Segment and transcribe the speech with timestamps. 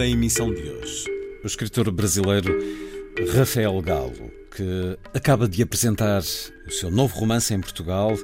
[0.00, 1.04] Na emissão de hoje,
[1.44, 2.58] o escritor brasileiro
[3.36, 6.22] Rafael Galo, que acaba de apresentar
[6.66, 8.16] o seu novo romance em Portugal,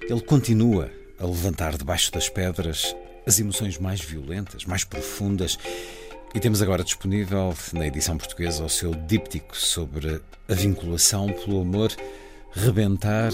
[0.00, 5.56] ele continua a levantar debaixo das pedras as emoções mais violentas, mais profundas.
[6.34, 11.92] E temos agora disponível na edição portuguesa o seu díptico sobre a vinculação pelo amor.
[12.50, 13.30] Rebentar,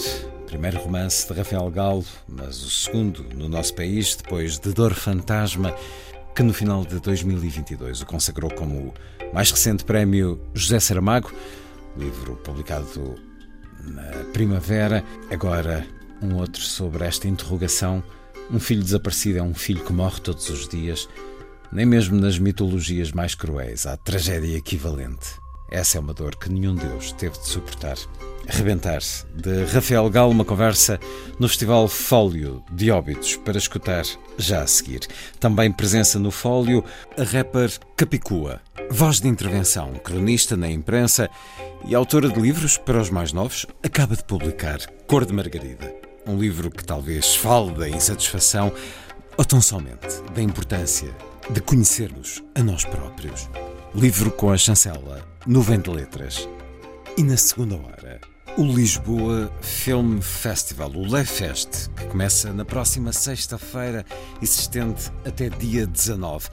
[0.46, 5.74] primeiro romance de Rafael Galo, mas o segundo no nosso país, depois de Dor Fantasma
[6.38, 11.32] que no final de 2022 o consagrou como o mais recente prémio José Saramago,
[11.96, 13.16] livro publicado
[13.82, 15.04] na primavera.
[15.32, 15.84] Agora,
[16.22, 18.04] um outro sobre esta interrogação:
[18.52, 21.08] um filho desaparecido é um filho que morre todos os dias.
[21.72, 25.40] Nem mesmo nas mitologias mais cruéis há tragédia equivalente.
[25.70, 27.96] Essa é uma dor que nenhum Deus teve de suportar.
[28.48, 30.98] Arrebentar-se, de Rafael Galo, uma conversa
[31.38, 34.04] no Festival Fólio de Óbitos, para escutar
[34.38, 35.00] já a seguir.
[35.38, 36.82] Também presença no Fólio
[37.18, 41.28] a rapper Capicua, voz de intervenção, cronista na imprensa
[41.84, 45.94] e autora de livros para os mais novos, acaba de publicar Cor de Margarida.
[46.26, 48.72] Um livro que talvez fale da insatisfação
[49.36, 51.14] ou tão somente da importância
[51.50, 53.48] de conhecermos a nós próprios.
[53.94, 56.46] Livro com a chancela Nuvem de Letras.
[57.16, 58.20] E na segunda hora,
[58.58, 64.04] o Lisboa Film Festival, o LeFest, que começa na próxima sexta-feira
[64.42, 66.50] e se estende até dia 19.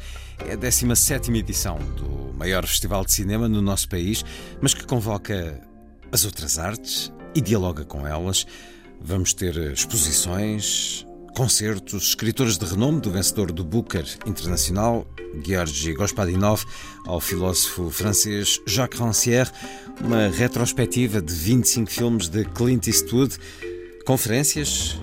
[0.48, 4.24] É a 17 edição do maior festival de cinema no nosso país,
[4.62, 5.62] mas que convoca
[6.10, 8.48] as outras artes e dialoga com elas.
[9.02, 15.06] Vamos ter exposições, concertos, escritores de renome, do vencedor do Booker Internacional,
[15.46, 16.64] Georgi Gospodinov,
[17.06, 19.52] ao filósofo francês Jacques Rancière,
[20.02, 23.38] uma retrospectiva de 25 filmes de Clint Eastwood,
[24.06, 24.98] conferências,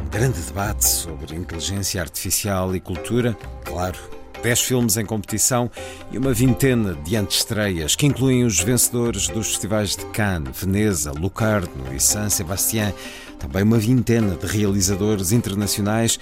[0.00, 3.98] um grande debate sobre inteligência artificial e cultura, claro,
[4.42, 5.70] 10 filmes em competição
[6.10, 11.92] e uma vintena de antestreias que incluem os vencedores dos festivais de Cannes, Veneza, Locarno
[11.94, 12.92] e San Sebastián,
[13.38, 16.18] também uma vintena de realizadores internacionais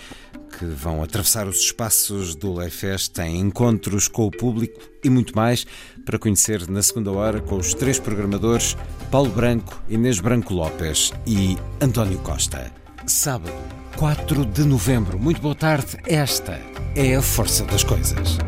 [0.59, 5.67] que vão atravessar os espaços do Leifest, têm encontros com o público e muito mais
[6.05, 8.77] para conhecer na segunda hora com os três programadores
[9.11, 12.73] Paulo Branco, Inês Branco Lopes e António Costa.
[13.07, 13.53] Sábado,
[13.97, 15.19] 4 de novembro.
[15.19, 15.99] Muito boa tarde.
[16.07, 16.61] Esta
[16.95, 18.39] é a força das coisas.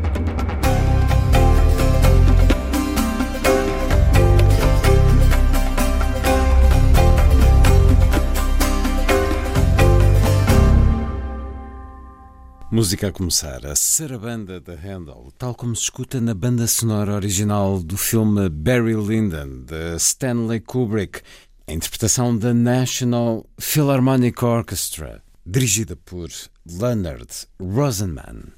[12.69, 17.81] Música a começar, a sarabanda da Handel, tal como se escuta na banda sonora original
[17.81, 21.21] do filme Barry Lyndon, de Stanley Kubrick,
[21.65, 26.29] a interpretação da National Philharmonic Orchestra, dirigida por
[26.69, 28.56] Leonard Rosenman.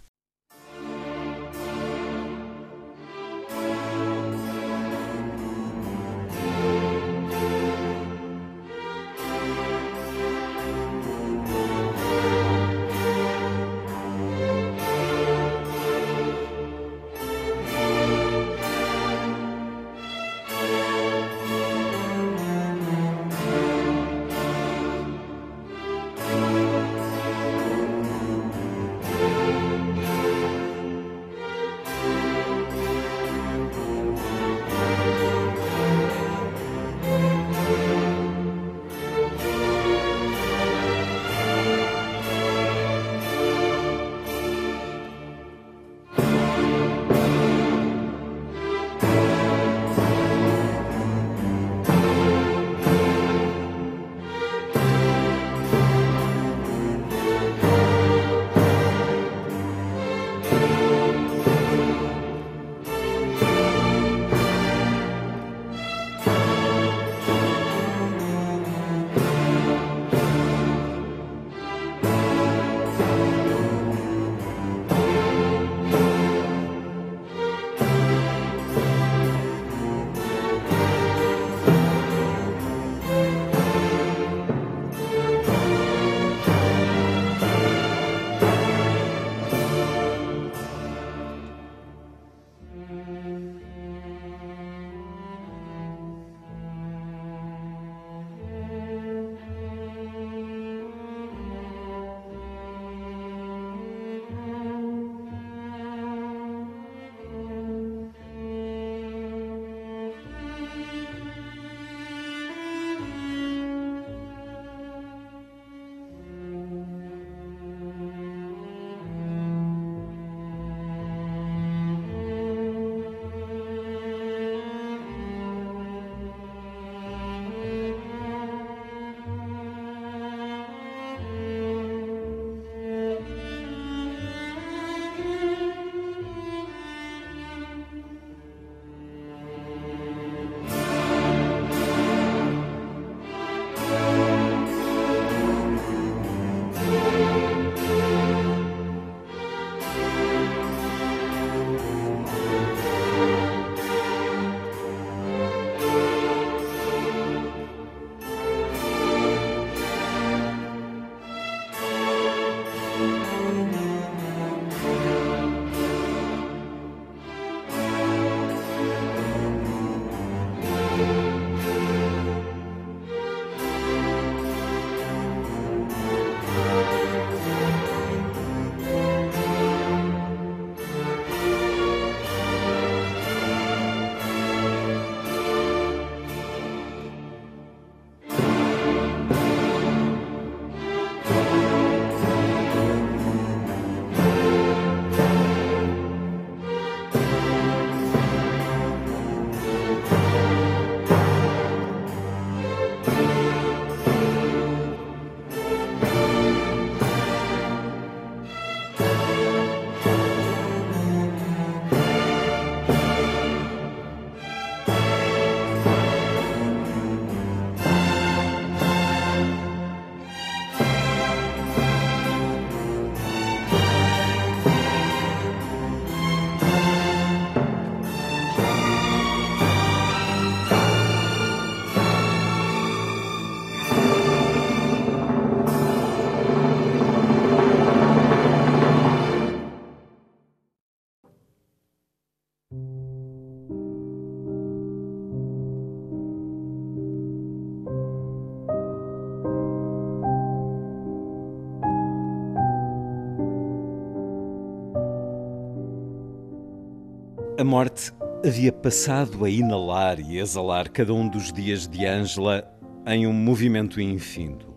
[257.60, 262.64] A morte havia passado a inalar e exalar cada um dos dias de Ângela
[263.06, 264.74] em um movimento infindo.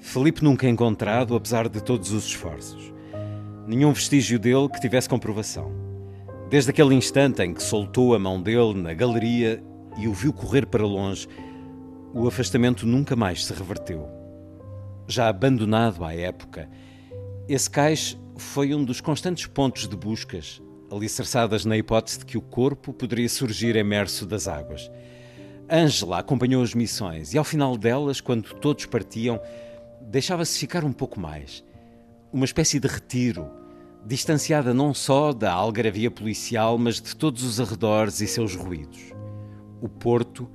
[0.00, 2.92] Felipe nunca encontrado, apesar de todos os esforços.
[3.64, 5.70] Nenhum vestígio dele que tivesse comprovação.
[6.50, 9.62] Desde aquele instante em que soltou a mão dele na galeria
[9.96, 11.28] e o viu correr para longe,
[12.12, 14.08] o afastamento nunca mais se reverteu.
[15.06, 16.68] Já abandonado à época,
[17.48, 22.42] esse cais foi um dos constantes pontos de buscas, alicerçadas na hipótese de que o
[22.42, 24.90] corpo poderia surgir emerso das águas.
[25.70, 29.40] Ângela acompanhou as missões e, ao final delas, quando todos partiam,
[30.00, 31.62] deixava-se ficar um pouco mais.
[32.32, 33.50] Uma espécie de retiro,
[34.04, 39.12] distanciada não só da algaravia policial, mas de todos os arredores e seus ruídos.
[39.80, 40.50] O porto,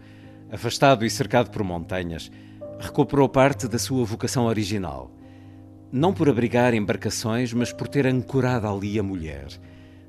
[0.52, 2.32] afastado e cercado por montanhas,
[2.80, 5.12] recuperou parte da sua vocação original.
[5.92, 9.48] Não por abrigar embarcações, mas por ter ancorado ali a mulher,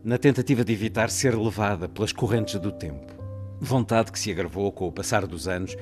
[0.04, 3.14] na tentativa de evitar ser levada pelas correntes do tempo.
[3.58, 5.74] Vontade que se agravou com o passar dos anos,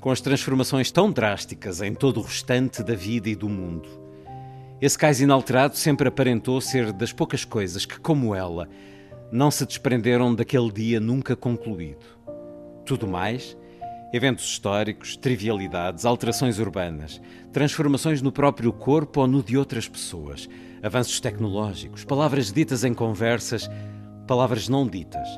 [0.00, 3.86] com as transformações tão drásticas em todo o restante da vida e do mundo.
[4.80, 8.66] Esse cais inalterado sempre aparentou ser das poucas coisas que, como ela,
[9.30, 12.06] não se desprenderam daquele dia nunca concluído.
[12.86, 13.58] Tudo mais,
[14.10, 17.20] eventos históricos, trivialidades, alterações urbanas,
[17.52, 20.48] transformações no próprio corpo ou no de outras pessoas,
[20.82, 23.68] avanços tecnológicos, palavras ditas em conversas,
[24.26, 25.28] palavras não ditas,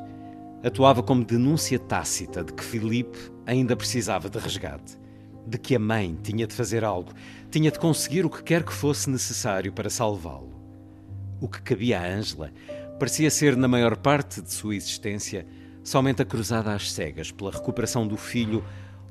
[0.63, 4.99] atuava como denúncia tácita de que Filipe ainda precisava de resgate,
[5.45, 7.13] de que a mãe tinha de fazer algo,
[7.49, 10.59] tinha de conseguir o que quer que fosse necessário para salvá-lo.
[11.41, 12.51] O que cabia a Ângela
[12.99, 15.47] parecia ser, na maior parte de sua existência,
[15.83, 18.63] somente a cruzada às cegas pela recuperação do filho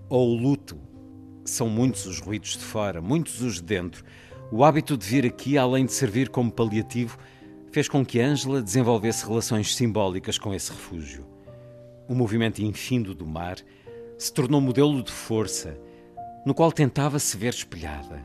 [0.09, 0.79] ou o luto.
[1.45, 4.05] São muitos os ruídos de fora, muitos os de dentro.
[4.51, 7.19] O hábito de vir aqui, além de servir como paliativo,
[7.71, 11.39] fez com que Ângela desenvolvesse relações simbólicas com esse refúgio
[12.09, 13.59] o movimento infindo do mar,
[14.17, 15.79] se tornou modelo de força,
[16.45, 18.25] no qual tentava se ver espelhada.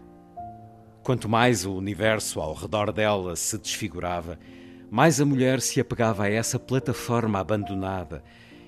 [1.04, 4.40] Quanto mais o universo ao redor dela se desfigurava,
[4.90, 8.24] mais a mulher se apegava a essa plataforma abandonada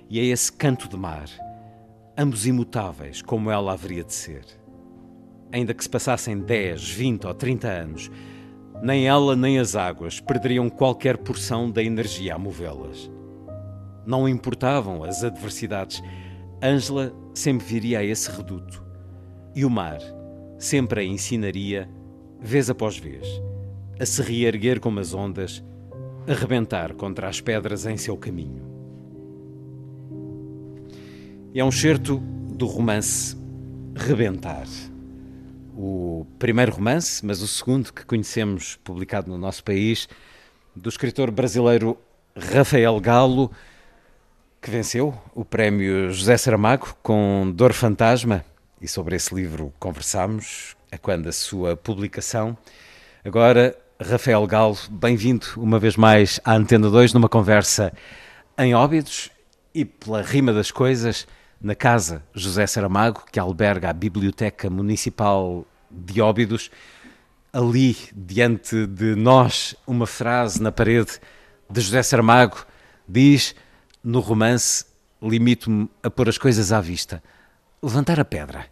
[0.09, 1.29] e a esse canto de mar,
[2.17, 4.43] ambos imutáveis como ela haveria de ser.
[5.51, 8.11] Ainda que se passassem 10, 20 ou 30 anos,
[8.81, 13.09] nem ela nem as águas perderiam qualquer porção da energia a movê-las.
[14.05, 16.03] Não importavam as adversidades.
[16.61, 18.83] Ângela sempre viria a esse reduto.
[19.55, 19.99] E o mar
[20.57, 21.89] sempre a ensinaria,
[22.39, 23.27] vez após vez,
[23.99, 25.63] a se reerguer como as ondas,
[26.27, 28.63] a rebentar contra as pedras em seu caminho.
[31.53, 33.37] É um certo do romance
[33.97, 34.67] Rebentar.
[35.77, 40.07] O primeiro romance, mas o segundo que conhecemos publicado no nosso país,
[40.73, 41.97] do escritor brasileiro
[42.35, 43.51] Rafael Galo
[44.65, 48.43] que venceu o prémio José Saramago com Dor Fantasma,
[48.81, 52.57] e sobre esse livro conversámos, a quando a sua publicação.
[53.23, 57.93] Agora, Rafael Galo, bem-vindo uma vez mais à Antena 2, numa conversa
[58.57, 59.29] em Óbidos
[59.71, 61.27] e pela rima das coisas,
[61.61, 66.69] na Casa José Saramago, que alberga a Biblioteca Municipal de Óbidos.
[67.51, 71.19] Ali, diante de nós, uma frase na parede
[71.69, 72.65] de José Saramago
[73.07, 73.55] diz
[74.03, 74.85] no romance,
[75.21, 77.23] limito-me a pôr as coisas à vista.
[77.81, 78.67] Levantar a pedra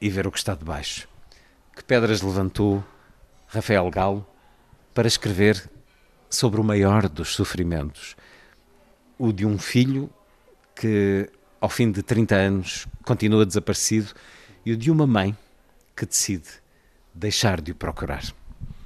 [0.00, 1.08] e ver o que está debaixo.
[1.74, 2.82] Que pedras levantou
[3.46, 4.26] Rafael Galo
[4.94, 5.68] para escrever
[6.30, 8.16] sobre o maior dos sofrimentos,
[9.18, 10.10] o de um filho
[10.74, 11.30] que,
[11.60, 14.12] ao fim de 30 anos, continua desaparecido
[14.64, 15.36] e o de uma mãe
[15.96, 16.48] que decide
[17.12, 18.22] deixar de o procurar.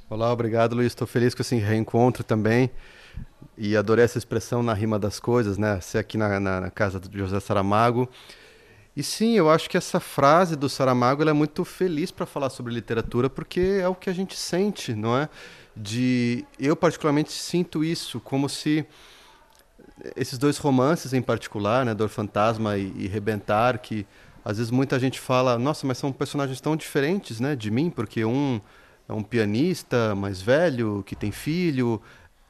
[0.08, 0.88] Olá, obrigado, Luiz.
[0.88, 2.70] Estou feliz com esse reencontro também.
[3.56, 5.80] E adorei essa expressão na rima das coisas, né?
[5.80, 8.08] Ser aqui na, na, na casa do José Saramago.
[8.94, 12.74] E sim, eu acho que essa frase do Saramago é muito feliz para falar sobre
[12.74, 15.28] literatura, porque é o que a gente sente, não é?
[15.74, 18.84] De eu particularmente sinto isso como se
[20.16, 24.06] esses dois romances em particular, né, Dor Fantasma e, e Rebentar, que
[24.44, 28.24] às vezes muita gente fala, nossa, mas são personagens tão diferentes, né, de mim, porque
[28.24, 28.60] um
[29.08, 32.00] é um pianista mais velho que tem filho,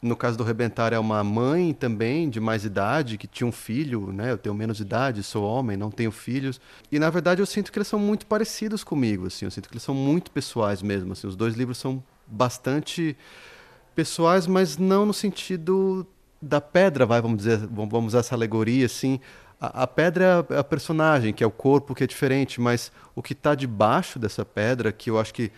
[0.03, 4.13] no caso do Rebentar, é uma mãe também de mais idade, que tinha um filho,
[4.13, 4.33] né?
[4.33, 6.61] Eu tenho menos idade, sou homem, não tenho filhos.
[6.91, 9.45] E na verdade eu sinto que eles são muito parecidos comigo, assim.
[9.45, 11.29] Eu sinto que eles são muito pessoais mesmo, assim.
[11.29, 13.17] Os dois livros são bastante
[13.95, 16.05] pessoais, mas não no sentido
[16.43, 19.21] da pedra, vai, vamos dizer, vamos usar essa alegoria, assim.
[19.61, 23.23] A, a pedra é a personagem, que é o corpo que é diferente, mas o
[23.23, 25.53] que está debaixo dessa pedra, que eu acho que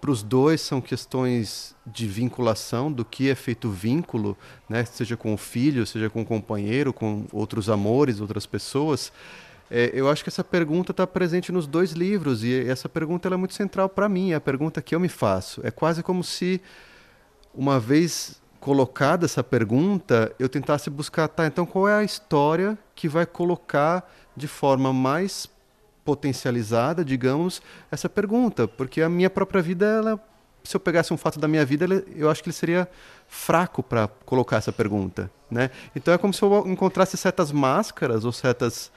[0.00, 4.36] para os dois são questões de vinculação, do que é feito vínculo,
[4.68, 4.84] né?
[4.84, 9.10] seja com o filho, seja com o companheiro, com outros amores, outras pessoas.
[9.70, 13.36] É, eu acho que essa pergunta está presente nos dois livros e essa pergunta é
[13.36, 15.66] muito central para mim, é a pergunta que eu me faço.
[15.66, 16.60] É quase como se,
[17.54, 23.06] uma vez colocada essa pergunta, eu tentasse buscar, tá, então qual é a história que
[23.06, 25.46] vai colocar de forma mais
[26.02, 30.18] potencializada, digamos, essa pergunta, porque a minha própria vida, ela,
[30.62, 31.84] se eu pegasse um fato da minha vida,
[32.16, 32.88] eu acho que ele seria
[33.28, 35.70] fraco para colocar essa pergunta, né?
[35.94, 38.90] Então é como se eu encontrasse certas máscaras ou certas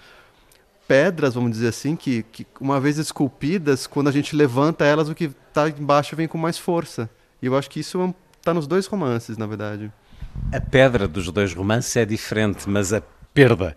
[0.88, 5.15] pedras, vamos dizer assim, que, que uma vez esculpidas, quando a gente levanta elas, o
[5.15, 7.09] que está embaixo vem com mais força.
[7.41, 8.15] E eu acho que isso
[8.47, 9.91] está nos dois romances, na verdade.
[10.53, 13.01] A pedra dos dois romances é diferente, mas a
[13.33, 13.75] perda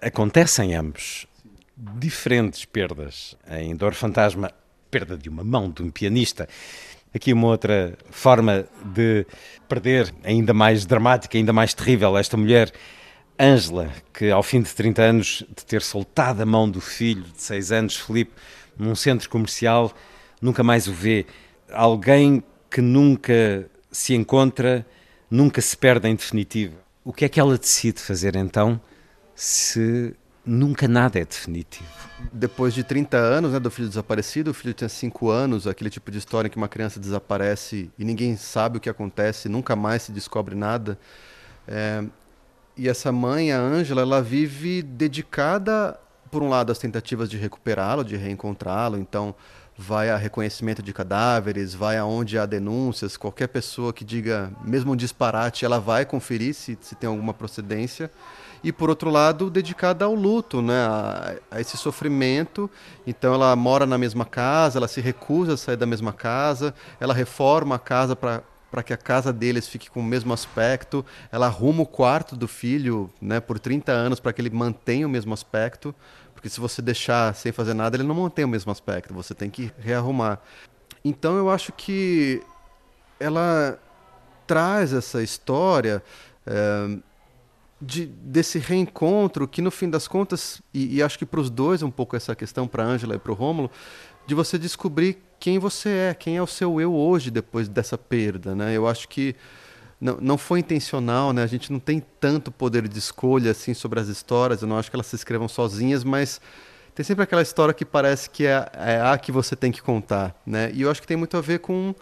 [0.00, 1.26] acontece em ambos
[1.76, 3.36] diferentes perdas.
[3.50, 4.50] Em Dor Fantasma,
[4.90, 6.48] perda de uma mão de um pianista.
[7.14, 9.26] Aqui uma outra forma de
[9.68, 12.72] perder, ainda mais dramática, ainda mais terrível, esta mulher,
[13.38, 17.42] Ângela, que ao fim de 30 anos de ter soltado a mão do filho de
[17.42, 18.32] 6 anos, Felipe,
[18.78, 19.92] num centro comercial,
[20.40, 21.26] nunca mais o vê.
[21.70, 24.86] Alguém que nunca se encontra,
[25.30, 26.76] nunca se perde em definitivo.
[27.04, 28.80] O que é que ela decide fazer então,
[29.34, 30.14] se
[30.44, 31.88] nunca nada é definitivo.
[32.32, 36.10] Depois de 30 anos né, do filho desaparecido, o filho tinha 5 anos, aquele tipo
[36.10, 40.02] de história em que uma criança desaparece e ninguém sabe o que acontece, nunca mais
[40.02, 40.98] se descobre nada.
[41.66, 42.02] É,
[42.76, 45.98] e essa mãe, a Ângela, ela vive dedicada,
[46.30, 49.34] por um lado, às tentativas de recuperá-lo, de reencontrá-lo, então
[49.78, 54.96] vai a reconhecimento de cadáveres, vai aonde há denúncias, qualquer pessoa que diga, mesmo um
[54.96, 58.10] disparate, ela vai conferir se, se tem alguma procedência.
[58.64, 62.68] E por outro lado dedicada ao luto, né, a, a, esse sofrimento.
[63.06, 67.14] Então ela mora na mesma casa, ela se recusa a sair da mesma casa, ela
[67.14, 71.46] reforma a casa para para que a casa deles fique com o mesmo aspecto, ela
[71.46, 75.32] arruma o quarto do filho, né, por 30 anos para que ele mantenha o mesmo
[75.32, 75.94] aspecto,
[76.38, 79.50] porque se você deixar sem fazer nada, ele não mantém o mesmo aspecto, você tem
[79.50, 80.40] que rearrumar.
[81.04, 82.40] Então eu acho que
[83.18, 83.76] ela
[84.46, 86.00] traz essa história
[86.46, 86.96] é,
[87.82, 91.82] de, desse reencontro que no fim das contas e, e acho que para os dois
[91.82, 93.68] um pouco essa questão para Ângela e para o Rômulo
[94.24, 98.54] de você descobrir quem você é quem é o seu eu hoje depois dessa perda
[98.54, 99.34] né eu acho que
[100.00, 104.00] não, não foi intencional né a gente não tem tanto poder de escolha assim sobre
[104.00, 106.40] as histórias eu não acho que elas se escrevam sozinhas mas
[106.94, 110.40] tem sempre aquela história que parece que é, é a que você tem que contar
[110.46, 111.94] né e eu acho que tem muito a ver com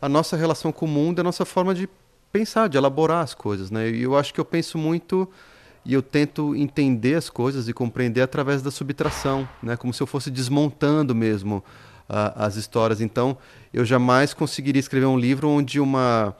[0.00, 1.88] a nossa relação com o mundo a nossa forma de
[2.32, 3.90] pensar, de elaborar as coisas, né?
[3.90, 5.28] E eu acho que eu penso muito
[5.84, 9.76] e eu tento entender as coisas e compreender através da subtração, né?
[9.76, 11.58] Como se eu fosse desmontando mesmo
[12.08, 13.00] uh, as histórias.
[13.00, 13.36] Então,
[13.72, 16.36] eu jamais conseguiria escrever um livro onde uma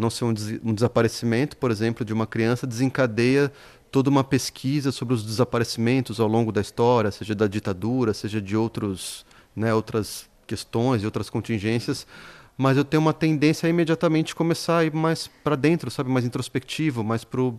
[0.00, 3.52] não sei um, des um desaparecimento, por exemplo, de uma criança desencadeia
[3.90, 8.56] toda uma pesquisa sobre os desaparecimentos ao longo da história, seja da ditadura, seja de
[8.56, 12.06] outros, né, outras questões e outras contingências
[12.60, 16.26] mas eu tenho uma tendência a imediatamente começar a ir mais para dentro, sabe, mais
[16.26, 17.58] introspectivo, mais pro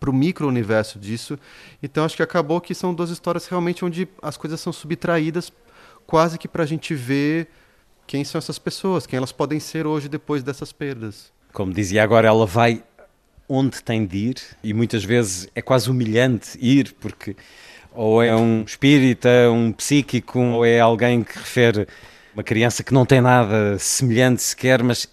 [0.00, 1.38] pro micro-universo disso.
[1.80, 5.52] Então acho que acabou que são duas histórias realmente onde as coisas são subtraídas
[6.06, 7.48] quase que para a gente ver
[8.04, 11.32] quem são essas pessoas, quem elas podem ser hoje depois dessas perdas.
[11.52, 12.82] Como dizia agora, ela vai
[13.48, 17.36] onde tem de ir e muitas vezes é quase humilhante ir porque
[17.94, 21.86] ou é um espírita, um psíquico, ou é alguém que refere
[22.34, 25.06] uma criança que não tem nada semelhante sequer, mas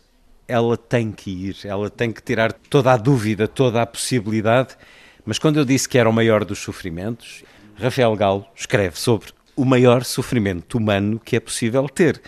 [0.47, 4.77] ela tem que ir, ela tem que tirar toda a dúvida, toda a possibilidade.
[5.25, 7.43] Mas quando eu disse que era o maior dos sofrimentos,
[7.75, 12.21] Rafael Galo escreve sobre o maior sofrimento humano que é possível ter.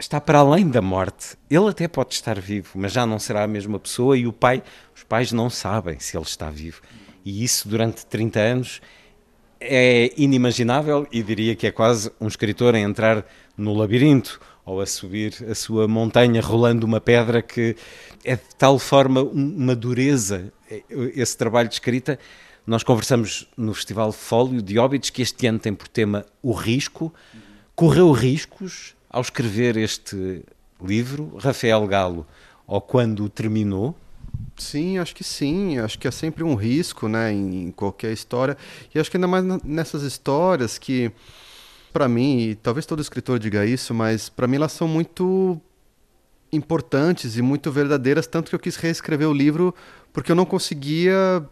[0.00, 1.36] Está para além da morte.
[1.50, 4.62] Ele até pode estar vivo, mas já não será a mesma pessoa e o pai,
[4.96, 6.80] os pais não sabem se ele está vivo.
[7.22, 8.80] E isso durante 30 anos
[9.60, 13.26] é inimaginável e diria que é quase um escritor a entrar
[13.58, 17.76] no labirinto ou a subir a sua montanha rolando uma pedra que
[18.24, 20.50] é de tal forma uma dureza
[20.90, 22.18] esse trabalho de escrita.
[22.66, 27.12] Nós conversamos no Festival Fólio de Óbidos, que este ano tem por tema o risco.
[27.74, 30.44] Correu riscos ao escrever este
[30.82, 32.26] livro, Rafael Galo,
[32.66, 33.94] ou quando terminou?
[34.56, 35.78] Sim, acho que sim.
[35.78, 38.56] Acho que é sempre um risco, né, em qualquer história.
[38.94, 41.10] E acho que ainda mais nessas histórias que,
[41.92, 45.60] para mim, e talvez todo escritor diga isso, mas para mim elas são muito
[46.52, 49.74] importantes e muito verdadeiras, tanto que eu quis reescrever o livro
[50.12, 51.44] porque eu não conseguia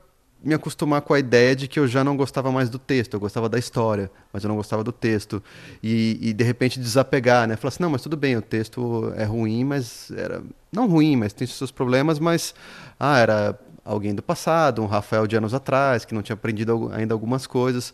[0.42, 3.20] me acostumar com a ideia de que eu já não gostava mais do texto, eu
[3.20, 5.42] gostava da história, mas eu não gostava do texto.
[5.82, 7.56] E, e de repente desapegar, né?
[7.56, 10.42] Falar assim, não, mas tudo bem, o texto é ruim, mas era.
[10.70, 12.54] Não ruim, mas tem seus problemas, mas.
[12.98, 17.14] Ah, era alguém do passado, um Rafael de anos atrás, que não tinha aprendido ainda
[17.14, 17.92] algumas coisas.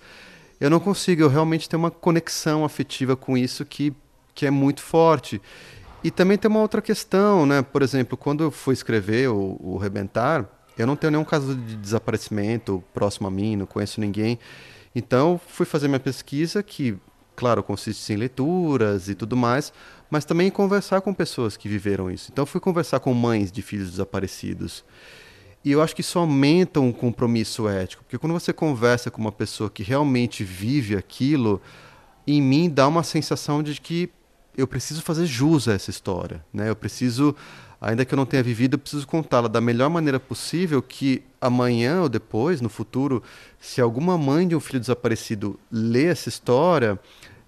[0.60, 3.92] Eu não consigo, eu realmente tenho uma conexão afetiva com isso que,
[4.34, 5.40] que é muito forte.
[6.02, 7.62] E também tem uma outra questão, né?
[7.62, 11.76] Por exemplo, quando eu fui escrever o, o Rebentar, eu não tenho nenhum caso de
[11.76, 14.38] desaparecimento próximo a mim, não conheço ninguém.
[14.94, 16.96] Então, fui fazer minha pesquisa, que,
[17.34, 19.72] claro, consiste em leituras e tudo mais,
[20.10, 22.30] mas também em conversar com pessoas que viveram isso.
[22.32, 24.84] Então, fui conversar com mães de filhos desaparecidos.
[25.64, 29.32] E eu acho que isso aumenta um compromisso ético, porque quando você conversa com uma
[29.32, 31.60] pessoa que realmente vive aquilo,
[32.26, 34.10] em mim dá uma sensação de que
[34.56, 36.68] eu preciso fazer jus a essa história, né?
[36.68, 37.34] Eu preciso
[37.80, 42.02] ainda que eu não tenha vivido, eu preciso contá-la da melhor maneira possível que amanhã
[42.02, 43.22] ou depois, no futuro,
[43.60, 46.98] se alguma mãe de um filho desaparecido lê essa história,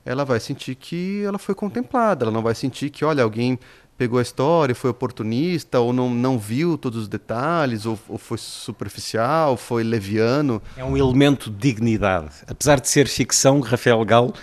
[0.05, 3.59] ela vai sentir que ela foi contemplada, ela não vai sentir que, olha, alguém
[3.97, 8.39] pegou a história, foi oportunista, ou não, não viu todos os detalhes, ou, ou foi
[8.39, 10.63] superficial, foi leviano.
[10.77, 12.31] É um elemento de dignidade.
[12.47, 14.35] Apesar de ser ficção, Rafael Galo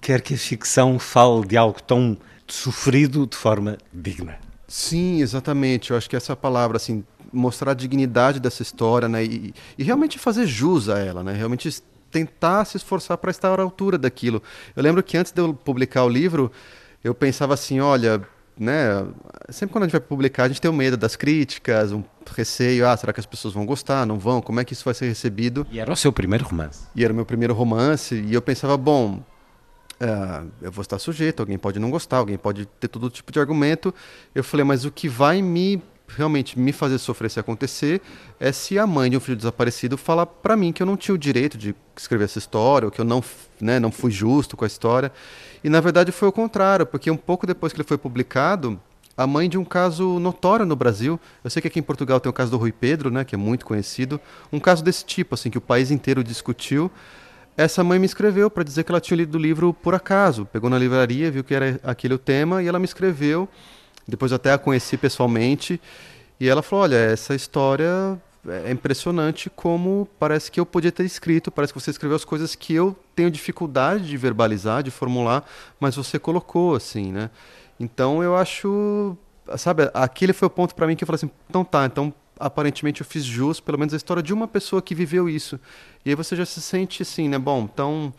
[0.00, 4.38] quer que a ficção fale de algo tão sofrido de forma digna.
[4.68, 5.90] Sim, exatamente.
[5.90, 7.02] Eu acho que essa palavra, assim,
[7.32, 9.24] mostrar a dignidade dessa história, né?
[9.24, 11.32] E, e realmente fazer jus a ela, né?
[11.32, 14.42] Realmente tentar se esforçar para estar à altura daquilo.
[14.76, 16.52] Eu lembro que antes de eu publicar o livro,
[17.02, 18.22] eu pensava assim, olha,
[18.58, 19.06] né?
[19.48, 22.02] Sempre quando a gente vai publicar, a gente tem um medo das críticas, um
[22.34, 24.42] receio, ah, será que as pessoas vão gostar, não vão?
[24.42, 25.66] Como é que isso vai ser recebido?
[25.70, 26.86] E era o seu primeiro romance.
[26.94, 29.22] E era o meu primeiro romance, e eu pensava, bom,
[30.00, 33.40] uh, eu vou estar sujeito, alguém pode não gostar, alguém pode ter todo tipo de
[33.40, 33.94] argumento.
[34.34, 38.00] Eu falei, mas o que vai me realmente me fazer sofrer se acontecer
[38.40, 41.14] é se a mãe de um filho desaparecido falar para mim que eu não tinha
[41.14, 43.22] o direito de escrever essa história, ou que eu não,
[43.60, 45.12] né, não fui justo com a história.
[45.62, 48.80] E na verdade foi o contrário, porque um pouco depois que ele foi publicado,
[49.16, 52.30] a mãe de um caso notório no Brasil, eu sei que aqui em Portugal tem
[52.30, 54.20] o caso do Rui Pedro, né, que é muito conhecido,
[54.52, 56.90] um caso desse tipo, assim, que o país inteiro discutiu,
[57.58, 60.46] essa mãe me escreveu para dizer que ela tinha lido o livro por acaso.
[60.46, 63.48] Pegou na livraria, viu que era aquele o tema e ela me escreveu.
[64.06, 65.80] Depois até a conheci pessoalmente
[66.38, 68.16] e ela falou: "Olha, essa história
[68.64, 72.54] é impressionante como parece que eu podia ter escrito, parece que você escreveu as coisas
[72.54, 75.44] que eu tenho dificuldade de verbalizar, de formular,
[75.80, 77.28] mas você colocou assim, né?
[77.80, 79.16] Então eu acho,
[79.56, 83.00] sabe, aquele foi o ponto para mim que eu falei assim: "Então tá, então aparentemente
[83.00, 85.58] eu fiz jus, pelo menos a história de uma pessoa que viveu isso.
[86.04, 87.38] E aí você já se sente assim, né?
[87.38, 88.12] Bom, então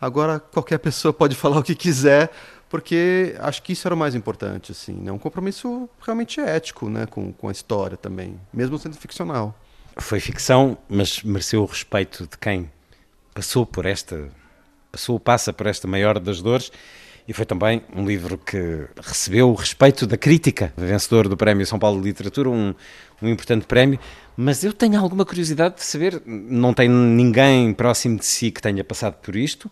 [0.00, 2.30] agora qualquer pessoa pode falar o que quiser,
[2.68, 5.10] porque acho que isso era o mais importante, assim, né?
[5.12, 7.06] Um compromisso realmente ético, né?
[7.06, 9.54] Com, com a história também, mesmo sendo ficcional.
[9.96, 12.70] Foi ficção, mas mereceu o respeito de quem
[13.34, 14.28] passou por esta,
[14.90, 16.70] passou passa por esta maior das dores
[17.30, 21.78] e foi também um livro que recebeu o respeito da crítica, vencedor do Prémio São
[21.78, 22.74] Paulo de Literatura, um,
[23.22, 24.00] um importante prémio.
[24.36, 28.82] Mas eu tenho alguma curiosidade de saber, não tem ninguém próximo de si que tenha
[28.82, 29.70] passado por isto.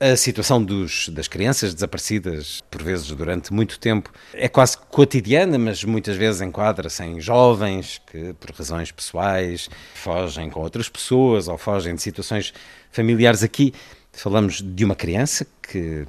[0.00, 5.84] A situação dos, das crianças desaparecidas, por vezes durante muito tempo, é quase cotidiana, mas
[5.84, 11.94] muitas vezes enquadra-se em jovens que, por razões pessoais, fogem com outras pessoas ou fogem
[11.94, 12.54] de situações
[12.90, 13.42] familiares.
[13.42, 13.74] Aqui
[14.10, 16.06] falamos de uma criança que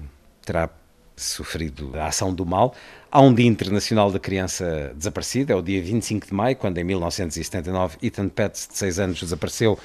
[0.49, 0.67] terá
[1.15, 2.73] sofrido a ação do mal.
[3.11, 6.83] Há um Dia Internacional da Criança Desaparecida, é o dia 25 de maio, quando em
[6.83, 9.77] 1979 Ethan Petts, de 6 anos, desapareceu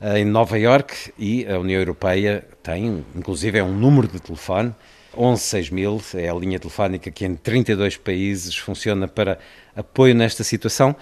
[0.00, 4.74] uh, em Nova York e a União Europeia tem, inclusive, é um número de telefone,
[5.16, 9.38] 116000, é a linha telefónica que em 32 países funciona para
[9.76, 10.96] apoio nesta situação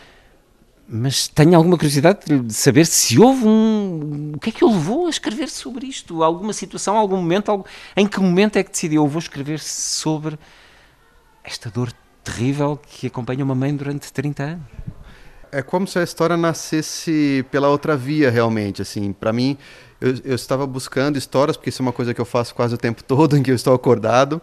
[0.93, 4.33] mas tenho alguma curiosidade de saber se houve um.
[4.35, 6.25] O que é que o levou a escrever sobre isto?
[6.25, 7.49] Alguma situação, algum momento?
[7.49, 7.63] Algum...
[7.97, 9.05] Em que momento é que decidiu?
[9.05, 10.37] Eu vou escrever sobre
[11.45, 11.93] esta dor
[12.25, 14.65] terrível que acompanha uma mãe durante 30 anos.
[15.53, 18.83] É como se a história nascesse pela outra via, realmente.
[18.83, 19.57] Assim, para mim,
[20.01, 22.79] eu, eu estava buscando histórias, porque isso é uma coisa que eu faço quase o
[22.79, 24.43] tempo todo, em que eu estou acordado,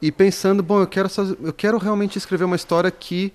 [0.00, 1.08] e pensando, bom, eu quero,
[1.42, 3.32] eu quero realmente escrever uma história que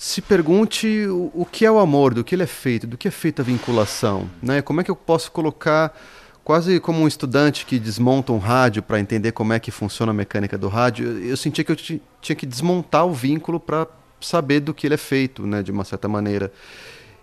[0.00, 3.06] se pergunte o, o, que é o amor, do que ele é feito, do que
[3.06, 4.62] é feita a vinculação, né?
[4.62, 5.94] Como é que eu posso colocar
[6.42, 10.14] quase como um estudante que desmonta um rádio para entender como é que funciona a
[10.14, 13.86] mecânica do rádio, eu, eu sentia que eu tinha que desmontar o vínculo para
[14.22, 16.50] saber do que ele é feito, né, de uma certa maneira.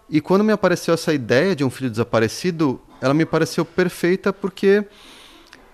[0.07, 4.85] E quando me apareceu essa ideia de um filho desaparecido, ela me pareceu perfeita porque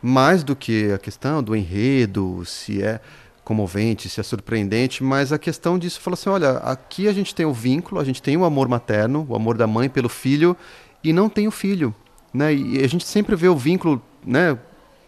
[0.02, 3.02] mais do que a questão do enredo, se é
[3.44, 7.46] comovente, se é surpreendente, mas a questão disso fala assim, olha, aqui a gente tem
[7.46, 10.56] o vínculo, a gente tem o amor materno, o amor da mãe pelo filho
[11.04, 11.94] e não tem o filho,
[12.34, 12.54] né?
[12.54, 14.58] E a gente sempre vê o vínculo, né,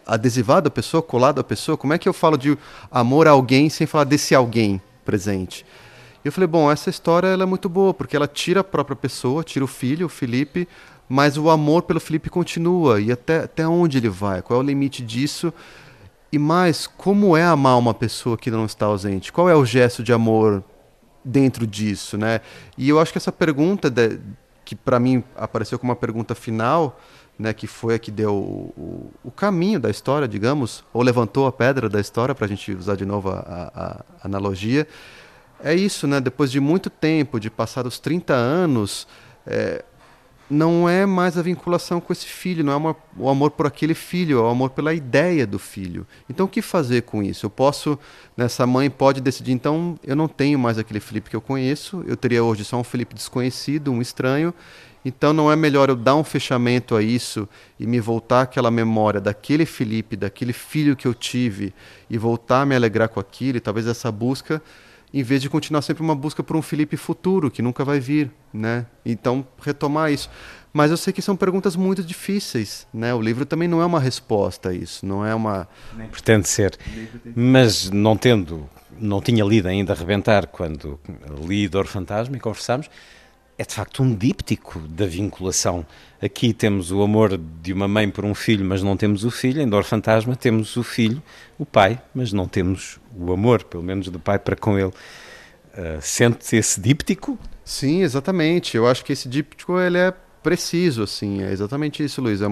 [0.06, 1.76] adesivado à pessoa, colado à pessoa.
[1.76, 2.56] Como é que eu falo de
[2.90, 5.64] amor a alguém sem falar desse alguém presente?
[6.24, 9.42] E eu falei, bom, essa história é muito boa, porque ela tira a própria pessoa,
[9.42, 10.68] tira o filho, o Felipe,
[11.08, 13.00] mas o amor pelo Felipe continua.
[13.00, 14.42] E até, até onde ele vai?
[14.42, 15.54] Qual é o limite disso?
[16.32, 19.32] E mais, como é amar uma pessoa que não está ausente?
[19.32, 20.62] Qual é o gesto de amor
[21.24, 22.40] dentro disso, né?
[22.78, 24.18] E eu acho que essa pergunta, de,
[24.64, 27.00] que para mim apareceu como uma pergunta final,
[27.38, 31.52] né, que foi a que deu o, o, caminho da história, digamos, ou levantou a
[31.52, 34.86] pedra da história, para a gente usar de novo a, a, a, analogia,
[35.62, 36.20] é isso, né?
[36.20, 39.06] Depois de muito tempo, de passar os 30 anos,
[39.46, 39.84] é,
[40.48, 43.94] não é mais a vinculação com esse filho, não é uma, o amor por aquele
[43.94, 46.06] filho, é o amor pela ideia do filho.
[46.30, 47.46] Então, o que fazer com isso?
[47.46, 47.98] Eu posso,
[48.36, 52.04] nessa né, mãe pode decidir, então, eu não tenho mais aquele Felipe que eu conheço,
[52.06, 54.54] eu teria hoje só um Felipe desconhecido, um estranho.
[55.04, 59.20] Então, não é melhor eu dar um fechamento a isso e me voltar àquela memória
[59.20, 61.72] daquele Felipe, daquele filho que eu tive
[62.10, 64.60] e voltar a me alegrar com aquilo, e talvez essa busca
[65.12, 68.30] em vez de continuar sempre uma busca por um Felipe futuro que nunca vai vir,
[68.52, 68.86] né?
[69.04, 70.28] Então retomar isso.
[70.72, 73.14] Mas eu sei que são perguntas muito difíceis, né?
[73.14, 75.66] O livro também não é uma resposta a isso, não é uma.
[75.96, 76.76] Nem pretende ser.
[77.34, 78.68] Mas não tendo,
[79.00, 81.00] não tinha lido ainda Rebentar quando
[81.46, 82.90] li Dor Fantasma e conversámos,
[83.58, 85.86] é de facto um díptico da vinculação.
[86.20, 89.62] Aqui temos o amor de uma mãe por um filho, mas não temos o filho.
[89.62, 91.22] Em Dor Fantasma temos o filho,
[91.58, 94.88] o pai, mas não temos o amor, pelo menos do pai para com ele.
[94.88, 97.38] Uh, sente esse díptico?
[97.64, 98.76] Sim, exatamente.
[98.76, 101.42] Eu acho que esse díptico ele é preciso, assim.
[101.42, 102.42] É exatamente isso, Luiz.
[102.42, 102.48] É,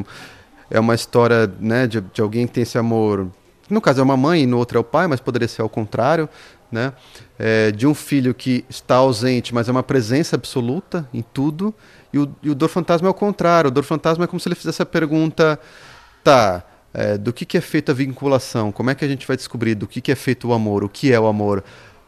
[0.71, 3.31] é uma história né, de, de alguém que tem esse amor.
[3.69, 5.69] No caso é uma mãe e no outro é o pai, mas poderia ser ao
[5.69, 6.29] contrário
[6.75, 6.93] né?
[7.39, 11.73] É, de um filho que está ausente, mas é uma presença absoluta em tudo.
[12.13, 13.69] E o, e o Dor Fantasma é o contrário.
[13.69, 15.59] O Dor Fantasma é como se ele fizesse a pergunta:
[16.23, 18.71] tá, é, do que, que é feita a vinculação?
[18.71, 20.85] Como é que a gente vai descobrir do que, que é feito o amor?
[20.85, 21.65] O que é o amor?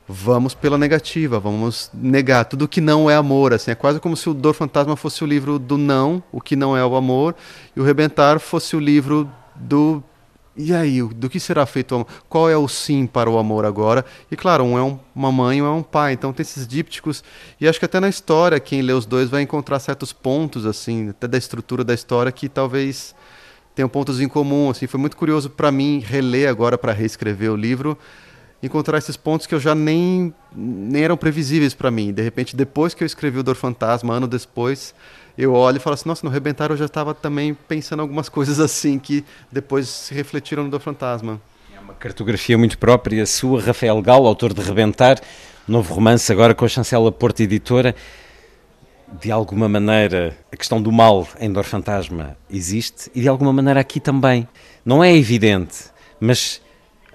[0.08, 3.54] Vamos pela negativa, vamos negar tudo que não é amor.
[3.54, 6.54] Assim, é quase como se o Dor Fantasma fosse o livro do não, o que
[6.54, 7.34] não é o amor,
[7.74, 10.02] e o Rebentar fosse o livro do
[10.56, 12.06] e aí, do que será feito o amor?
[12.28, 14.04] Qual é o sim para o amor agora?
[14.30, 16.14] E claro, um é um, uma mãe, um é um pai.
[16.14, 17.22] Então tem esses dípticos.
[17.60, 21.10] E acho que até na história, quem lê os dois vai encontrar certos pontos, assim,
[21.10, 23.14] até da estrutura da história, que talvez
[23.74, 24.70] tenham pontos em comum.
[24.70, 27.98] Assim, foi muito curioso para mim reler agora para reescrever o livro,
[28.62, 32.14] encontrar esses pontos que eu já nem, nem eram previsíveis para mim.
[32.14, 34.94] De repente, depois que eu escrevi o Dor Fantasma, ano depois
[35.36, 38.58] eu olho e falo assim, nossa, no Rebentar eu já estava também pensando algumas coisas
[38.58, 41.40] assim que depois se refletiram no do Fantasma.
[41.74, 45.20] É uma cartografia muito própria sua, Rafael Gal, autor de Rebentar,
[45.68, 47.94] novo romance agora com a chancela Porta Editora.
[49.20, 53.78] De alguma maneira, a questão do mal em Dor Fantasma existe e de alguma maneira
[53.78, 54.48] aqui também.
[54.84, 55.84] Não é evidente,
[56.18, 56.60] mas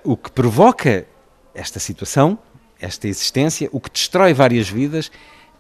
[0.04, 1.06] o que provoca
[1.54, 2.38] esta situação,
[2.80, 5.12] esta existência, o que destrói várias vidas,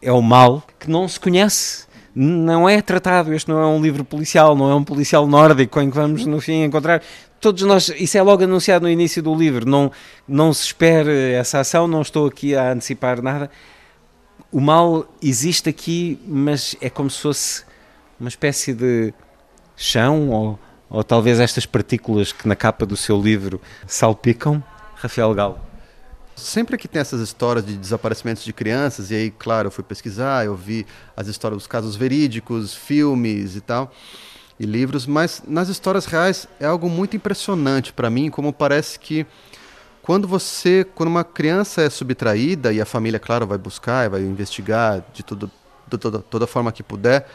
[0.02, 3.34] é o mal que não se conhece não é tratado.
[3.34, 6.40] Este não é um livro policial, não é um policial nórdico em que vamos no
[6.40, 7.02] fim encontrar.
[7.40, 9.68] Todos nós, isso é logo anunciado no início do livro.
[9.68, 9.92] Não,
[10.28, 13.50] não se espere essa ação, não estou aqui a antecipar nada.
[14.52, 17.64] O mal existe aqui, mas é como se fosse
[18.20, 19.14] uma espécie de
[19.76, 24.64] chão ou, ou talvez estas partículas que na capa do seu livro salpicam.
[24.96, 25.71] Rafael Galo
[26.36, 30.46] sempre que tem essas histórias de desaparecimentos de crianças, e aí, claro, eu fui pesquisar,
[30.46, 33.92] eu vi as histórias dos casos verídicos, filmes e tal,
[34.60, 39.26] e livros, mas nas histórias reais é algo muito impressionante para mim, como parece que
[40.02, 45.04] quando você, quando uma criança é subtraída e a família, claro, vai buscar, vai investigar
[45.14, 45.50] de, tudo,
[45.90, 47.28] toda, toda forma que puder,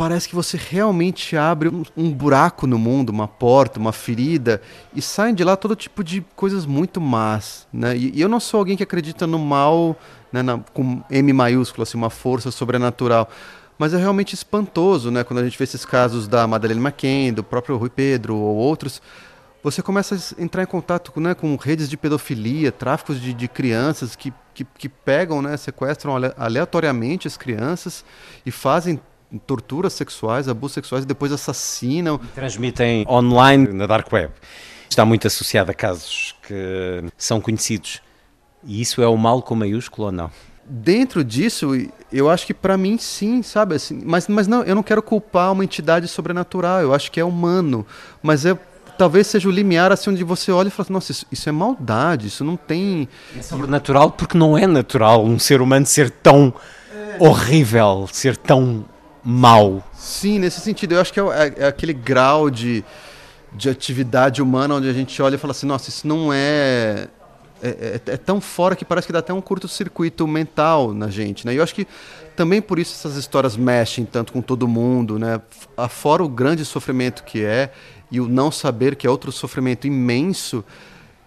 [0.00, 4.62] parece que você realmente abre um, um, buraco no mundo, uma porta, uma ferida,
[4.94, 7.68] e saem de lá todo tipo de coisas muito más.
[7.70, 7.94] Né?
[7.98, 9.94] E, e eu não sou alguém que acredita no mal
[10.32, 13.28] né, na, com M maiúsculo, assim, uma força sobrenatural.
[13.78, 15.22] Mas é realmente espantoso, né?
[15.22, 19.02] Quando a gente vê esses casos da Madeleine McCann, do próprio Rui Pedro ou outros,
[19.62, 24.16] você começa a entrar em contato né, com redes de pedofilia, tráficos de, de crianças
[24.16, 28.02] que, que, que, pegam, né, sequestram aleatoriamente as crianças
[28.46, 28.98] e fazem
[29.38, 32.18] torturas sexuais, abusos sexuais e depois assassinam.
[32.34, 34.32] Transmitem online na dark web.
[34.88, 38.00] Está muito associado a casos que são conhecidos.
[38.64, 40.30] E isso é o mal com maiúsculo ou não?
[40.64, 41.70] Dentro disso,
[42.12, 43.76] eu acho que para mim sim, sabe?
[43.76, 46.80] Assim, mas, mas não, eu não quero culpar uma entidade sobrenatural.
[46.80, 47.86] Eu acho que é humano.
[48.22, 48.56] Mas é
[49.00, 51.52] talvez seja o limiar assim onde você olha e fala, assim, nossa, isso, isso é
[51.52, 53.08] maldade, isso não tem.
[53.34, 56.52] É sobrenatural porque não é natural um ser humano ser tão
[57.18, 58.84] horrível, ser tão
[59.24, 59.82] mau.
[59.94, 60.94] Sim, nesse sentido.
[60.94, 62.84] Eu acho que é, é, é, aquele grau de,
[63.52, 67.08] de atividade humana onde a gente olha e fala assim, nossa, isso não é
[67.62, 71.46] é, é, é, tão fora que parece que dá até um curto-circuito mental na gente,
[71.46, 71.52] né?
[71.52, 71.86] E eu acho que
[72.34, 75.40] também por isso essas histórias mexem tanto com todo mundo, né?
[75.76, 77.70] Afora o grande sofrimento que é
[78.10, 80.64] e o não saber que é outro sofrimento imenso,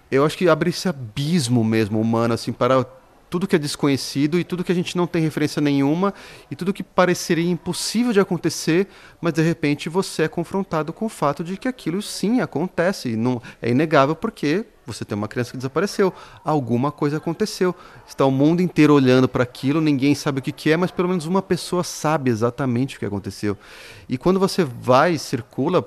[0.09, 2.83] eu acho que abre esse abismo mesmo humano assim para
[3.33, 6.13] tudo que é desconhecido e tudo que a gente não tem referência nenhuma
[6.51, 8.87] e tudo que pareceria impossível de acontecer,
[9.19, 13.15] mas de repente você é confrontado com o fato de que aquilo sim acontece.
[13.15, 16.13] Não, é inegável porque você tem uma criança que desapareceu,
[16.45, 17.73] alguma coisa aconteceu.
[18.07, 21.09] Está o mundo inteiro olhando para aquilo, ninguém sabe o que, que é, mas pelo
[21.09, 23.57] menos uma pessoa sabe exatamente o que aconteceu.
[24.07, 25.83] E quando você vai e circula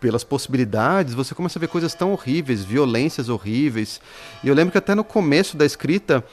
[0.00, 4.00] pelas possibilidades, você começa a ver coisas tão horríveis, violências horríveis.
[4.42, 6.24] E eu lembro que até no começo da escrita,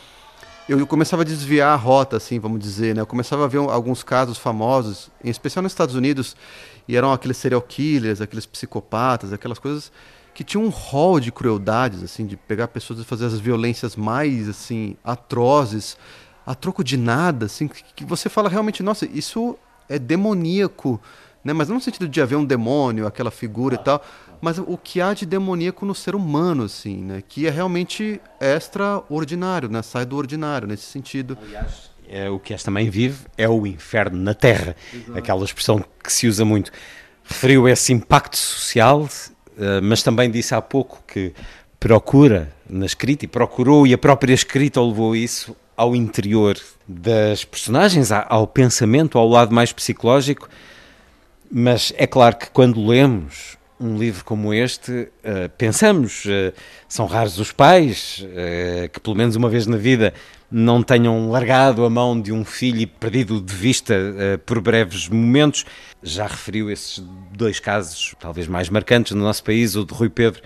[0.68, 3.02] eu começava a desviar a rota, assim, vamos dizer, né?
[3.02, 6.36] Eu começava a ver alguns casos famosos, em especial nos Estados Unidos,
[6.88, 9.92] e eram aqueles serial killers, aqueles psicopatas, aquelas coisas
[10.34, 14.50] que tinham um rol de crueldades, assim, de pegar pessoas e fazer as violências mais,
[14.50, 15.98] assim, atrozes,
[16.46, 21.00] a troco de nada, assim, que você fala realmente, nossa, isso é demoníaco,
[21.44, 21.54] né?
[21.54, 24.04] Mas não no sentido de haver um demônio, aquela figura e tal,
[24.44, 27.24] mas o que há de demoníaco no ser humano, assim, né?
[27.26, 29.82] Que é realmente extraordinário, né?
[29.82, 31.38] Sai do ordinário nesse sentido.
[31.42, 35.18] Aliás, é, o que esta mãe vive é o inferno na Terra, Exato.
[35.18, 36.74] aquela expressão que se usa muito.
[37.24, 39.08] Referiu esse impacto social,
[39.58, 41.32] eh, mas também disse há pouco que
[41.80, 48.12] procura na escrita, e procurou, e a própria escrita levou isso ao interior das personagens,
[48.12, 50.50] ao pensamento, ao lado mais psicológico.
[51.50, 56.54] Mas é claro que quando lemos um livro como este, uh, pensamos, uh,
[56.88, 60.14] são raros os pais uh, que, pelo menos uma vez na vida,
[60.50, 63.96] não tenham largado a mão de um filho e perdido de vista
[64.46, 65.66] por breves momentos.
[66.04, 67.04] Já referiu esses
[67.36, 70.44] dois casos, talvez mais marcantes no nosso país, o de Rui Pedro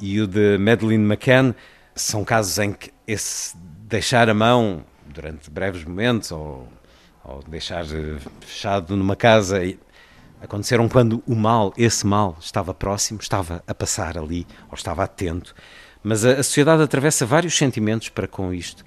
[0.00, 1.56] e o de Madeleine McCann.
[1.92, 3.56] São casos em que esse
[3.88, 6.68] deixar a mão durante breves momentos ou,
[7.24, 7.84] ou deixar
[8.46, 9.60] fechado numa casa
[10.42, 15.54] aconteceram quando o mal, esse mal, estava próximo, estava a passar ali, ou estava atento.
[16.02, 18.84] Mas a, a sociedade atravessa vários sentimentos para com isto.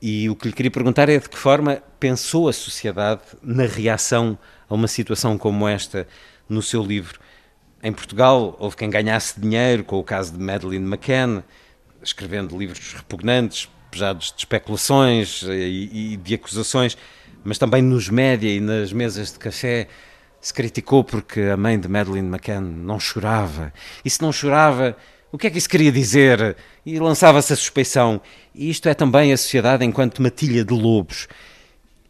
[0.00, 4.38] E o que lhe queria perguntar é de que forma pensou a sociedade na reação
[4.68, 6.06] a uma situação como esta
[6.48, 7.18] no seu livro.
[7.82, 11.42] Em Portugal, houve quem ganhasse dinheiro com o caso de Madeleine McCann,
[12.02, 16.96] escrevendo livros repugnantes, pesados de especulações e, e de acusações,
[17.42, 19.88] mas também nos média e nas mesas de café
[20.46, 23.72] se criticou porque a mãe de Madeleine McCann não chorava.
[24.04, 24.96] E se não chorava,
[25.32, 26.56] o que é que isso queria dizer?
[26.84, 28.20] E lançava-se a suspeição.
[28.54, 31.26] E isto é também a sociedade enquanto matilha de lobos.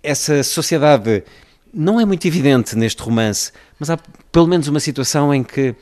[0.03, 1.25] Essa sociedade
[1.73, 3.99] não é muito evidente neste romance, mas há
[4.31, 5.75] pelo menos uma situação em que,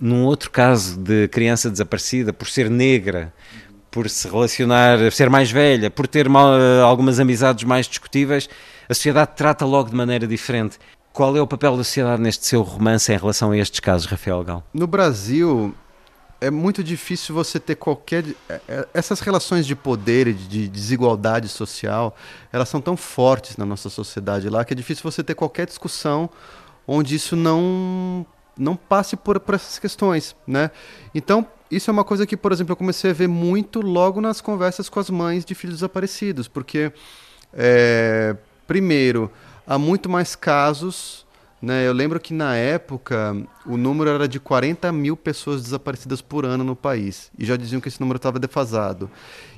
[0.00, 3.32] num outro caso de criança desaparecida, por ser negra,
[3.92, 6.52] por se relacionar, ser mais velha, por ter mal,
[6.84, 8.48] algumas amizades mais discutíveis,
[8.88, 10.80] a sociedade trata logo de maneira diferente.
[11.12, 14.42] Qual é o papel da sociedade neste seu romance em relação a estes casos, Rafael
[14.42, 14.64] Gal?
[14.72, 15.74] No Brasil,
[16.40, 18.24] é muito difícil você ter qualquer.
[18.48, 22.16] É, é, essas relações de poder e de desigualdade social,
[22.52, 26.30] elas são tão fortes na nossa sociedade lá que é difícil você ter qualquer discussão
[26.86, 30.70] onde isso não não passe por, por essas questões, né?
[31.14, 34.40] Então, isso é uma coisa que, por exemplo, eu comecei a ver muito logo nas
[34.40, 36.92] conversas com as mães de filhos desaparecidos, porque,
[37.52, 39.30] é, primeiro,
[39.66, 41.26] há muito mais casos.
[41.60, 41.86] Né?
[41.86, 46.64] Eu lembro que na época o número era de 40 mil pessoas desaparecidas por ano
[46.64, 47.30] no país.
[47.38, 49.08] E já diziam que esse número estava defasado.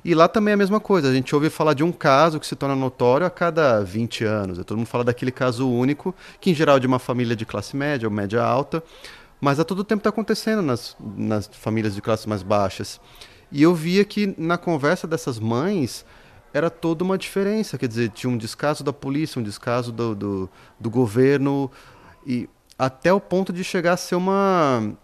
[0.04, 1.08] E lá também é a mesma coisa.
[1.08, 4.58] A gente ouve falar de um caso que se torna notório a cada 20 anos.
[4.64, 7.74] Todo mundo fala daquele caso único, que em geral é de uma família de classe
[7.74, 8.82] média ou média alta.
[9.40, 13.00] Mas a todo tempo está acontecendo nas, nas famílias de classes mais baixas.
[13.50, 16.04] E eu via que na conversa dessas mães
[16.54, 17.76] era toda uma diferença.
[17.76, 21.68] Quer dizer, tinha um descaso da polícia, um descaso do, do, do governo,
[22.24, 24.94] e até o ponto de chegar a ser uma,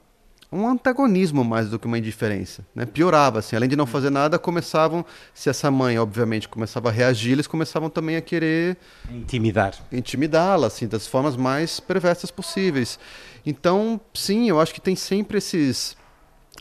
[0.53, 2.65] um antagonismo mais do que uma indiferença.
[2.73, 2.87] Né?
[2.87, 7.33] Piorava, assim, além de não fazer nada, começavam, se essa mãe, obviamente, começava a reagir,
[7.33, 8.77] eles começavam também a querer...
[9.11, 9.75] Intimidar.
[9.91, 12.97] Intimidá-la, assim, das formas mais perversas possíveis.
[13.45, 15.97] Então, sim, eu acho que tem sempre esses,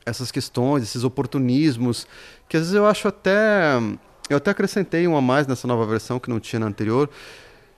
[0.03, 2.07] essas questões, esses oportunismos,
[2.47, 3.79] que às vezes eu acho até
[4.29, 7.09] eu até acrescentei um a mais nessa nova versão que não tinha na anterior,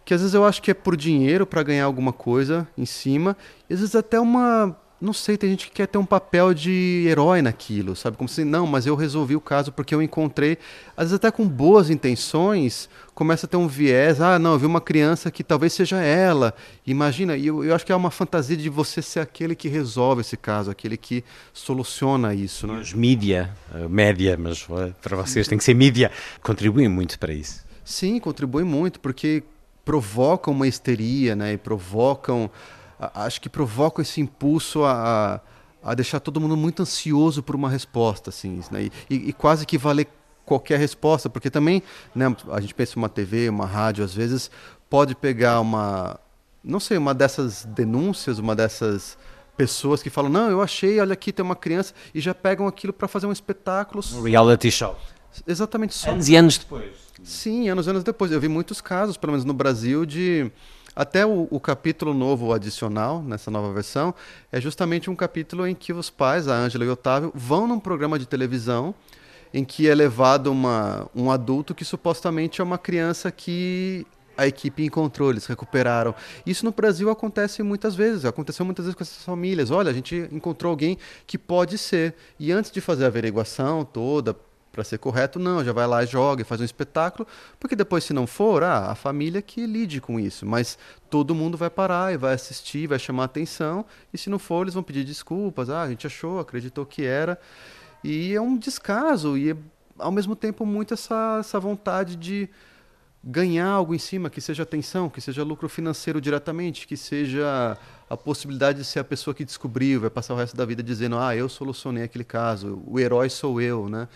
[0.04, 3.38] que às vezes eu acho que é por dinheiro para ganhar alguma coisa em cima,
[3.70, 7.06] e às vezes até uma não sei, tem gente que quer ter um papel de
[7.08, 8.16] herói naquilo, sabe?
[8.16, 10.60] Como se, não, mas eu resolvi o caso porque eu encontrei,
[10.96, 14.68] às vezes até com boas intenções, começa a ter um viés, ah, não, eu vi
[14.68, 16.54] uma criança que talvez seja ela.
[16.86, 20.22] Imagina, e eu, eu acho que é uma fantasia de você ser aquele que resolve
[20.22, 22.68] esse caso, aquele que soluciona isso.
[22.68, 22.80] Não é?
[22.82, 23.52] Os mídia,
[23.90, 26.12] média, mas eh, para vocês tem que ser mídia,
[26.44, 27.66] contribuem muito para isso.
[27.84, 29.42] Sim, contribuem muito, porque
[29.84, 31.54] provocam uma histeria, né?
[31.54, 32.52] E provocam
[33.14, 35.42] acho que provoca esse impulso a,
[35.84, 38.90] a, deixar todo mundo muito ansioso por uma resposta, assim, né?
[39.10, 40.08] e, e, quase que valer
[40.46, 41.82] qualquer resposta, porque também,
[42.14, 44.52] né, a gente pensa em uma TV, uma rádio, às vezes
[44.90, 46.20] pode pegar uma,
[46.64, 49.18] não sei, uma dessas denúncias, uma dessas
[49.56, 52.92] pessoas que falam, não, eu achei, olha aqui tem uma criança, e já pegam aquilo
[52.92, 54.04] para fazer um espetáculo.
[54.14, 54.96] Um reality show.
[55.48, 55.94] Exatamente.
[55.94, 56.12] Só...
[56.12, 56.92] Anos e anos depois.
[57.24, 58.32] Sim, anos e anos depois.
[58.32, 60.52] Eu vi muitos casos, pelo menos no Brasil, de
[60.96, 64.14] até o, o, capítulo novo adicional, nessa nova versão,
[64.52, 67.80] é justamente um capítulo em que os pais, a Ângela e o Otávio, vão num
[67.80, 68.94] programa de televisão
[69.54, 74.06] em que é levado uma, um adulto que supostamente é uma criança que
[74.38, 76.16] a equipe encontrou, eles recuperaram.
[76.46, 79.72] Isso no Brasil acontece muitas vezes, aconteceu muitas vezes com essas famílias.
[79.72, 80.98] Olha, a gente encontrou alguém
[81.28, 82.16] que pode ser.
[82.40, 84.36] E antes de fazer a averiguação toda,
[84.72, 87.28] para ser correto, não, já vai lá, joga, faz um espetáculo,
[87.60, 90.46] porque depois, se não for, ah, a família que lide com isso.
[90.46, 90.78] Mas
[91.10, 94.74] todo mundo vai parar e vai assistir, vai chamar atenção, e se não for, eles
[94.74, 95.70] vão pedir desculpas.
[95.70, 97.38] Ah, a gente achou, acreditou que era.
[98.04, 99.58] E é um descaso, e é,
[100.00, 102.50] ao mesmo tempo muito essa, essa vontade de
[103.24, 107.78] ganhar algo em cima, que seja atenção, que seja lucro financeiro diretamente, que seja
[108.10, 111.18] a possibilidade de ser a pessoa que descobriu, vai passar o resto da vida dizendo,
[111.18, 114.08] ah, eu solucionei aquele caso, o herói sou eu, né?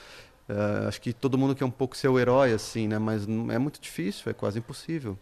[0.47, 2.99] Uh, acho que todo mundo quer um pouco ser o herói, assim, né?
[2.99, 5.17] Mas é muito difícil, é quase impossível.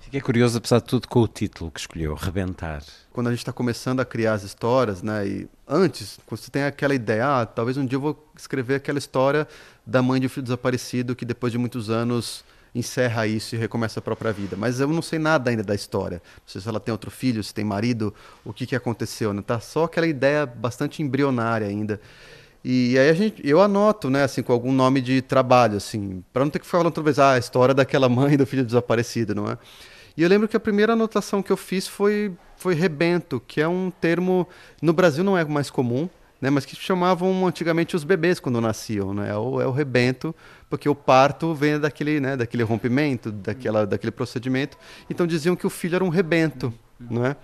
[0.00, 2.82] Fiquei curioso, apesar de tudo, com o título que escolheu, Rebentar.
[3.12, 5.26] Quando a gente está começando a criar as histórias, né?
[5.26, 8.98] E antes, quando você tem aquela ideia, ah, talvez um dia eu vou escrever aquela
[8.98, 9.46] história
[9.86, 12.44] da mãe de um filho desaparecido que depois de muitos anos
[12.74, 14.56] encerra isso e recomeça a própria vida.
[14.56, 16.22] Mas eu não sei nada ainda da história.
[16.38, 19.32] Não sei se ela tem outro filho, se tem marido, o que, que aconteceu.
[19.32, 19.42] Né?
[19.42, 22.00] Tá só aquela ideia bastante embrionária ainda.
[22.62, 26.44] E aí a gente, eu anoto, né, assim, com algum nome de trabalho, assim, para
[26.44, 29.46] não ter que ficar falando vez, ah, a história daquela mãe do filho desaparecido, não
[29.46, 29.56] é?
[30.16, 33.68] E eu lembro que a primeira anotação que eu fiz foi, foi rebento, que é
[33.68, 34.46] um termo,
[34.82, 36.08] no Brasil não é mais comum,
[36.38, 40.34] né, mas que chamavam antigamente os bebês quando nasciam, né, é o, é o rebento,
[40.68, 44.76] porque o parto vem daquele, né, daquele rompimento, daquela, daquele procedimento,
[45.08, 47.36] então diziam que o filho era um rebento, não é?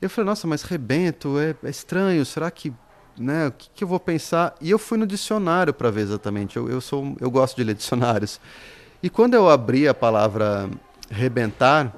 [0.00, 2.72] Eu falei, nossa, mas rebento é, é estranho, será que
[3.18, 4.54] né, o que, que, eu vou pensar?
[4.60, 6.56] E eu fui no dicionário para ver exatamente.
[6.56, 8.40] Eu, eu, sou, eu gosto de ler dicionários.
[9.02, 10.68] E quando eu abri a palavra
[11.10, 11.94] rebentar,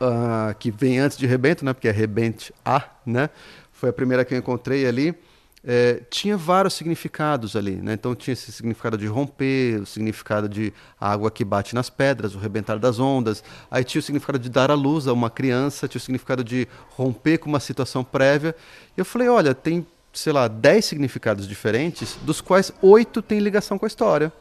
[0.00, 3.30] uh, que vem antes de rebento, né, porque é rebente a, né,
[3.72, 5.14] foi a primeira que eu encontrei ali.
[5.62, 7.92] É, tinha vários significados ali, né?
[7.92, 12.38] Então tinha esse significado de romper, o significado de água que bate nas pedras, o
[12.38, 13.44] rebentar das ondas.
[13.70, 16.66] Aí tinha o significado de dar à luz a uma criança, tinha o significado de
[16.88, 18.56] romper com uma situação prévia.
[18.96, 23.78] E eu falei, olha, tem sei lá, 10 significados diferentes, dos quais oito têm ligação
[23.78, 24.32] com a história.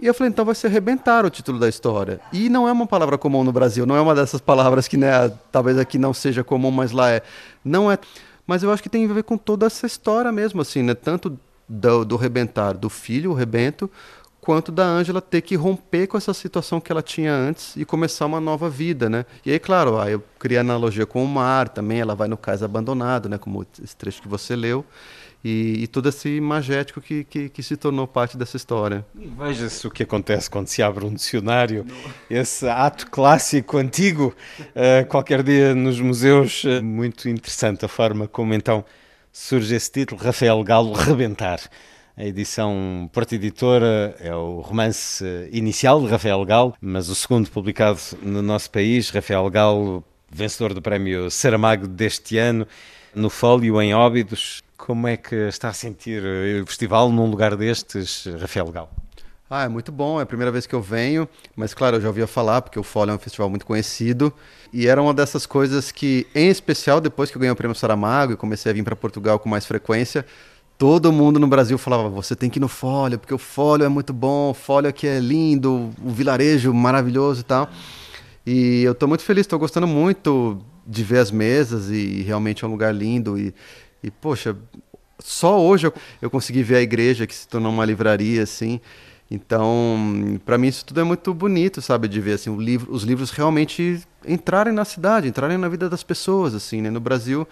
[0.00, 2.20] E eu falei, então vai ser arrebentar o título da história.
[2.32, 5.30] E não é uma palavra comum no Brasil, não é uma dessas palavras que, né,
[5.50, 7.22] talvez aqui não seja comum, mas lá é.
[7.64, 7.98] Não é.
[8.46, 10.94] Mas eu acho que tem a ver com toda essa história mesmo, assim, né?
[10.94, 11.36] Tanto
[11.68, 13.90] do, do rebentar do filho, o rebento,
[14.48, 18.24] quanto da Ângela ter que romper com essa situação que ela tinha antes e começar
[18.24, 19.26] uma nova vida, né?
[19.44, 22.62] E aí, claro, aí eu criei analogia com o mar também, ela vai no cais
[22.62, 23.36] abandonado, né?
[23.36, 24.86] Como esse trecho que você leu.
[25.44, 29.04] E, e todo esse imagético que, que, que, se tornou parte dessa história.
[29.14, 31.84] Veja-se o que acontece quando se abre um dicionário,
[32.30, 36.64] esse ato clássico, antigo, uh, qualquer dia nos museus.
[36.64, 38.82] Uh, muito interessante a forma como então
[39.30, 41.60] surge esse título, Rafael Galo, Rebentar.
[42.18, 48.00] A edição Porta Editora é o romance inicial de Rafael Galo, mas o segundo publicado
[48.20, 52.66] no nosso país, Rafael Galo, vencedor do prémio Saramago deste ano,
[53.14, 54.64] no Fólio, em Óbidos.
[54.76, 56.20] Como é que está a sentir
[56.60, 58.88] o festival num lugar destes, Rafael Galo?
[59.48, 62.08] Ah, é muito bom, é a primeira vez que eu venho, mas claro, eu já
[62.08, 64.30] ouvia falar, porque o Fólio é um festival muito conhecido,
[64.72, 68.32] e era uma dessas coisas que, em especial depois que eu ganhei o prêmio Saramago
[68.32, 70.26] e comecei a vir para Portugal com mais frequência,
[70.78, 73.88] todo mundo no Brasil falava: você tem que ir no Folha, porque o Folha é
[73.88, 77.68] muito bom, o Folha aqui é lindo, o vilarejo maravilhoso e tal.
[78.46, 82.68] E eu estou muito feliz, estou gostando muito de ver as mesas e realmente é
[82.68, 83.38] um lugar lindo.
[83.38, 83.52] E,
[84.02, 84.56] e poxa,
[85.18, 88.80] só hoje eu, eu consegui ver a igreja que se tornou uma livraria assim.
[89.30, 93.30] Então, para mim isso tudo é muito bonito, sabe, de ver assim, livro, os livros
[93.30, 96.88] realmente entrarem na cidade, entrarem na vida das pessoas, assim, né?
[96.88, 97.46] No Brasil,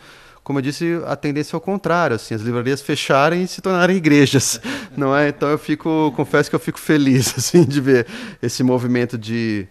[0.47, 3.97] como eu disse, a tendência é o contrário, assim, as livrarias fecharem e se tornarem
[3.97, 4.61] igrejas,
[4.97, 5.31] não é?
[5.31, 8.07] Então eu fico, confesso que eu fico feliz, assim, de ver
[8.41, 9.67] esse movimento de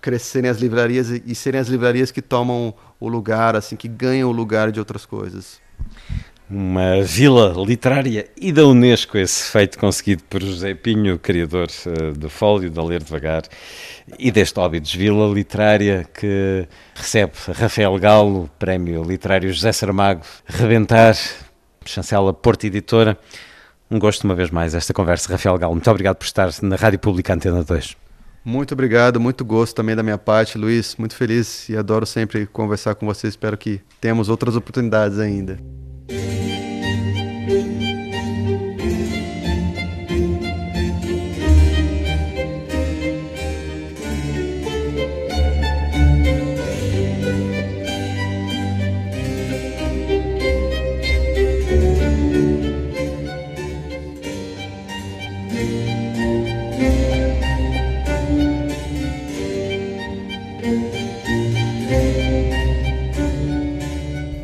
[0.00, 4.32] crescerem as livrarias e, serem as livrarias que tomam o lugar, assim, que ganham o
[4.32, 5.60] lugar de outras coisas
[6.52, 12.28] uma vila literária e da Unesco, esse feito conseguido por José Pinho, criador uh, do
[12.28, 13.44] Fólio, da Ler Devagar,
[14.18, 21.16] e deste Óbidos Vila Literária, que recebe Rafael Galo, Prémio Literário José Saramago, Rebentar,
[21.86, 23.18] chancela Porto Editora.
[23.90, 25.72] Um gosto uma vez mais esta conversa, Rafael Galo.
[25.72, 27.96] Muito obrigado por estar na Rádio Pública Antena 2.
[28.44, 30.96] Muito obrigado, muito gosto também da minha parte, Luiz.
[30.96, 33.26] Muito feliz e adoro sempre conversar com você.
[33.26, 35.58] Espero que tenhamos outras oportunidades ainda.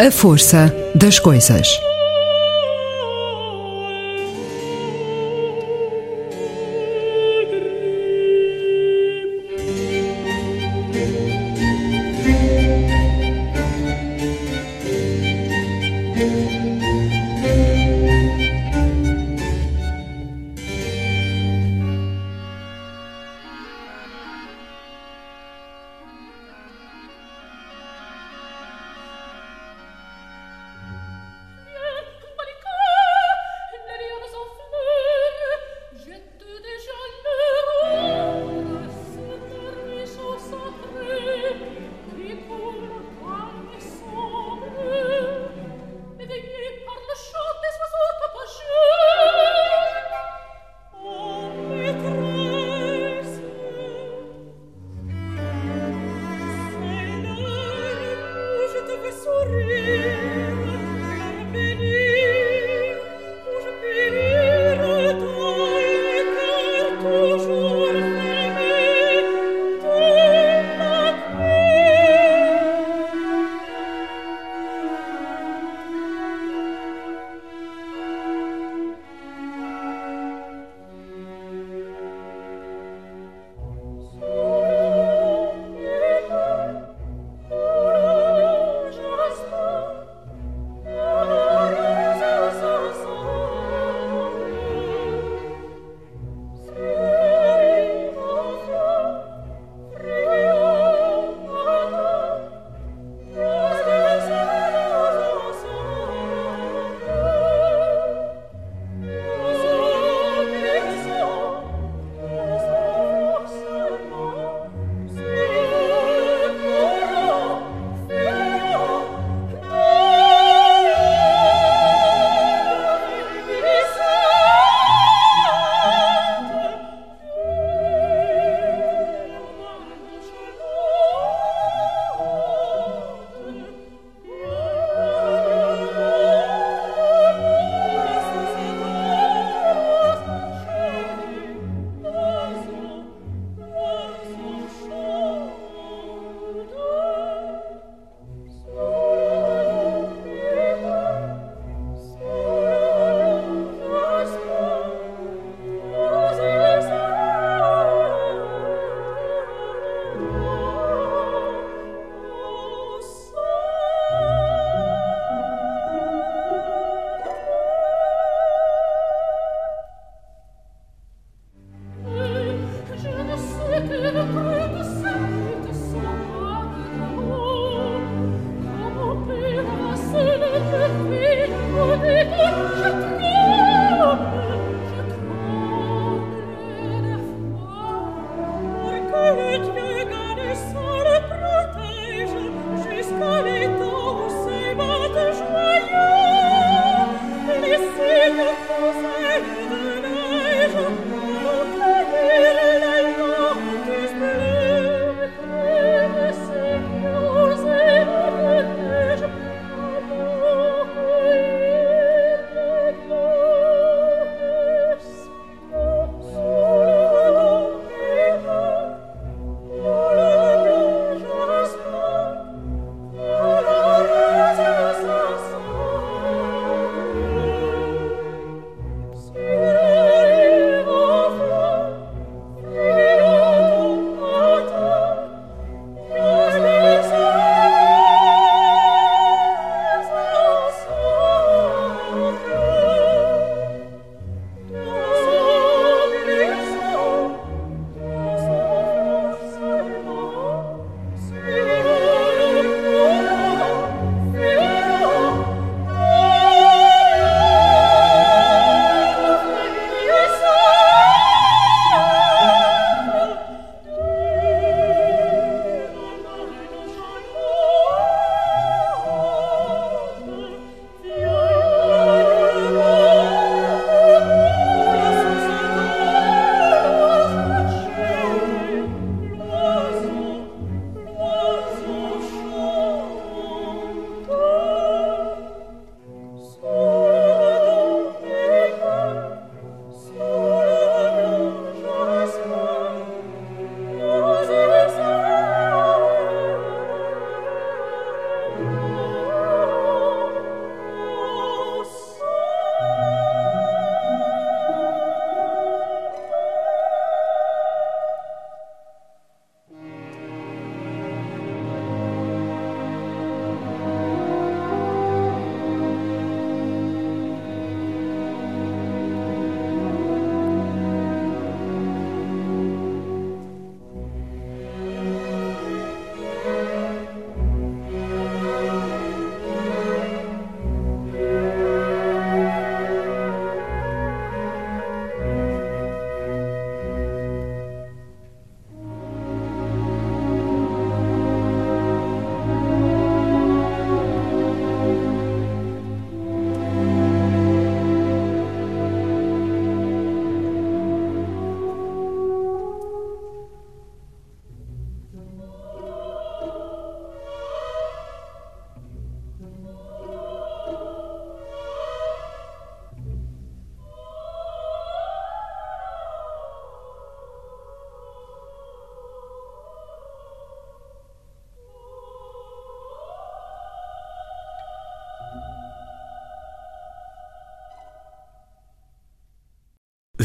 [0.09, 1.88] A força das coisas.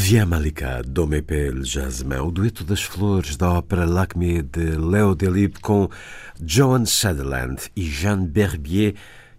[0.06, 5.62] Viens Malika, do Mepel Jasmin, o dueto das flores da ópera L'acme de Léo Delibes
[5.62, 5.88] com
[6.46, 8.96] Joan Sutherland e Jean Berbier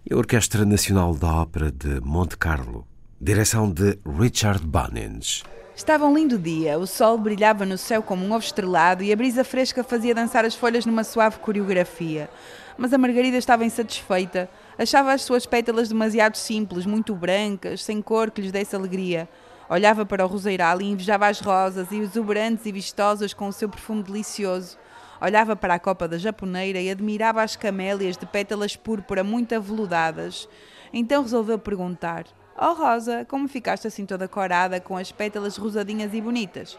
[0.09, 2.83] e a Orquestra Nacional da Ópera de Monte Carlo.
[3.21, 5.43] Direção de Richard Bunnings.
[5.75, 9.15] Estava um lindo dia, o sol brilhava no céu como um ovo estrelado e a
[9.15, 12.27] brisa fresca fazia dançar as folhas numa suave coreografia.
[12.75, 14.49] Mas a Margarida estava insatisfeita.
[14.79, 19.29] Achava as suas pétalas demasiado simples, muito brancas, sem cor que lhes desse alegria.
[19.67, 24.03] Olhava para o roseiral e invejava as rosas exuberantes e vistosas com o seu perfume
[24.03, 24.77] delicioso.
[25.19, 30.47] Olhava para a copa da japoneira e admirava as camélias de pétalas púrpura muito aveludadas.
[30.93, 36.21] Então resolveu perguntar: Oh Rosa, como ficaste assim toda corada com as pétalas rosadinhas e
[36.21, 36.77] bonitas?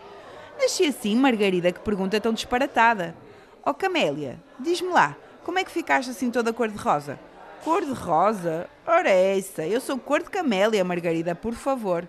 [0.56, 3.16] Nasci assim, Margarida, que pergunta tão disparatada.
[3.64, 7.18] Oh Camélia, diz-me lá, como é que ficaste assim toda cor-de-rosa?
[7.64, 8.68] Cor-de-rosa?
[8.86, 12.08] Ora é essa, eu sou cor de Camélia, Margarida, por favor.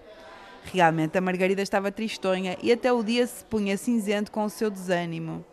[0.74, 4.70] Realmente a Margarida estava tristonha e até o dia se punha cinzento com o seu
[4.70, 5.46] desânimo.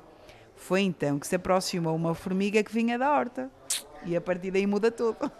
[0.56, 3.50] Foi então que se aproximou uma formiga que vinha da horta.
[4.04, 5.16] E a partir daí muda tudo.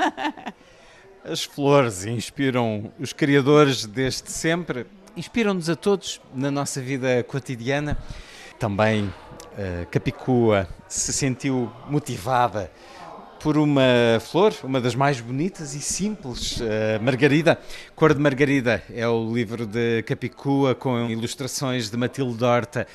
[1.24, 7.96] As flores inspiram os criadores desde sempre, inspiram-nos a todos na nossa vida cotidiana.
[8.58, 12.70] Também uh, Capicua se sentiu motivada
[13.44, 13.82] por uma
[14.20, 16.64] flor, uma das mais bonitas e simples, uh,
[17.02, 17.58] Margarida.
[17.94, 22.86] Cor de Margarida é o livro de Capicua com ilustrações de Matilde Horta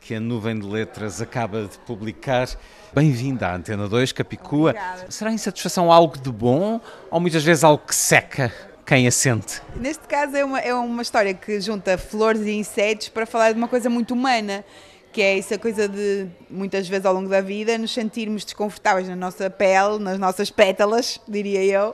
[0.00, 2.48] que a Nuvem de Letras acaba de publicar.
[2.94, 4.70] Bem-vinda à Antena 2, Capicua.
[4.70, 5.10] Obrigada.
[5.10, 6.80] Será insatisfação algo de bom
[7.10, 8.50] ou muitas vezes algo que seca
[8.86, 9.60] quem a sente?
[9.76, 13.58] Neste caso é uma, é uma história que junta flores e insetos para falar de
[13.58, 14.64] uma coisa muito humana
[15.18, 19.16] que é essa coisa de, muitas vezes ao longo da vida, nos sentirmos desconfortáveis na
[19.16, 21.92] nossa pele, nas nossas pétalas, diria eu,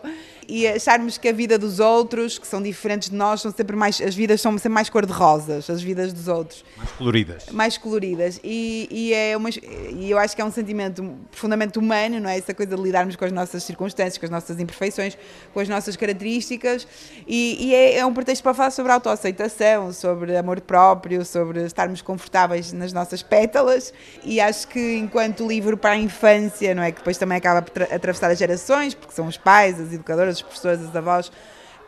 [0.49, 4.01] e acharmos que a vida dos outros, que são diferentes de nós, são sempre mais,
[4.01, 6.65] as vidas são sempre mais cor-de-rosas, as vidas dos outros.
[6.77, 7.47] Mais coloridas.
[7.51, 8.41] Mais coloridas.
[8.43, 12.39] E, e, é uma, e eu acho que é um sentimento profundamente humano, não é?
[12.39, 15.17] Essa coisa de lidarmos com as nossas circunstâncias, com as nossas imperfeições,
[15.53, 16.87] com as nossas características.
[17.27, 22.03] E, e é, é um pretexto para falar sobre autoaceitação, sobre amor próprio, sobre estarmos
[22.03, 23.93] confortáveis nas nossas pétalas.
[24.23, 26.93] E acho que enquanto livro para a infância, não é?
[26.93, 30.43] Que depois também acaba por atravessar as gerações, porque são os pais, as educadoras, as
[30.43, 31.33] professoras, as avós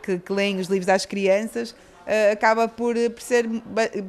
[0.03, 1.75] que, que leem os livros às crianças,
[2.07, 3.45] uh, acaba por, por ser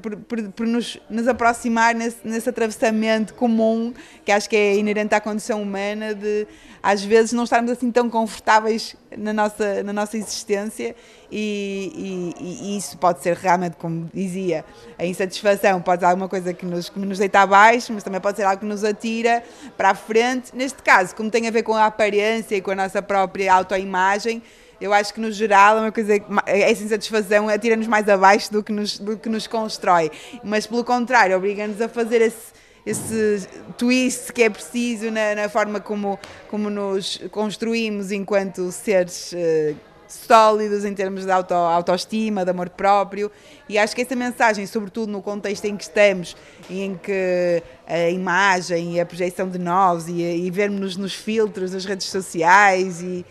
[0.00, 3.92] por, por, por nos, nos, aproximar nesse, nesse atravessamento comum
[4.24, 6.46] que acho que é inerente à condição humana de
[6.82, 10.94] às vezes não estarmos assim tão confortáveis na nossa, na nossa existência
[11.30, 14.64] e, e, e isso pode ser realmente, como dizia,
[14.98, 18.36] a insatisfação pode ser alguma coisa que nos, que nos deita abaixo, mas também pode
[18.36, 19.42] ser algo que nos atira
[19.76, 20.54] para a frente.
[20.54, 24.42] Neste caso, como tem a ver com a aparência e com a nossa própria autoimagem,
[24.80, 26.14] eu acho que no geral é uma coisa
[26.46, 30.10] essa insatisfação atira-nos mais abaixo do que nos, do que nos constrói,
[30.42, 32.52] mas pelo contrário, obriga-nos a fazer esse,
[32.86, 36.18] esse twist que é preciso na, na, forma como,
[36.48, 39.76] como nos construímos enquanto seres uh,
[40.08, 43.30] sólidos em termos de auto, autoestima, de amor próprio.
[43.68, 46.36] E acho que essa mensagem, sobretudo no contexto em que estamos,
[46.70, 51.84] em que a imagem e a projeção de nós e, e vermos-nos nos filtros das
[51.84, 53.24] redes sociais e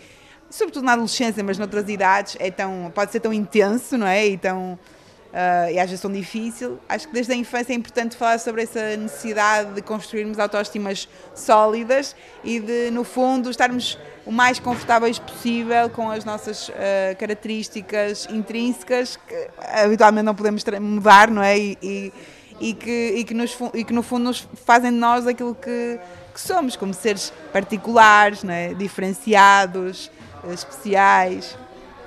[0.50, 4.26] sobretudo na adolescência, mas noutras idades, é tão, pode ser tão intenso, não é?
[4.28, 6.80] E, tão, uh, e às vezes tão difícil.
[6.88, 12.16] Acho que desde a infância é importante falar sobre essa necessidade de construirmos autoestimas sólidas
[12.44, 16.74] e de, no fundo, estarmos o mais confortáveis possível com as nossas uh,
[17.18, 21.58] características intrínsecas, que habitualmente não podemos mudar, não é?
[21.58, 22.14] E, e,
[22.60, 26.00] e que, e, que nos, e que no fundo nos fazem de nós aquilo que,
[26.34, 28.74] que somos, como seres particulares, não é?
[28.74, 30.12] diferenciados,
[30.54, 31.58] especiais.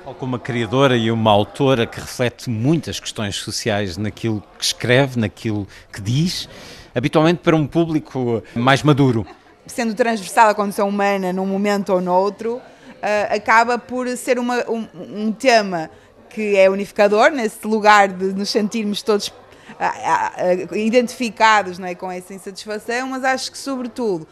[0.04, 5.68] Como uma criadora e uma autora que reflete muitas questões sociais naquilo que escreve, naquilo
[5.92, 6.48] que diz,
[6.94, 9.26] habitualmente para um público mais maduro.
[9.66, 14.86] Sendo transversal à condição humana num momento ou noutro, uh, acaba por ser uma, um,
[14.94, 15.90] um, tema
[16.28, 22.10] que é unificador, nesse lugar de nos sentirmos todos uh, uh, identificados não é, com
[22.10, 24.26] essa insatisfação, mas acho que, sobretudo,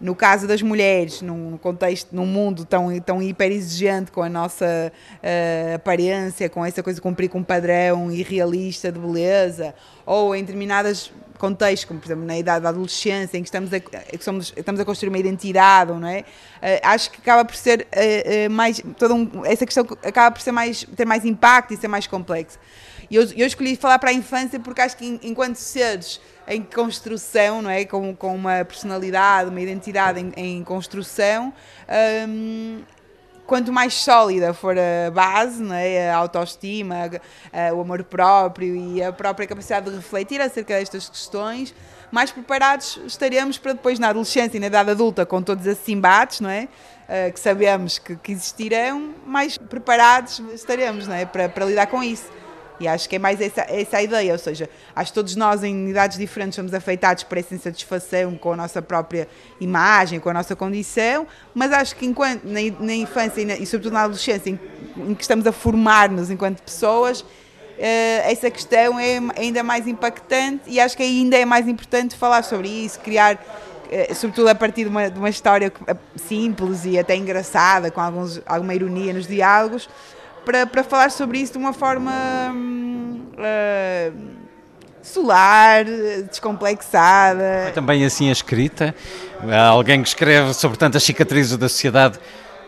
[0.00, 4.90] no caso das mulheres, num contexto, num mundo tão, tão hiper exigente com a nossa
[4.92, 9.74] uh, aparência, com essa coisa de cumprir com um padrão irrealista de beleza,
[10.06, 13.80] ou em determinados contextos, como por exemplo na idade da adolescência, em que estamos a,
[13.80, 16.20] que somos, estamos a construir uma identidade, não é?
[16.20, 16.24] Uh,
[16.82, 20.84] acho que acaba por ser uh, mais, toda um, essa questão acaba por ser mais,
[20.96, 22.58] ter mais impacto e ser mais complexa.
[23.10, 26.20] E eu, eu escolhi falar para a infância porque acho que enquanto seres
[26.50, 27.84] em construção, não é?
[27.84, 31.54] Com, com uma personalidade, uma identidade em, em construção.
[32.28, 32.82] Um,
[33.46, 36.10] quanto mais sólida for a base, não é?
[36.10, 36.94] a autoestima,
[37.52, 41.74] a, a, o amor próprio e a própria capacidade de refletir acerca destas questões,
[42.10, 46.40] mais preparados estaremos para depois na adolescência e na idade adulta, com todos esses embates,
[46.40, 46.68] não é?
[47.08, 51.24] Uh, que sabemos que, que, existirão, mais preparados estaremos não é?
[51.24, 52.30] para, para lidar com isso.
[52.80, 55.62] E acho que é mais essa, essa a ideia, ou seja, acho que todos nós
[55.62, 59.28] em idades diferentes somos afetados por essa insatisfação com a nossa própria
[59.60, 63.66] imagem, com a nossa condição, mas acho que enquanto na, na infância e, na, e,
[63.66, 64.58] sobretudo na adolescência, em,
[64.96, 67.22] em que estamos a formar-nos enquanto pessoas,
[67.80, 72.44] Uh, essa questão é ainda mais impactante e acho que ainda é mais importante falar
[72.44, 75.72] sobre isso, criar, uh, sobretudo a partir de uma, de uma, história
[76.14, 79.88] simples e até engraçada, com alguns, alguma ironia nos diálogos,
[80.44, 82.12] para, para falar sobre isso de uma forma
[83.34, 84.12] uh,
[85.02, 85.84] solar,
[86.28, 87.42] descomplexada.
[87.42, 88.94] É também assim a escrita?
[89.70, 92.18] Alguém que escreve sobre tantas cicatrizes da sociedade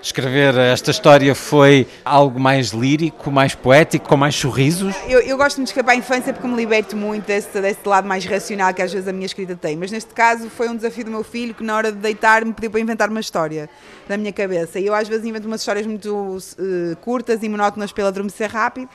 [0.02, 4.94] escrever esta história foi algo mais lírico, mais poético, com mais sorrisos?
[5.08, 8.24] Eu, eu gosto de escrever a infância porque me liberto muito desse, desse lado mais
[8.26, 9.76] racional que às vezes a minha escrita tem.
[9.76, 12.52] Mas neste caso foi um desafio do meu filho que na hora de deitar me
[12.52, 13.70] pediu para inventar uma história
[14.08, 14.80] na minha cabeça.
[14.80, 18.88] E eu às vezes invento umas histórias muito uh, curtas e monótonas pela adormecer rápido,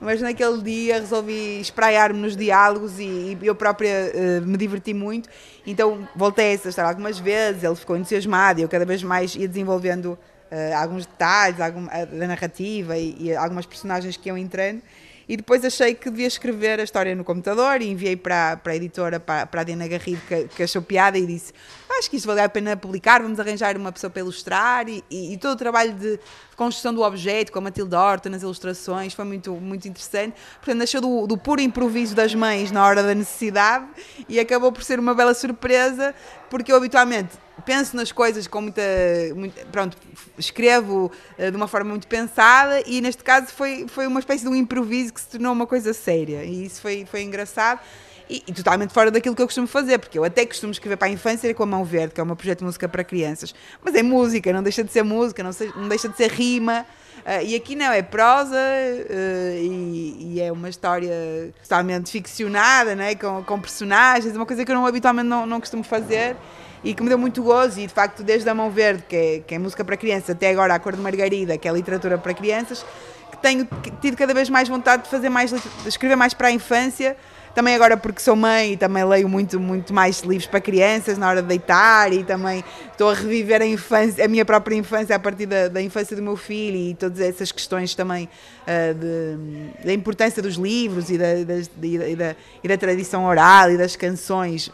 [0.00, 5.28] mas naquele dia resolvi espraiar-me nos diálogos e, e eu própria uh, me diverti muito.
[5.64, 9.36] Então voltei a essa história algumas vezes, ele ficou entusiasmado e eu cada vez mais
[9.36, 10.18] ia desenvolvendo
[10.50, 14.82] uh, alguns detalhes algum, uh, da narrativa e, e, algumas personagens que iam entrando.
[15.28, 18.76] E depois achei que devia escrever a história no computador e enviei para, para a
[18.76, 21.52] editora, para, para a Diana Garrido, que, que, achou piada e disse:
[21.90, 24.88] Acho que isto vale a pena publicar, vamos arranjar uma pessoa para ilustrar.
[24.88, 26.20] E, e, e todo o trabalho de
[26.56, 30.34] construção do objeto, com a Matilde Horta nas ilustrações, foi muito, muito interessante.
[30.56, 33.86] Portanto, nasceu do, do puro improviso das mães na hora da necessidade
[34.28, 36.14] e acabou por ser uma bela surpresa,
[36.50, 37.30] porque eu habitualmente
[37.64, 38.82] penso nas coisas com muita,
[39.34, 39.96] muito, pronto,
[40.38, 44.48] escrevo uh, de uma forma muito pensada e neste caso foi, foi uma espécie de
[44.48, 47.80] um improviso que se tornou uma coisa séria e isso foi, foi engraçado
[48.28, 51.08] e, e, totalmente fora daquilo que eu costumo fazer, porque eu até costumo escrever para
[51.08, 53.94] a infância com a mão verde, que é um projeto de música para crianças, mas
[53.94, 56.84] é música, não deixa de ser música, não, não deixa de ser rima,
[57.20, 63.14] uh, e aqui não, é prosa uh, e, e, é uma história totalmente ficcionada, né,
[63.14, 66.36] com, com personagens, uma coisa que eu não, habitualmente não, não costumo fazer,
[66.82, 67.80] e que me deu muito gozo.
[67.80, 70.50] E de facto, desde a Mão Verde, que é, que é música para crianças, até
[70.50, 72.84] agora a Cor de Margarida, que é literatura para crianças,
[73.30, 73.66] que tenho
[74.00, 77.16] tido cada vez mais vontade de fazer mais, de escrever mais para a infância.
[77.54, 81.28] Também agora porque sou mãe e também leio muito, muito mais livros para crianças na
[81.28, 85.18] hora de deitar e também estou a reviver a infância, a minha própria infância a
[85.18, 88.28] partir da, da infância do meu filho e todas essas questões também
[88.62, 93.76] uh, de, da importância dos livros e da, e, da, e da tradição oral e
[93.76, 94.70] das canções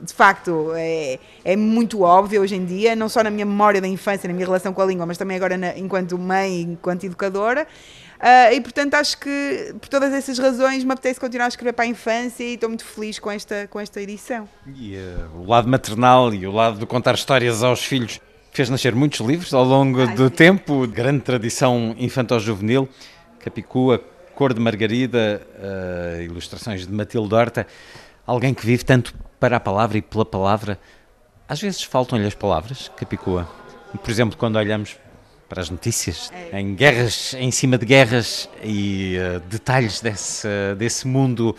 [0.00, 3.88] de facto é, é muito óbvio hoje em dia, não só na minha memória da
[3.88, 7.66] infância, na minha relação com a língua, mas também agora na, enquanto mãe, enquanto educadora.
[8.18, 11.84] Uh, e portanto acho que por todas essas razões me apetece continuar a escrever para
[11.84, 14.48] a infância e estou muito feliz com esta, com esta edição.
[14.74, 18.92] E uh, o lado maternal e o lado de contar histórias aos filhos fez nascer
[18.92, 20.34] muitos livros ao longo do sim.
[20.34, 22.88] tempo, grande tradição infantil-juvenil,
[23.38, 24.02] Capicua,
[24.34, 27.68] Cor de Margarida, uh, ilustrações de Matilde Horta,
[28.26, 30.76] alguém que vive tanto para a palavra e pela palavra.
[31.48, 33.48] Às vezes faltam-lhe as palavras, Capicua.
[34.02, 34.96] Por exemplo, quando olhamos
[35.48, 36.60] para as notícias, é.
[36.60, 40.46] em guerras, em cima de guerras e uh, detalhes desse,
[40.76, 41.56] desse mundo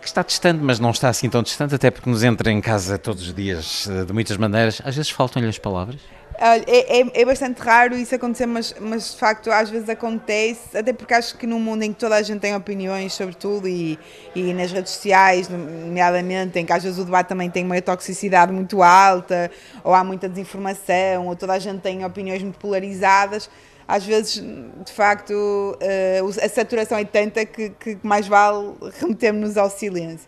[0.00, 2.96] que está distante, mas não está assim tão distante, até porque nos entra em casa
[2.96, 4.80] todos os dias uh, de muitas maneiras.
[4.84, 6.00] Às vezes faltam-lhe as palavras.
[6.38, 10.92] É, é, é, bastante raro isso acontecer, mas, mas de facto às vezes acontece, até
[10.92, 13.98] porque acho que num mundo em que toda a gente tem opiniões sobre tudo e,
[14.34, 18.52] e nas redes sociais, nomeadamente, em que às vezes o debate também tem uma toxicidade
[18.52, 19.50] muito alta,
[19.82, 23.48] ou há muita desinformação, ou toda a gente tem opiniões muito polarizadas,
[23.88, 24.42] às vezes,
[24.84, 25.32] de facto,
[25.80, 30.26] eh, a saturação é tanta que, que mais vale remetermos ao silêncio.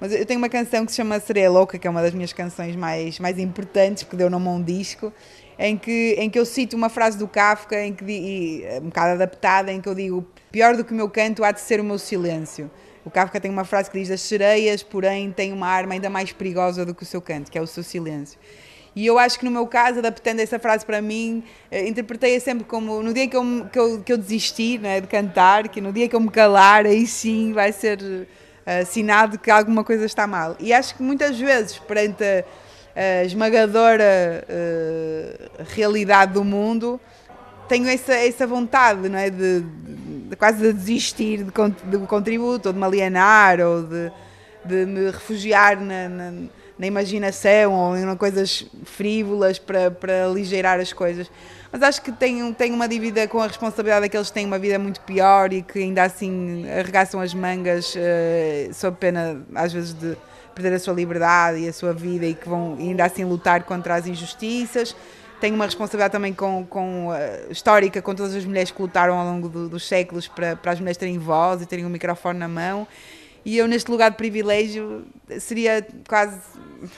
[0.00, 2.32] Mas eu tenho uma canção que se chama Sereia Louca, que é uma das minhas
[2.32, 5.12] canções mais, mais importantes, porque deu nome a um disco,
[5.60, 9.12] em que, em que eu cito uma frase do Kafka, em que, e, um bocado
[9.12, 11.84] adaptada, em que eu digo: pior do que o meu canto há de ser o
[11.84, 12.70] meu silêncio.
[13.04, 16.32] O Kafka tem uma frase que diz: As sereias, porém, têm uma arma ainda mais
[16.32, 18.38] perigosa do que o seu canto, que é o seu silêncio.
[18.96, 22.64] E eu acho que no meu caso, adaptando essa frase para mim, eh, interpretei-a sempre
[22.64, 25.92] como no dia que eu, que eu, que eu desisti né, de cantar, que no
[25.92, 28.26] dia que eu me calar, aí sim vai ser
[28.86, 30.56] sinal de que alguma coisa está mal.
[30.60, 32.44] E acho que muitas vezes, perante a,
[32.94, 37.00] a esmagadora uh, realidade do mundo,
[37.68, 39.30] tenho essa, essa vontade não é?
[39.30, 41.52] de, de, de quase de desistir de,
[41.96, 44.12] do contributo, ou de me alienar, ou de,
[44.64, 46.32] de me refugiar na, na,
[46.78, 51.30] na imaginação ou em coisas frívolas para, para aligeirar as coisas.
[51.70, 54.76] Mas acho que tenho, tenho uma dívida com a responsabilidade daqueles que têm uma vida
[54.78, 60.16] muito pior e que ainda assim arregaçam as mangas uh, sob pena, às vezes, de
[60.60, 63.94] perder a sua liberdade e a sua vida e que vão ainda assim lutar contra
[63.94, 64.94] as injustiças.
[65.40, 67.12] Tenho uma responsabilidade também com, com uh,
[67.50, 70.78] histórica com todas as mulheres que lutaram ao longo do, dos séculos para, para as
[70.78, 72.86] mulheres terem voz e terem um microfone na mão.
[73.42, 75.06] E eu, neste lugar de privilégio,
[75.38, 76.38] seria quase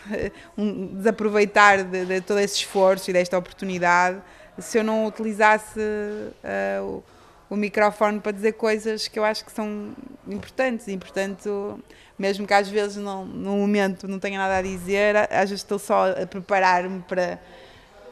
[0.58, 4.20] um desaproveitar de, de todo esse esforço e desta oportunidade
[4.58, 9.52] se eu não utilizasse uh, o, o, microfone para dizer coisas que eu acho que
[9.52, 9.92] são
[10.28, 11.82] importantes e, portanto,
[12.22, 15.76] mesmo que às vezes não, no momento não tenha nada a dizer, às vezes estou
[15.76, 17.40] só a preparar-me para,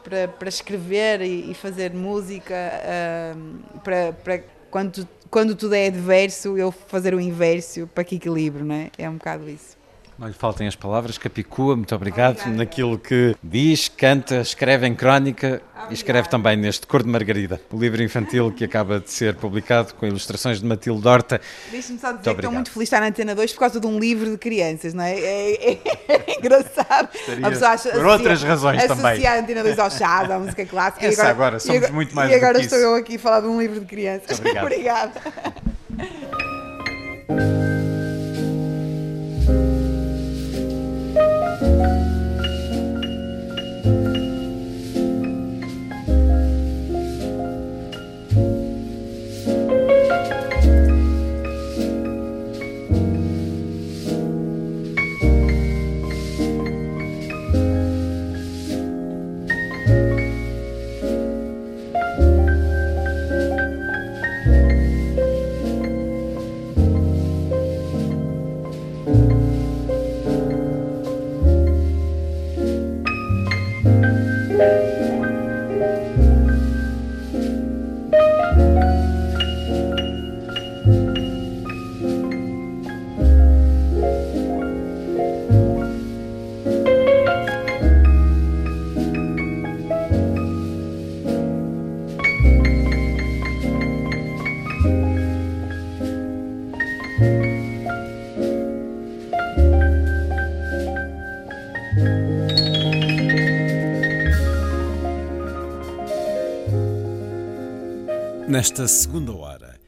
[0.03, 6.57] para, para escrever e, e fazer música, uh, para, para quando, quando tudo é adverso,
[6.57, 8.91] eu fazer o inverso para que equilíbrio, não é?
[8.97, 9.80] É um bocado isso.
[10.21, 12.55] Não lhe faltem as palavras, Capicua, muito obrigado Obrigada.
[12.55, 15.87] naquilo que diz, canta, escreve em crónica Obrigada.
[15.89, 19.95] e escreve também neste Cor de Margarida, o livro infantil que acaba de ser publicado
[19.95, 21.41] com ilustrações de Matilde Horta.
[21.71, 23.87] Deixe-me só dizer que estou muito feliz de estar na Antena 2 por causa de
[23.87, 25.19] um livro de crianças, não é?
[25.19, 27.09] É, é, é engraçado.
[27.41, 29.11] a pessoa acha, por outras razões associa também.
[29.13, 31.03] Associar a Antena 2 ao chá, à música clássica.
[31.07, 33.15] Essa e agora, agora somos e, muito mais E agora do que estou eu aqui
[33.15, 34.37] a falar de um livro de crianças.
[34.61, 35.19] Obrigada.
[108.51, 109.79] Nesta segunda hora,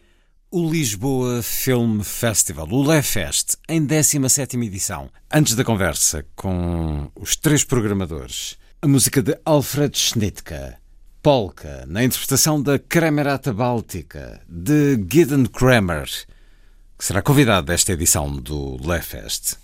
[0.49, 5.09] o Lisboa Film Festival, o LEFest, em 17ª edição.
[5.29, 10.77] Antes da conversa com os três programadores, a música de Alfred Schnittke,
[11.21, 16.09] Polka, na interpretação da Kremerata Báltica, de Gideon Kramer,
[16.97, 19.57] que será convidado desta edição do LEFest.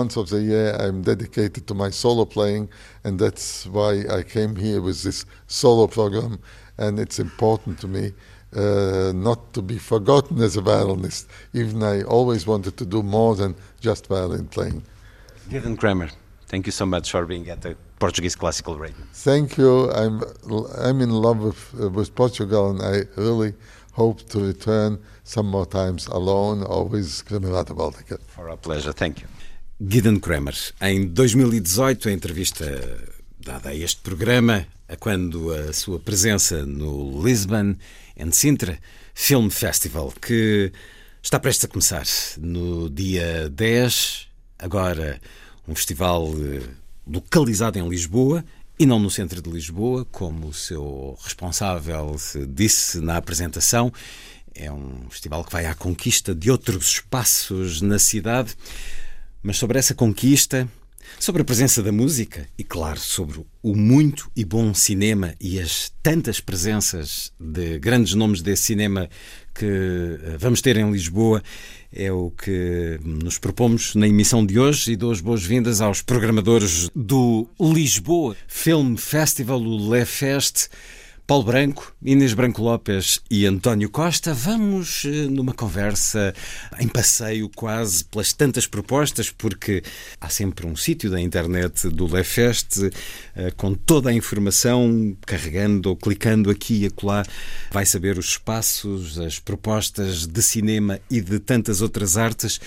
[0.00, 2.64] Months of the year I'm dedicated to my solo playing,
[3.04, 3.46] and that's
[3.76, 6.32] why I came here with this solo program.
[6.82, 8.04] And it's important to me
[8.56, 11.24] uh, not to be forgotten as a violinist,
[11.60, 14.82] even I always wanted to do more than just violin playing.
[15.50, 16.08] Gideon Kramer,
[16.46, 19.02] thank you so much for being at the Portuguese Classical Radio.
[19.12, 19.72] Thank you.
[20.02, 20.16] I'm
[20.86, 22.96] I'm in love with uh, with Portugal, and I
[23.26, 23.52] really
[23.92, 28.16] hope to return some more times alone or with Camerata Baltica.
[28.36, 28.92] For our pleasure.
[28.92, 29.26] Thank you.
[29.82, 32.98] Gideon Kramer, em 2018, a entrevista
[33.38, 37.76] dada a este programa, a quando a sua presença no Lisbon
[38.18, 38.78] and Sintra
[39.14, 40.70] Film Festival, que
[41.22, 42.04] está prestes a começar
[42.36, 44.28] no dia 10,
[44.58, 45.18] agora
[45.66, 46.60] um festival eh,
[47.06, 48.44] localizado em Lisboa
[48.78, 52.16] e não no centro de Lisboa, como o seu responsável
[52.48, 53.90] disse na apresentação.
[54.54, 58.54] É um festival que vai à conquista de outros espaços na cidade.
[59.42, 60.68] Mas sobre essa conquista,
[61.18, 65.90] sobre a presença da música e, claro, sobre o muito e bom cinema e as
[66.02, 69.08] tantas presenças de grandes nomes desse cinema
[69.54, 71.42] que eh, vamos ter em Lisboa,
[71.92, 76.90] é o que nos propomos na emissão de hoje e dou as boas-vindas aos programadores
[76.94, 80.68] do Lisboa Film Festival, o LeFest.
[81.30, 84.34] Paulo Branco, Inês Branco Lopes e António Costa.
[84.34, 86.34] Vamos eh, numa conversa
[86.80, 89.80] em passeio quase pelas tantas propostas, porque
[90.20, 92.90] há sempre um sítio da internet do Lefest
[93.36, 97.24] eh, com toda a informação, carregando ou clicando aqui e acolá,
[97.70, 102.60] vai saber os espaços, as propostas de cinema e de tantas outras artes.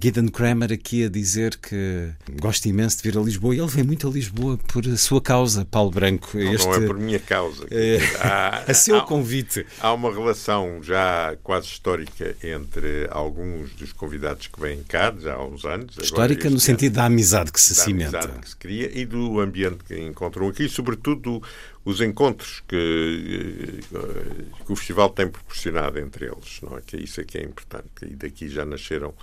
[0.00, 3.84] Gideon Kramer aqui a dizer que gosta imenso de vir a Lisboa e ele vem
[3.84, 6.36] muito a Lisboa por sua causa, Paulo Branco.
[6.36, 7.66] Não, este, não é por minha causa.
[7.70, 9.66] É, há, a seu há, convite.
[9.80, 15.44] Há uma relação já quase histórica entre alguns dos convidados que vêm cá, já há
[15.44, 15.96] uns anos.
[16.00, 18.18] Histórica no sentido da amizade que se da cimenta.
[18.18, 21.42] amizade que se cria e do ambiente que encontram aqui, sobretudo
[21.86, 26.80] os encontros que, que, o festival tem proporcionado entre eles, não é?
[26.84, 27.86] Que isso é que é importante.
[28.02, 29.14] E daqui já nasceram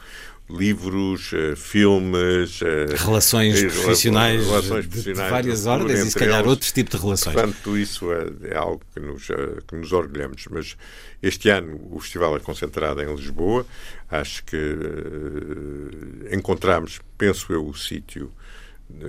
[0.49, 6.49] livros, eh, filmes, eh, relações profissionais, relações profissionais de, várias ordens e se calhar eles.
[6.49, 7.33] outros tipos de relações.
[7.33, 10.45] Portanto, isso é, é algo que nos, eh, que nos orgulhamos.
[10.51, 10.75] Mas
[11.21, 13.65] este ano o festival é concentrado em Lisboa.
[14.11, 18.31] Acho que uh, encontramos, penso eu, o sítio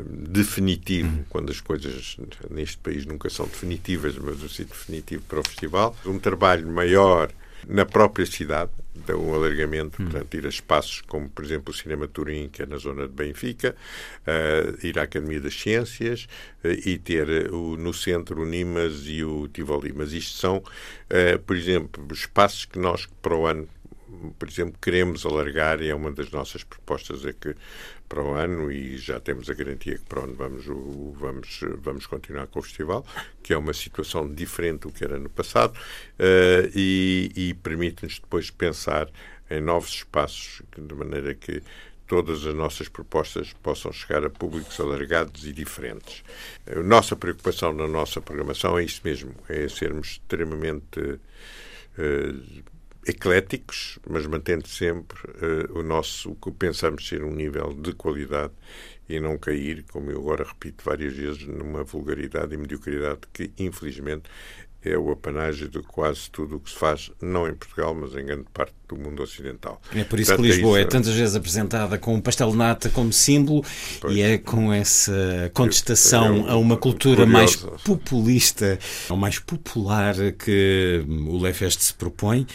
[0.08, 1.24] definitivo, uhum.
[1.28, 2.16] quando as coisas
[2.48, 5.94] neste país nunca são definitivas, mas o sítio definitivo para o festival.
[6.06, 7.30] Um trabalho maior
[7.68, 8.70] na própria cidade,
[9.06, 10.06] dá um alargamento, hum.
[10.06, 13.12] portanto, ir a espaços como, por exemplo, o Cinema Turim, que é na zona de
[13.12, 13.74] Benfica,
[14.26, 16.26] uh, ir à Academia das Ciências
[16.64, 19.92] uh, e ter uh, no centro o Nimas e o Tivoli.
[19.94, 20.62] Mas isto são,
[21.46, 23.68] por exemplo, espaços que nós, para o ano,
[24.38, 27.54] por exemplo, queremos alargar e é uma das nossas propostas é que
[28.08, 30.64] para o ano e já temos a garantia que para o vamos,
[31.14, 33.04] vamos, vamos continuar com o festival,
[33.42, 38.50] que é uma situação diferente do que era no passado uh, e, e permite-nos depois
[38.50, 39.08] pensar
[39.50, 41.62] em novos espaços, de maneira que
[42.06, 46.22] todas as nossas propostas possam chegar a públicos alargados e diferentes.
[46.66, 52.64] A nossa preocupação na nossa programação é isso mesmo, é sermos extremamente uh,
[53.06, 58.52] ecléticos, mas mantendo sempre uh, o nosso, o que pensamos ser um nível de qualidade
[59.08, 64.24] e não cair, como eu agora repito várias vezes, numa vulgaridade e mediocridade que, infelizmente,
[64.84, 68.26] é o apanágio de quase tudo o que se faz, não em Portugal, mas em
[68.26, 69.80] grande parte do mundo ocidental.
[69.94, 72.52] É por isso Portanto, que Lisboa é, isso, é, tantas vezes apresentada com o pastel
[72.52, 73.64] nata como símbolo
[74.00, 77.32] pois, e é com essa contestação a uma cultura curioso.
[77.32, 78.78] mais populista,
[79.08, 82.46] ou mais popular que o Lefest se propõe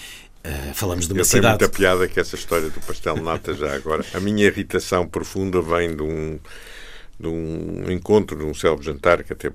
[0.46, 1.58] Uh, falamos de uma Eu cidade.
[1.58, 4.06] Tenho muita piada que essa história do pastel de nata já agora.
[4.14, 6.40] A minha irritação profunda vem de um,
[7.20, 9.52] de um encontro, de um célebre jantar que até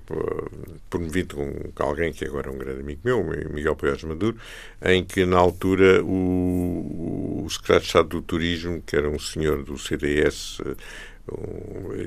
[0.90, 1.36] promovido
[1.74, 4.36] com alguém que agora é um grande amigo meu, Miguel Poiás Maduro,
[4.84, 9.64] em que na altura o, o secretário de Estado do Turismo, que era um senhor
[9.64, 10.60] do CDS,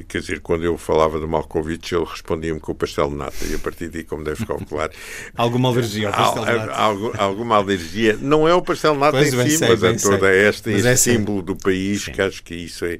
[0.07, 3.55] quer dizer, quando eu falava de Malkovich, ele respondia-me com o pastel de nata, e
[3.55, 4.91] a partir daí, como deve calcular.
[5.35, 7.17] alguma alergia ao pastel de nata?
[7.17, 8.17] alguma alergia.
[8.21, 10.85] Não é o pastel de nata pois em si, sei, mas é toda esta, mas
[10.85, 12.11] este é símbolo do país, Sim.
[12.11, 12.99] que acho que isso é.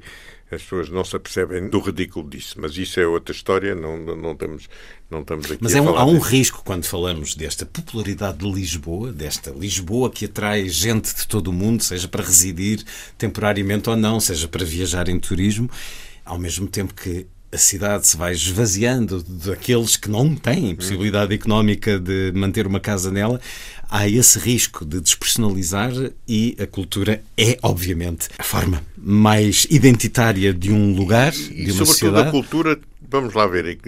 [0.50, 4.16] As pessoas não se apercebem do ridículo disso, mas isso é outra história, não, não,
[4.16, 4.66] não estamos,
[5.10, 6.26] não estamos aqui Mas é um, há um disso.
[6.26, 11.52] risco quando falamos desta popularidade de Lisboa, desta Lisboa que atrai gente de todo o
[11.52, 12.82] mundo, seja para residir
[13.18, 15.68] temporariamente ou não, seja para viajar em turismo,
[16.28, 21.98] ao mesmo tempo que a cidade se vai esvaziando daqueles que não têm possibilidade económica
[21.98, 23.40] de manter uma casa nela,
[23.88, 25.90] há esse risco de despersonalizar
[26.28, 31.86] e a cultura é, obviamente, a forma mais identitária de um lugar, e, de uma
[31.86, 32.28] sobretudo sociedade.
[32.28, 32.78] a cultura
[33.10, 33.78] Vamos lá ver.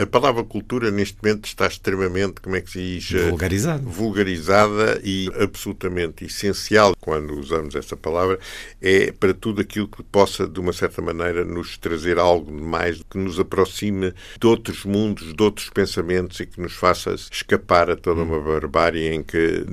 [0.00, 3.10] A palavra cultura neste momento está extremamente, como é que se diz?
[3.28, 3.82] Vulgarizada.
[3.82, 8.38] Vulgarizada e absolutamente essencial quando usamos essa palavra
[8.80, 13.16] é para tudo aquilo que possa, de uma certa maneira, nos trazer algo mais que
[13.16, 18.22] nos aproxime de outros mundos, de outros pensamentos e que nos faça escapar a toda
[18.22, 19.64] uma barbárie em que,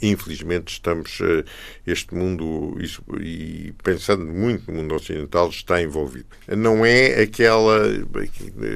[0.00, 1.18] infelizmente, estamos.
[1.86, 2.76] Este mundo,
[3.20, 6.26] e pensando muito no mundo ocidental, está envolvido.
[6.48, 7.88] Não é aquela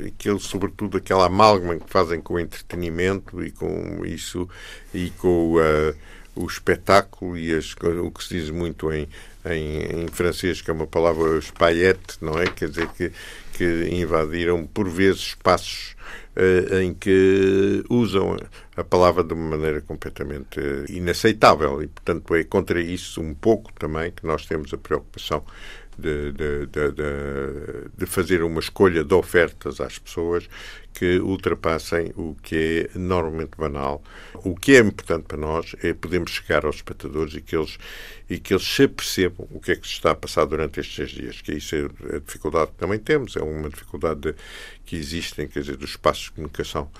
[0.07, 4.49] aquele, sobretudo aquela amálgama que fazem com o entretenimento e com isso
[4.95, 5.95] e com uh,
[6.35, 9.09] o espetáculo e as, o que se diz muito em,
[9.45, 12.47] em, em, francês, que é uma palavra espaillette, não é?
[12.47, 13.13] Quer dizer, que,
[13.53, 15.97] que invadiram por vezes espaços
[16.37, 18.37] uh, em que usam
[18.77, 23.73] a palavra de uma maneira completamente uh, inaceitável e, portanto, é contra isso um pouco
[23.75, 25.45] também que nós temos a preocupação
[25.99, 26.93] de, de, de,
[27.97, 30.49] de, fazer uma escolha de ofertas às pessoas
[30.93, 34.03] que ultrapassem o que é normalmente banal.
[34.34, 37.78] O que é importante para nós é podermos chegar aos espectadores e que eles,
[38.28, 41.11] e que eles se percebam o que é que se está a passar durante estes
[41.11, 44.34] dias, que isso é a dificuldade que também temos, é uma dificuldade
[44.84, 46.91] que existe, quer dizer, dos espaços de comunicação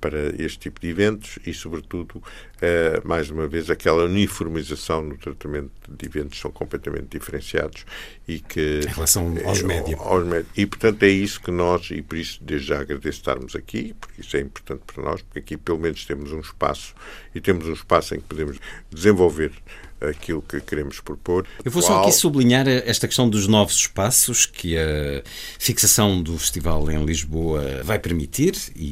[0.00, 2.22] para este tipo de eventos e, sobretudo,
[2.60, 7.84] eh, mais uma vez, aquela uniformização no tratamento de eventos são completamente diferenciados
[8.26, 8.80] e que...
[8.84, 10.00] Em relação aos eh.
[10.00, 10.50] Aos médios.
[10.56, 14.20] E, portanto, é isso que nós, e por isso desde já agradeço estarmos aqui, porque
[14.20, 16.94] isso é importante para nós, porque aqui pelo menos temos um espaço
[17.34, 18.58] e temos um espaço em que podemos
[18.90, 19.52] desenvolver
[20.00, 21.46] aquilo que queremos propor.
[21.64, 25.22] Eu vou só aqui sublinhar esta questão dos novos espaços que a
[25.58, 28.84] fixação do festival em Lisboa vai permitir e,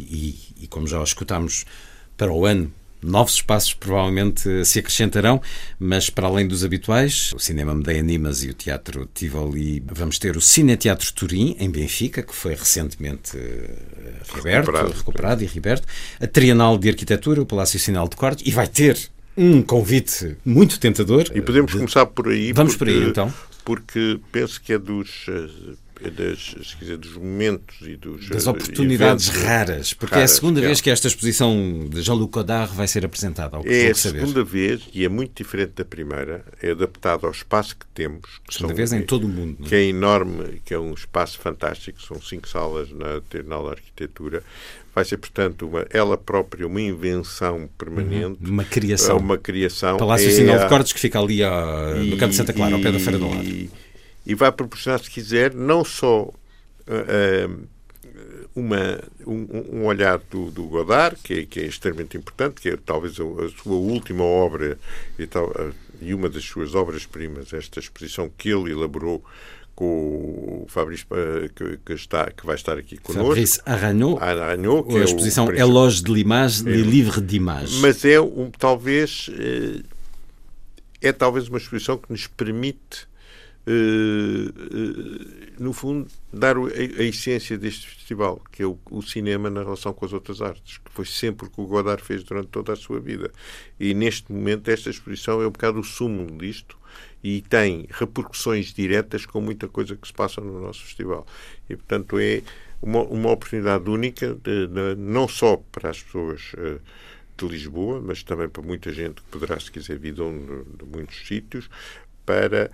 [0.58, 1.64] e, e como já escutámos
[2.16, 5.40] para o ano Novos espaços provavelmente se acrescentarão,
[5.78, 10.36] mas para além dos habituais, o Cinema Medeia Animas e o Teatro Tivoli, vamos ter
[10.36, 13.36] o Cineteatro Turim, em Benfica, que foi recentemente
[14.32, 15.86] reaberto, recuperado, recuperado e reaberto,
[16.20, 18.98] a Trienal de Arquitetura, o Palácio Sinal de Cortes, e vai ter
[19.36, 21.24] um convite muito tentador.
[21.34, 21.78] E podemos de...
[21.78, 22.52] começar por aí.
[22.52, 23.34] Vamos porque, por aí então.
[23.64, 25.26] Porque penso que é dos
[26.02, 30.60] é das, dizer, dos momentos e dos das oportunidades raras, porque raras, é a segunda
[30.60, 30.66] é.
[30.66, 33.58] vez que esta exposição de Jean-Luc Godard vai ser apresentada.
[33.64, 36.44] é a segunda vez e é muito diferente da primeira.
[36.62, 38.24] É adaptado ao espaço que temos.
[38.46, 39.64] Que segunda são, vez em todo o mundo.
[39.64, 42.00] Que é enorme, que é um espaço fantástico.
[42.02, 44.42] São cinco salas na Trienal da Arquitetura.
[44.96, 48.38] Vai ser, portanto, uma, ela própria uma invenção permanente.
[48.42, 48.50] Uhum.
[48.50, 49.18] Uma criação.
[49.18, 49.98] Uma criação.
[49.98, 52.74] Palácio é Sinal de Cortes, que fica ali a, no canto de Santa Clara, e,
[52.74, 53.68] ao pé da Feira do Lado
[54.26, 57.68] e vai proporcionar, se quiser, não só uh,
[58.54, 62.76] uma, um, um, olhar do, do Godard, que é, que é, extremamente importante, que é
[62.76, 64.78] talvez a, a sua última obra
[65.16, 65.52] e, tal,
[66.00, 69.24] e uma das suas obras-primas, esta exposição que ele elaborou
[69.76, 71.06] com o Fabrício,
[71.54, 73.28] que, que, está, que vai estar aqui connosco.
[73.28, 77.78] Fabrice Aragnaud, Aragnaud que a exposição é Eloge de l'image, é, livre d'image.
[77.80, 79.30] Mas é um, talvez,
[81.02, 83.06] é talvez uma exposição que nos permite
[83.68, 89.50] Uh, uh, no fundo, dar a, a, essência deste festival, que é o, o, cinema
[89.50, 92.46] na relação com as outras artes, que foi sempre o que o Godard fez durante
[92.46, 93.32] toda a sua vida.
[93.80, 96.78] E neste momento, esta exposição é um bocado o sumo disto
[97.22, 101.26] e tem repercussões diretas com muita coisa que se passa no nosso festival.
[101.68, 102.42] E, portanto, é
[102.80, 106.52] uma, uma oportunidade única, de, de, não só para as pessoas.
[106.54, 106.80] Uh,
[107.36, 111.26] de Lisboa, mas também para muita gente que poderá, se quiser, vir de, de muitos
[111.26, 111.68] sítios,
[112.24, 112.70] para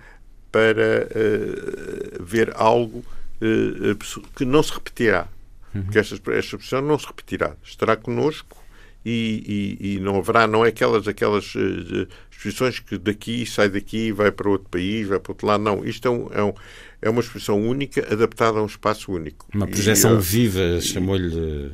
[0.53, 5.27] para uh, ver algo uh, que não se repetirá.
[5.73, 5.81] Uhum.
[5.83, 7.55] Porque esta, esta expressão não se repetirá.
[7.63, 8.62] Estará connosco
[9.05, 14.11] e, e, e, não haverá, não é aquelas, aquelas uh, exposições que daqui sai daqui
[14.11, 15.63] vai para outro país, vai para outro lado.
[15.63, 16.53] Não, isto é, um, é, um,
[17.01, 19.45] é uma exposição única adaptada a um espaço único.
[19.53, 21.71] Uma projeção e, viva, chamou-lhe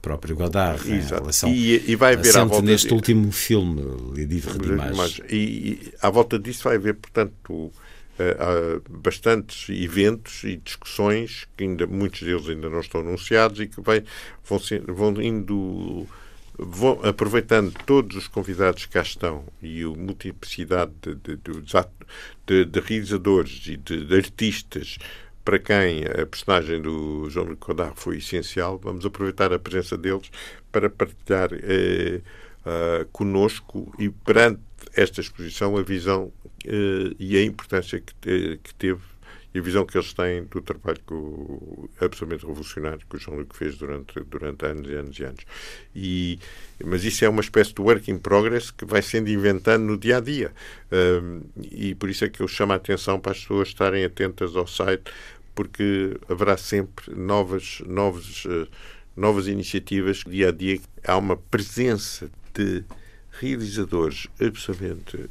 [0.00, 0.80] próprio Godard.
[0.90, 1.14] Exato.
[1.14, 3.82] Em relação e, e vai haver à volta neste de, último filme,
[4.14, 5.22] Livre d'Image.
[5.28, 7.70] E, e à volta disso vai haver, portanto,
[8.18, 13.80] há bastantes eventos e discussões que ainda muitos deles ainda não estão anunciados e que
[13.80, 14.02] vai,
[14.44, 16.06] vão, ser, vão indo
[16.62, 21.36] vão aproveitando todos os convidados que cá estão e a multiplicidade de, de,
[22.46, 24.98] de, de realizadores e de, artistas
[25.44, 30.30] para quem a personagem do João Luc Godard foi essencial, vamos aproveitar a presença deles
[30.70, 32.20] para partilhar eh,
[32.60, 34.60] uh, conosco e perante
[34.94, 36.24] esta exposição a visão
[36.66, 39.00] uh, e a importância que, te, que teve
[39.52, 43.76] e a visão que eles têm do trabalho o, absolutamente revolucionário que o João-Luc fez
[43.76, 45.44] durante, durante anos e anos e anos.
[45.94, 46.38] E,
[46.84, 50.18] mas isso é uma espécie de work in progress que vai sendo inventando no dia
[50.18, 50.52] a dia.
[50.92, 54.54] Um, e por isso é que eu chamo a atenção para as pessoas estarem atentas
[54.54, 55.10] ao site,
[55.54, 58.68] porque haverá sempre novas, novas, uh,
[59.16, 60.22] novas iniciativas.
[60.26, 62.84] Dia a dia há uma presença de
[63.32, 65.28] realizadores absolutamente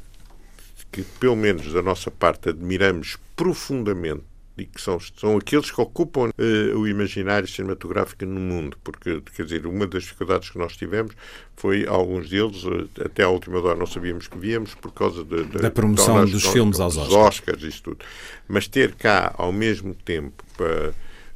[0.92, 4.22] que, pelo menos da nossa parte, admiramos profundamente
[4.58, 9.44] e que são, são aqueles que ocupam uh, o imaginário cinematográfico no mundo, porque, quer
[9.44, 11.14] dizer, uma das dificuldades que nós tivemos
[11.56, 15.44] foi, alguns deles, uh, até à última hora não sabíamos que víamos por causa de,
[15.44, 17.14] de, da promoção dos filmes aos Oscars.
[17.14, 17.62] Oscars.
[17.62, 18.04] Isto tudo.
[18.46, 20.92] Mas ter cá, ao mesmo tempo, para,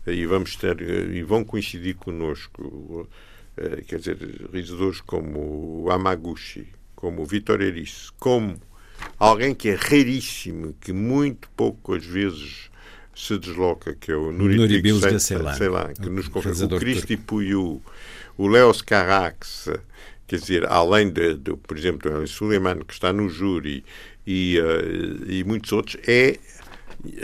[0.06, 4.18] e vamos ter, e vão coincidir connosco, uh, quer dizer,
[4.52, 8.60] realizadores como o Amaguchi, como o Vitor Erice, como
[9.18, 12.70] alguém que é raríssimo, que muito poucas vezes
[13.14, 17.80] se desloca, que é o Nuribil Gacelan, que nos confirma o Cristi Puyu,
[18.36, 19.70] o Leos Carax,
[20.26, 23.84] quer dizer, além de, de por exemplo, o Suleiman, que está no júri,
[24.26, 26.38] e, uh, e muitos outros, é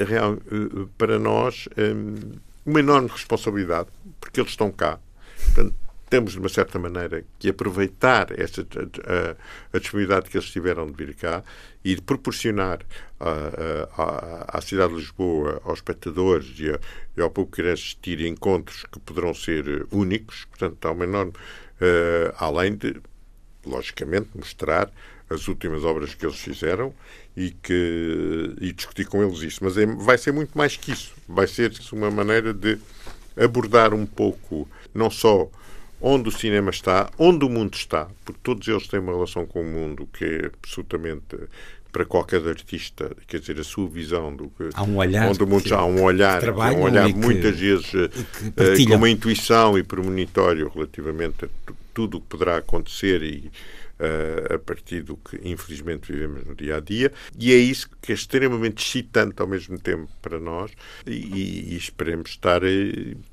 [0.05, 3.89] real, uh, para nós um, uma enorme responsabilidade,
[4.21, 4.99] porque eles estão cá.
[5.43, 5.75] Portanto,
[6.11, 10.93] temos, de uma certa maneira, que aproveitar essa, a, a, disponibilidade que eles tiveram de
[10.93, 11.43] vir cá
[11.85, 12.81] e de proporcionar
[13.21, 16.81] à cidade de Lisboa, aos espectadores e, a,
[17.17, 20.45] e ao público que quer assistir encontros que poderão ser únicos.
[20.47, 21.33] Portanto, há uma enorme.
[21.81, 23.01] Uh, além de,
[23.65, 24.91] logicamente, mostrar
[25.31, 26.93] as últimas obras que eles fizeram
[27.37, 29.61] e, que, e discutir com eles isso.
[29.63, 31.15] Mas é, vai ser muito mais que isso.
[31.27, 32.79] Vai ser uma maneira de
[33.37, 35.49] abordar um pouco, não só
[36.01, 39.61] onde o cinema está, onde o mundo está, porque todos eles têm uma relação com
[39.61, 41.37] o mundo que é absolutamente
[41.93, 45.47] para qualquer artista, quer dizer, a sua visão do que há um olhar onde o
[45.47, 49.11] mundo está, há um olhar, há um olhar muitas que, vezes que uh, com uma
[49.11, 51.49] intuição e premonitório relativamente a
[51.93, 53.51] tudo o que poderá acontecer e
[54.55, 58.15] a partir do que infelizmente vivemos no dia a dia, e é isso que é
[58.15, 60.71] extremamente excitante ao mesmo tempo para nós
[61.07, 62.69] e, e esperemos estar a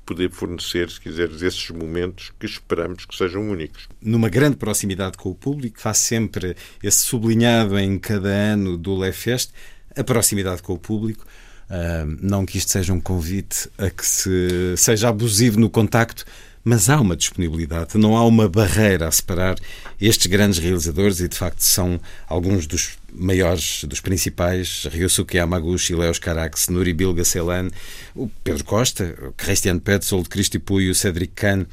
[0.04, 3.88] poder fornecer, se quiseres, esses momentos que esperamos que sejam únicos.
[4.00, 9.52] Numa grande proximidade com o público, faz sempre esse sublinhado em cada ano do Lefest,
[9.96, 11.26] a proximidade com o público.
[11.68, 16.24] Uh, não que isto seja um convite a que se seja abusivo no contacto,
[16.64, 19.56] mas há uma disponibilidade, não há uma barreira a separar
[20.00, 26.18] estes grandes realizadores e de facto são alguns dos maiores, dos principais, Ryusuke Yamaguchi, Leos
[26.18, 27.70] Carax, Nuri Bilga Celan,
[28.14, 31.64] o Pedro Costa, o Christian Petzold, Cristi Puyo, Cedric Kahn.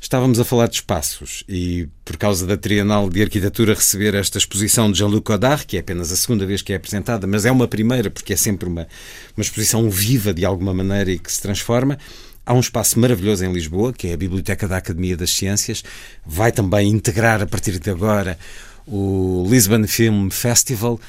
[0.00, 4.90] Estávamos a falar de espaços e, por causa da Trienal de Arquitetura receber esta exposição
[4.90, 7.68] de Jean-Luc Godard, que é apenas a segunda vez que é apresentada, mas é uma
[7.68, 8.88] primeira porque é sempre uma,
[9.36, 11.96] uma exposição viva de alguma maneira e que se transforma,
[12.44, 15.84] Há um espaço maravilhoso em Lisboa, que é a Biblioteca da Academia das Ciências.
[16.26, 18.38] Vai também integrar, a partir de agora,
[18.86, 21.00] o Lisbon Film Festival.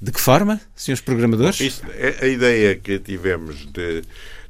[0.00, 1.60] De que forma, senhores programadores?
[1.60, 4.02] Isso, é a ideia que tivemos de,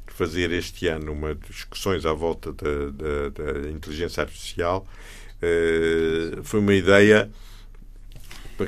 [0.07, 4.87] fazer este ano uma discussões à volta da, da, da inteligência artificial
[5.41, 7.29] uh, foi uma ideia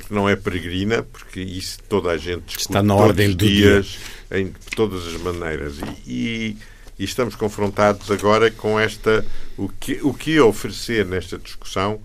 [0.07, 3.97] que não é peregrina, porque isso toda a gente discute Está na ordem do dias,
[4.29, 4.39] dia.
[4.41, 5.75] em todas as maneiras.
[6.05, 6.11] e,
[6.51, 6.57] e
[6.97, 9.25] e estamos confrontados agora com esta
[9.57, 11.99] o que o que oferecer nesta discussão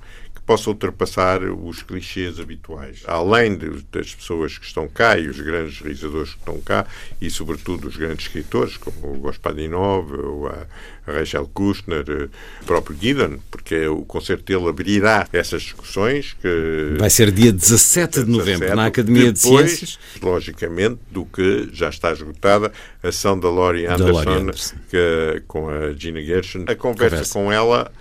[0.51, 3.03] possa ultrapassar os clichês habituais.
[3.07, 6.89] Além de, das pessoas que estão cá e os grandes realizadores que estão cá,
[7.21, 10.67] e sobretudo os grandes escritores, como o Gaspadinov, ou a,
[11.07, 12.29] Rachel Kushner, eh,
[12.63, 16.37] o próprio Gideon, porque o concerto dele abrirá essas discussões.
[16.43, 19.99] Que, Vai ser dia 17 de novembro, 17, na Academia depois, de Ciências.
[20.21, 22.73] Logicamente, do que já está esgotada
[23.05, 24.77] a ação da Laurie Anderson, Anderson.
[24.91, 26.65] Que, com a Gina Gershon.
[26.67, 27.35] A conversa, conversa.
[27.35, 27.93] com ela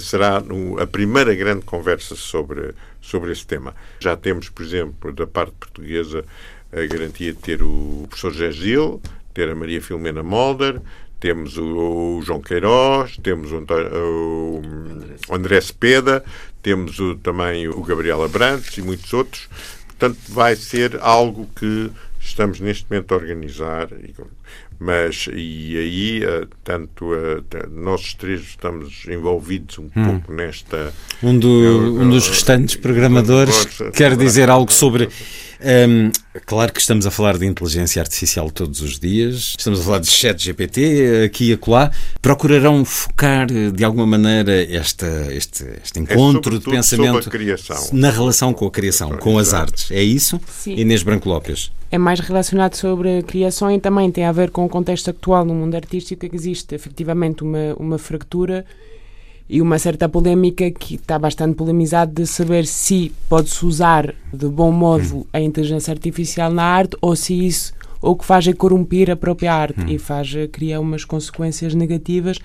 [0.00, 0.42] será
[0.80, 3.74] a primeira grande conversa sobre, sobre esse tema.
[4.00, 6.24] Já temos, por exemplo, da parte portuguesa,
[6.72, 9.00] a garantia de ter o professor Gil,
[9.32, 10.80] ter a Maria Filomena Molder,
[11.18, 14.62] temos o, o João Queiroz, temos o, o,
[15.28, 16.24] o André Cepeda,
[16.62, 19.48] temos o, também o Gabriel Abrantes e muitos outros.
[19.86, 21.90] Portanto, vai ser algo que
[22.20, 23.88] estamos neste momento a organizar.
[24.78, 30.04] Mas, e aí, eh, tanto uh, nós três estamos envolvidos um hum.
[30.04, 30.92] pouco nesta.
[31.22, 35.08] Um, do, um dos restantes programadores quer dizer algo sobre.
[35.66, 36.12] Um,
[36.44, 40.06] claro que estamos a falar de inteligência artificial todos os dias, estamos a falar de
[40.06, 41.90] chat GPT aqui e acolá.
[42.22, 47.28] Procurarão focar de alguma maneira esta, este, este é encontro é de pensamento
[47.92, 49.90] na relação com a criação, com as artes.
[49.90, 50.40] É isso?
[50.48, 50.76] Sim.
[50.76, 51.72] Inês Branco Lopes.
[51.90, 55.44] é mais relacionado sobre a criação e também tem a ver com o contexto atual
[55.44, 58.64] no mundo artístico, que existe efetivamente uma, uma fractura
[59.48, 64.72] e uma certa polémica que está bastante polemizado de saber se pode-se usar de bom
[64.72, 69.16] modo a inteligência artificial na arte ou se isso o que faz é corromper a
[69.16, 69.88] própria arte Hum.
[69.88, 72.38] e faz criar umas consequências negativas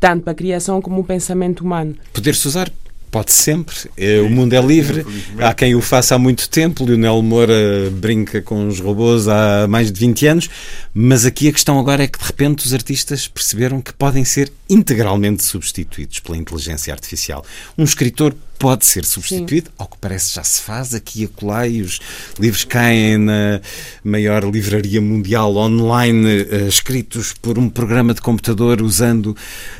[0.00, 1.94] tanto para a criação como o pensamento humano.
[2.12, 2.70] Poder-se usar
[3.10, 3.76] pode sempre.
[3.96, 5.06] É, o mundo é livre.
[5.38, 6.84] Há quem o faça há muito tempo.
[6.84, 7.54] Lionel Moura
[7.92, 10.50] brinca com os robôs há mais de 20 anos.
[10.92, 14.52] Mas aqui a questão agora é que de repente os artistas perceberam que podem ser
[14.68, 17.44] integralmente substituídos pela inteligência artificial.
[17.76, 21.82] Um escritor pode ser substituído, ao que parece já se faz aqui e acolá, e
[21.82, 22.00] os
[22.40, 23.60] livros caem na
[24.02, 29.36] maior livraria mundial online, eh, escritos por um programa de computador usando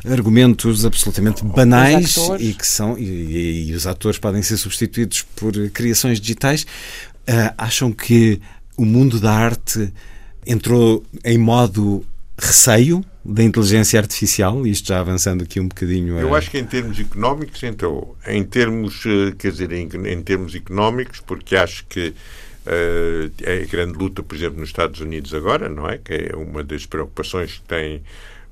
[0.07, 5.53] argumentos absolutamente banais e que são e, e- e os atores podem ser substituídos por
[5.71, 6.67] criações digitais.
[7.27, 8.39] Ah, acham que
[8.77, 9.91] o mundo da arte
[10.47, 12.05] entrou em modo
[12.37, 16.19] receio da inteligência artificial, isto já avançando aqui um bocadinho.
[16.19, 18.17] Eu a- acho que em termos económicos entrou.
[18.27, 22.13] Em termos, eh, quer dizer, em, em termos económicos, porque acho que
[22.67, 25.99] eh, é a grande luta, por exemplo, nos Estados Unidos agora, não é?
[25.99, 28.03] Que é uma das preocupações que tem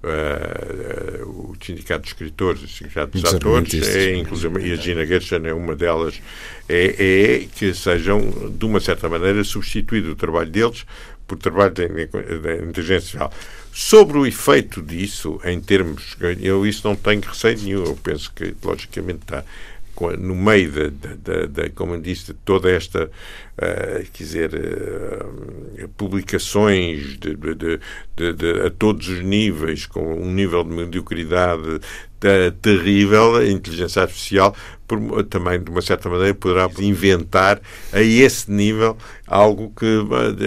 [0.04, 5.06] eh, eh, o sindicato de escritores, o sindicato dos atores, é, inclusive, e a Gina
[5.06, 6.20] Gershon é uma delas,
[6.68, 8.20] é, é que sejam,
[8.58, 10.84] de uma certa maneira, substituído o trabalho deles
[11.26, 13.32] por trabalho da inteligência artificial.
[13.74, 16.14] Sobre o efeito disso, em termos.
[16.40, 17.84] Eu isso não tenho receio nenhum.
[17.84, 19.42] Eu penso que, logicamente, está
[20.18, 23.08] no meio da, da, da, como eu disse, de toda esta,
[23.56, 30.64] eh, quer dizer, eh, publicações de, de- de- a todos os níveis, com um nível
[30.64, 31.80] de mediocridade
[32.22, 34.56] eh, terrível, a inteligência artificial
[34.98, 37.60] por- também, de uma certa maneira, poderá inventar
[37.92, 38.96] a esse nível
[39.26, 39.86] algo que,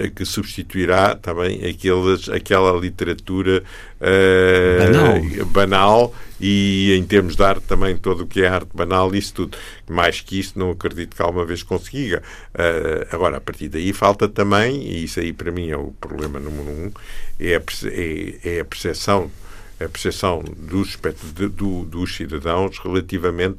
[0.04, 3.62] eh, que substituirá também aqueles, aquela literatura
[4.00, 5.46] eh, Banal.
[5.46, 9.56] banal e em termos de arte também todo o que é arte banal isso tudo
[9.88, 12.22] mais que isso não acredito que alguma vez consiga
[12.58, 16.38] Eh, agora a partir daí falta também e isso aí para mim é o problema
[16.38, 16.90] número um
[17.40, 19.30] é a, é, é a percepção
[19.80, 20.96] a percepção dos,
[21.54, 23.56] do- dos cidadãos relativamente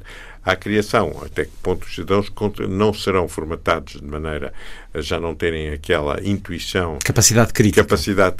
[0.50, 2.30] à criação, até que ponto os cidadãos
[2.68, 4.52] não serão formatados de maneira
[4.94, 7.82] a já não terem aquela intuição, Capacidade crítica.
[7.82, 8.36] capacidade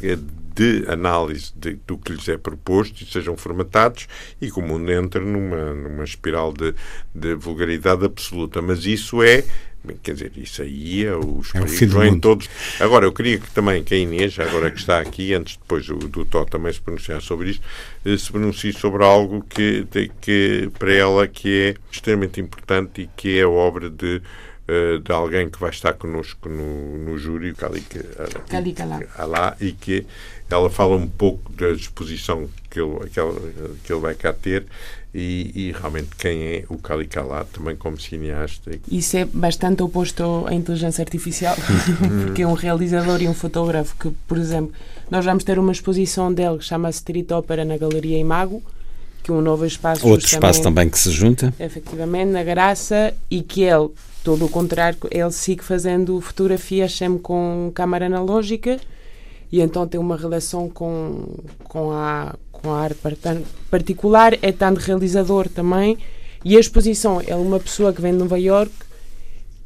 [0.54, 4.08] de análise de- do que lhes é proposto e sejam formatados
[4.40, 6.74] e que o mundo entre numa, numa espiral de,
[7.14, 8.60] de vulgaridade absoluta.
[8.60, 9.44] Mas isso é,
[10.02, 12.20] quer dizer, isso aí é os É perigos vêm mundo.
[12.22, 12.48] todos.
[12.80, 15.96] Agora, eu queria que também que a Inês, agora que está aqui, antes depois do,
[15.96, 17.62] do Tó também se pronunciar sobre isto,
[18.16, 19.86] se pronuncie sobre algo que,
[20.20, 24.22] que para ela que é extremamente importante e que é a obra de,
[24.68, 28.04] eh, de alguém que vai estar connosco no, no júri, o Calica
[28.48, 28.84] Calica
[29.24, 29.56] lá.
[29.60, 30.06] E que
[30.50, 34.64] ela fala um pouco da exposição que ele, que ele, que ele vai cá ter
[35.14, 38.70] e, e realmente quem é o Calica lá também como cineasta.
[38.90, 41.56] Isso é bastante oposto à inteligência artificial,
[42.26, 44.72] porque é um realizador e um fotógrafo que, por exemplo,
[45.10, 48.62] nós vamos ter uma exposição dele que chama-se Street Opera na Galeria Imago,
[49.22, 51.52] que é um novo espaço Outro espaço também que se junta.
[51.58, 53.90] efetivamente na Graça e que ele,
[54.22, 58.78] todo o contrário, ele sigue fazendo fotografias sempre com câmara analógica
[59.50, 61.26] e então tem uma relação com,
[61.64, 63.00] com, a, com a arte
[63.70, 65.96] particular, é tanto realizador também
[66.44, 68.72] e a exposição, é uma pessoa que vem de Nova York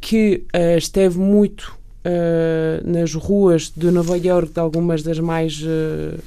[0.00, 6.18] que eh, esteve muito eh, nas ruas de Nova York, de algumas das mais eh,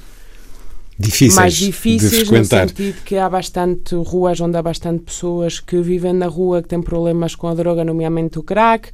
[0.98, 2.68] Difíceis, mais de difíceis no frequentar.
[2.68, 6.80] sentido que há bastante ruas onde há bastante pessoas que vivem na rua que têm
[6.80, 8.90] problemas com a droga, nomeadamente o crack,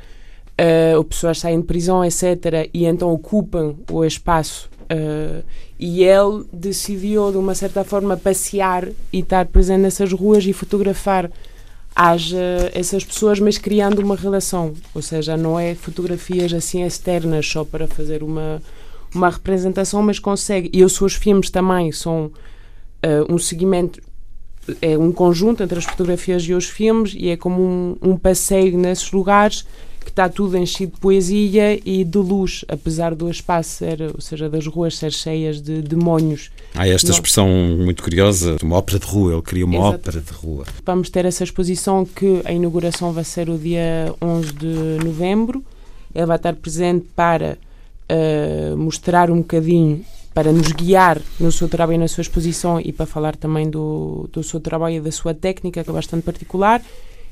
[0.59, 2.69] eh, ou pessoas saem de prisão, etc.
[2.75, 4.69] e então ocupam o espaço.
[4.89, 5.43] eh,
[5.79, 11.31] e ele decidiu, de uma certa forma, passear e estar presente nessas ruas e fotografar
[12.33, 14.75] eh, essas pessoas, mas criando uma relação.
[14.95, 18.63] Ou seja, não é fotografias assim externas só para fazer uma,
[19.15, 20.71] uma representação, mas consegue.
[20.73, 22.31] E os seus filmes também são
[23.03, 24.01] eh, um seguimento,
[24.81, 28.79] é um conjunto entre as fotografias e os filmes, e é como um, um passeio
[28.79, 29.67] nesses lugares
[30.01, 34.49] que está tudo enchido de poesia e de luz, apesar do espaço ser, ou seja,
[34.49, 36.51] das ruas ser cheias de demónios.
[36.75, 39.33] Há esta Não- expressão muito curiosa, uma ópera de rua.
[39.35, 39.95] Ele queria uma Exato.
[39.95, 40.65] ópera de rua.
[40.85, 45.63] Vamos ter essa exposição que a inauguração vai ser o dia 11 de novembro.
[46.15, 47.59] Ele vai estar presente para
[48.09, 50.05] eh, mostrar um bocadinho,
[50.35, 54.29] para nos guiar no seu trabalho e na sua exposição e para falar também do,
[54.33, 56.81] do seu trabalho e da sua técnica, que é bastante particular.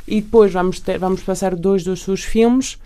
[0.06, 2.76] E depois vamos, ter, vamos passar dois dos seus filmes.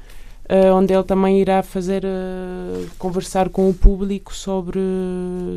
[0.51, 4.81] Uh, onde ele também irá fazer uh, conversar com o público sobre,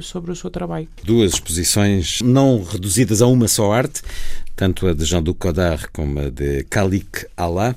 [0.01, 0.87] sobre o seu trabalho.
[1.03, 4.01] Duas exposições não reduzidas a uma só arte,
[4.55, 7.75] tanto a de Jean-Luc Godard como a de Khalik Allah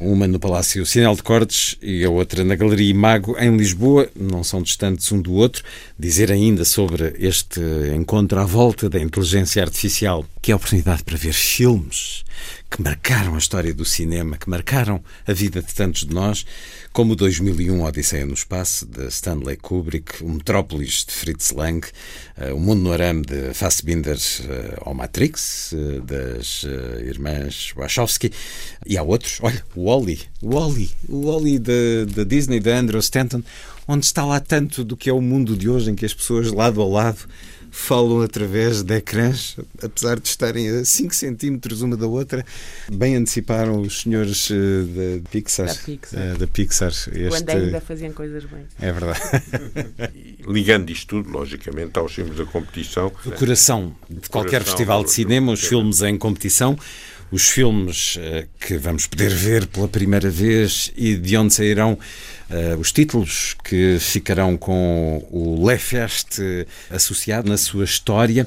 [0.00, 4.44] uma no Palácio Sinal de Cortes e a outra na Galeria Imago, em Lisboa, não
[4.44, 5.64] são distantes um do outro.
[5.98, 7.60] Dizer ainda sobre este
[7.94, 12.24] encontro à volta da inteligência artificial, que é a oportunidade para ver filmes
[12.70, 16.44] que marcaram a história do cinema, que marcaram a vida de tantos de nós,
[16.92, 21.86] como o 2001 Odisseia no Espaço, de Stanley Kubrick, o Metrópolis, de Fritz Lang,
[22.36, 26.64] uh, o Mundo no Arame, de Fassbinder, uh, ou Matrix, uh, das
[27.04, 28.32] irmãs Wachowski,
[28.86, 33.42] e há outros, olha, o Wally, o Wally, o Wally da Disney, de Andrew Stanton,
[33.86, 36.52] onde está lá tanto do que é o mundo de hoje, em que as pessoas
[36.52, 37.26] lado a lado
[37.70, 42.44] falam através de ecrãs, apesar de estarem a 5 centímetros uma da outra.
[42.90, 45.66] Bem anteciparam os senhores uh, da Pixar.
[45.66, 46.20] Da Pixar.
[46.20, 47.28] Uh, da Pixar este...
[47.28, 48.66] Quando ainda faziam coisas bem.
[48.80, 49.20] É verdade.
[50.46, 53.12] Ligando isto tudo, logicamente, aos filmes da competição.
[53.24, 56.78] O coração de qualquer coração, festival de cinema, os filmes em competição
[57.30, 61.98] os filmes uh, que vamos poder ver pela primeira vez e de onde sairão
[62.50, 66.38] uh, os títulos que ficarão com o Le Fest
[66.90, 68.46] associado na sua história.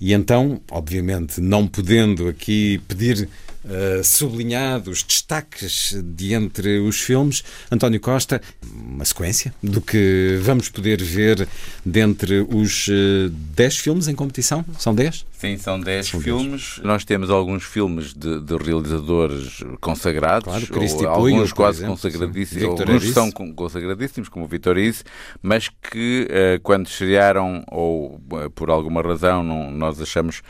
[0.00, 3.28] E então, obviamente, não podendo aqui pedir
[3.64, 7.42] uh, sublinhados, destaques de entre os filmes.
[7.70, 8.40] António Costa,
[8.72, 11.48] uma sequência do que vamos poder ver
[11.84, 12.86] dentre os
[13.30, 14.64] 10 uh, filmes em competição?
[14.78, 15.26] São 10?
[15.42, 16.80] Sim, são 10 filmes.
[16.84, 23.10] Nós temos alguns filmes de, de realizadores consagrados, claro, ou alguns quase exemplo, consagradíssimos, alguns
[23.10, 25.02] são consagradíssimos, como o Vitor Isse,
[25.42, 28.20] mas que uh, quando estrearam ou
[28.54, 30.42] por alguma razão não, nós achamos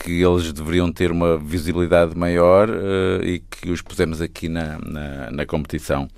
[0.00, 5.30] que eles deveriam ter uma visibilidade maior uh, e que os pusemos aqui na, na,
[5.30, 6.08] na competição.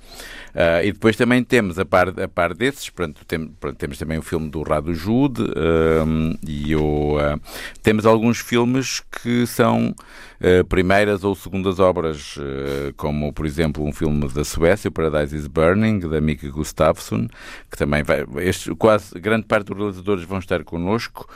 [0.55, 4.19] Uh, e depois também temos, a par, a par desses, pronto, tem, pronto, temos também
[4.19, 7.41] o filme do Rado Jude uh, e o, uh,
[7.83, 9.95] temos alguns filmes que são
[10.71, 12.39] primeiras ou segundas obras,
[12.97, 17.29] como por exemplo um filme da Suécia, o Paradise is Burning, da Mika Gustafsson,
[17.71, 18.25] que também vai.
[18.39, 21.29] Este, quase grande parte dos realizadores vão estar connosco.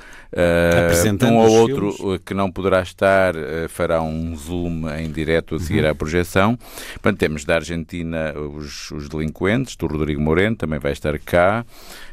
[1.27, 2.21] um ou outro filmes.
[2.25, 3.35] que não poderá estar
[3.69, 5.91] fará um zoom em direto a seguir uhum.
[5.91, 6.59] à projeção.
[6.95, 11.65] Portanto, temos da Argentina os, os os Delinquentes, do Rodrigo Moreno, também vai estar cá.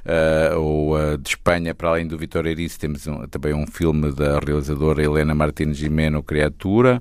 [0.06, 4.12] Uh, ou uh, de Espanha, para além do Vitor Erice, temos um, também um filme
[4.12, 7.00] da realizadora Helena Martins Gimeno, Criatura.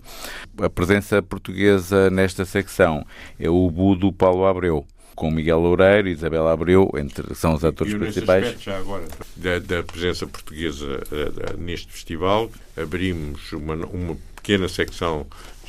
[0.61, 3.05] A presença portuguesa nesta secção
[3.39, 4.87] é o Budo Paulo Abreu
[5.17, 8.43] com Miguel Loureiro e Isabela Abreu, entre, são os atores e, principais.
[8.43, 9.05] Aspecto, já agora,
[9.37, 15.27] da, da presença portuguesa uh, neste festival, abrimos uma, uma pequena secção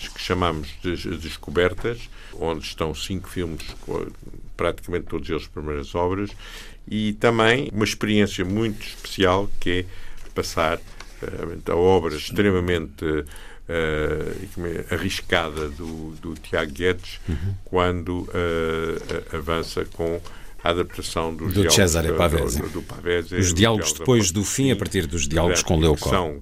[0.07, 2.09] que chamamos de Descobertas,
[2.39, 3.61] onde estão cinco filmes,
[4.55, 6.31] praticamente todos eles primeiras obras,
[6.87, 9.85] e também uma experiência muito especial que é
[10.33, 10.79] passar
[11.69, 17.55] a obra extremamente uh, arriscada do, do Tiago Guedes uhum.
[17.65, 20.19] quando uh, avança com
[20.63, 22.61] a adaptação dos do diálogos Cesare Pavese.
[22.61, 26.09] Do, do, Pavese os diálogos depois do fim, a partir dos diálogos com Leocó.
[26.09, 26.41] São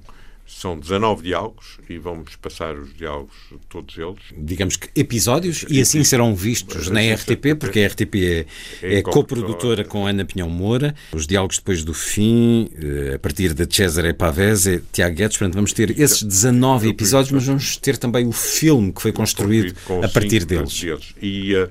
[0.80, 3.36] 19 diálogos e vamos passar os diálogos,
[3.70, 4.20] todos eles.
[4.36, 8.46] Digamos que episódios, e assim serão vistos na RTP, porque a RTP é,
[8.82, 10.96] é, é coprodutora com Ana Pinhão Moura.
[11.14, 15.38] Os diálogos depois do fim, eh, a partir de Cesare Pavese, Tiago Guedes.
[15.38, 19.76] Portanto, vamos ter esses 19 episódios, mas vamos ter também o filme que foi construído
[20.04, 20.84] a partir deles.
[21.22, 21.56] E.
[21.56, 21.70] Uh,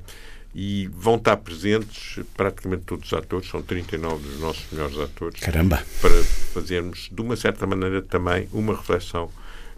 [0.60, 5.38] e vão estar presentes praticamente todos os atores, são 39 dos nossos melhores atores.
[5.38, 5.80] Caramba!
[6.00, 9.30] Para fazermos, de uma certa maneira, também uma reflexão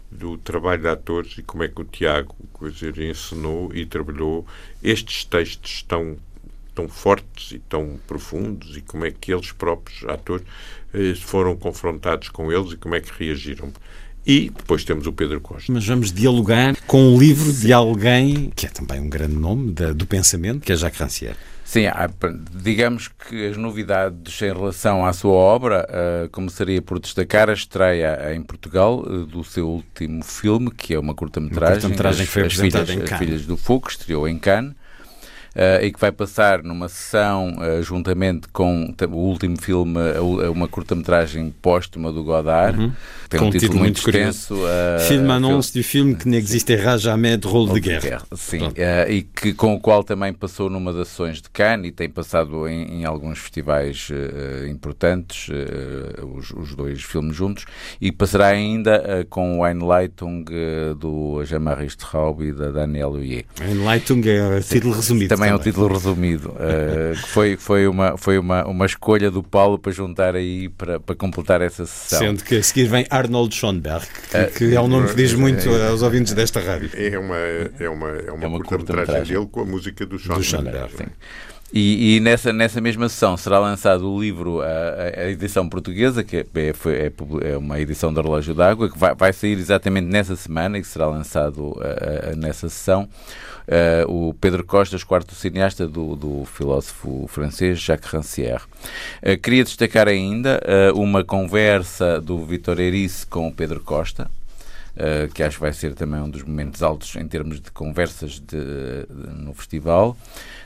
[0.09, 4.43] do trabalho de atores e como é que o Tiago dizer, ensinou e trabalhou
[4.81, 6.17] estes textos tão,
[6.73, 10.47] tão fortes e tão profundos e como é que eles próprios, atores,
[10.95, 13.71] eh, foram confrontados com eles e como é que reagiram.
[14.25, 15.71] E depois temos o Pedro Costa.
[15.71, 19.93] Mas vamos dialogar com um livro de alguém que é também um grande nome da,
[19.93, 21.37] do pensamento, que é Jacques Rancière.
[21.71, 21.83] Sim,
[22.53, 28.35] digamos que as novidades em relação à sua obra uh, começaria por destacar a estreia
[28.35, 31.75] em Portugal uh, do seu último filme, que é uma curta-metragem.
[31.75, 33.11] Curta-metragem que foi apresentada em Cannes.
[33.13, 34.73] As Filhas do Fogo, que estreou em Cannes
[35.55, 39.97] uh, e que vai passar numa sessão uh, juntamente com o último filme,
[40.53, 42.81] uma curta-metragem póstuma do Godard.
[42.81, 42.91] Uhum.
[43.31, 44.55] Tem com um título, muito, muito extenso.
[44.55, 48.01] Uh, filme annonce do filme que n'existera jamais de rôle de guerra.
[48.01, 48.25] guerra.
[48.35, 51.91] Sim, uh, e que, com o qual também passou numa das ações de Cannes e
[51.91, 55.49] tem passado em, em alguns festivais uh, importantes,
[56.37, 57.65] os, os, dois filmes juntos,
[57.99, 60.45] e passará ainda com o Einleitung
[60.99, 63.45] do Jean-Marie Straub e da Danielle Huyer.
[63.59, 68.17] Einleitung é o título resumido também é um título resumido, uh, que foi, foi, uma,
[68.17, 72.19] foi uma, uma escolha do Paulo para juntar aí, para, para completar essa sessão.
[72.19, 75.33] Sendo que a seguir vem Arnold Schoenberg, que, uh, que é um nome que diz
[75.33, 76.89] muito aos ouvintes desta rádio.
[76.93, 80.41] É uma, é uma, é uma, é uma curta-metragem dele com a música do Schoenberg.
[80.41, 81.11] Do Schoenberg.
[81.73, 86.37] E, e, nessa, nessa mesma sessão será lançado o livro, a, a edição portuguesa, que
[86.37, 90.35] é, é, é, é uma edição do Relógio d'Água, que vai, vai, sair exatamente nessa
[90.35, 91.77] semana e que será lançado
[92.35, 93.07] nessa sessão.
[93.67, 98.63] Uh, o Pedro Costas, quarto cineasta do, do filósofo francês Jacques Rancière.
[99.23, 100.61] Uh, queria destacar ainda
[100.93, 104.29] uh, uma conversa do Vitor Erice com o Pedro Costa,
[104.91, 108.33] Uh, que acho que vai ser também um dos momentos altos em termos de conversas
[108.33, 110.17] de, de, no festival.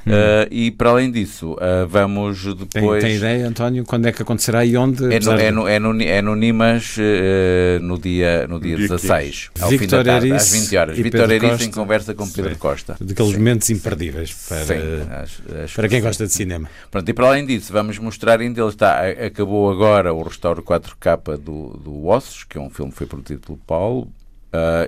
[0.06, 3.02] Uh, e para além disso, uh, vamos depois.
[3.02, 5.04] Tem, tem, ideia, António, quando é que acontecerá e onde?
[5.12, 9.50] É no, é no, é no, é no Nimas uh, no dia, no dia 16,
[9.60, 10.98] ao Victor fim da tarde, às 20 horas.
[10.98, 12.60] Vitor Eris em conversa com Pedro Sim.
[12.60, 12.96] Costa.
[13.00, 13.38] Daqueles Sim.
[13.38, 14.74] momentos imperdíveis para, Sim,
[15.10, 16.70] acho, acho para quem gosta de cinema.
[16.92, 21.38] Pronto, e para além disso, vamos mostrar ainda, ele está, acabou agora o restauro 4K
[21.38, 24.08] do, do Ossos, que é um filme que foi produzido pelo Paulo.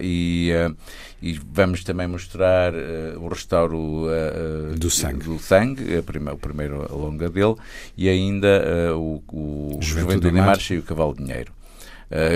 [0.02, 0.52] E
[1.22, 6.86] e vamos também mostrar uh, o restauro uh, do sangue, do sangue prima, o primeiro
[6.96, 7.56] longa dele,
[7.98, 11.57] e ainda o, o Juventude, em Marcha e o Cavalo de Dinheiro.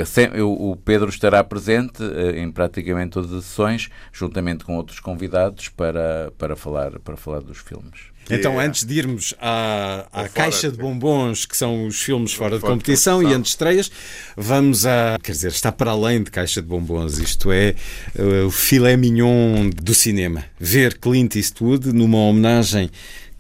[0.06, 4.99] Sem, eu, o Pedro estará presente uh, em praticamente todas as sessões, juntamente com outros
[4.99, 8.11] convidados, para, para, falar, para falar dos filmes.
[8.30, 12.61] Então, antes de irmos à, à caixa de bombons, que são os filmes fora, de
[12.61, 13.91] competição, de competição, e antes de estreias,
[14.38, 15.18] vamos a.
[15.22, 17.76] Quer dizer, está para além de caixa de bombons, isto é
[18.18, 20.45] uh, o filé mignon do cinema.
[20.60, 22.89] Ver Clint Eastwood numa homenagem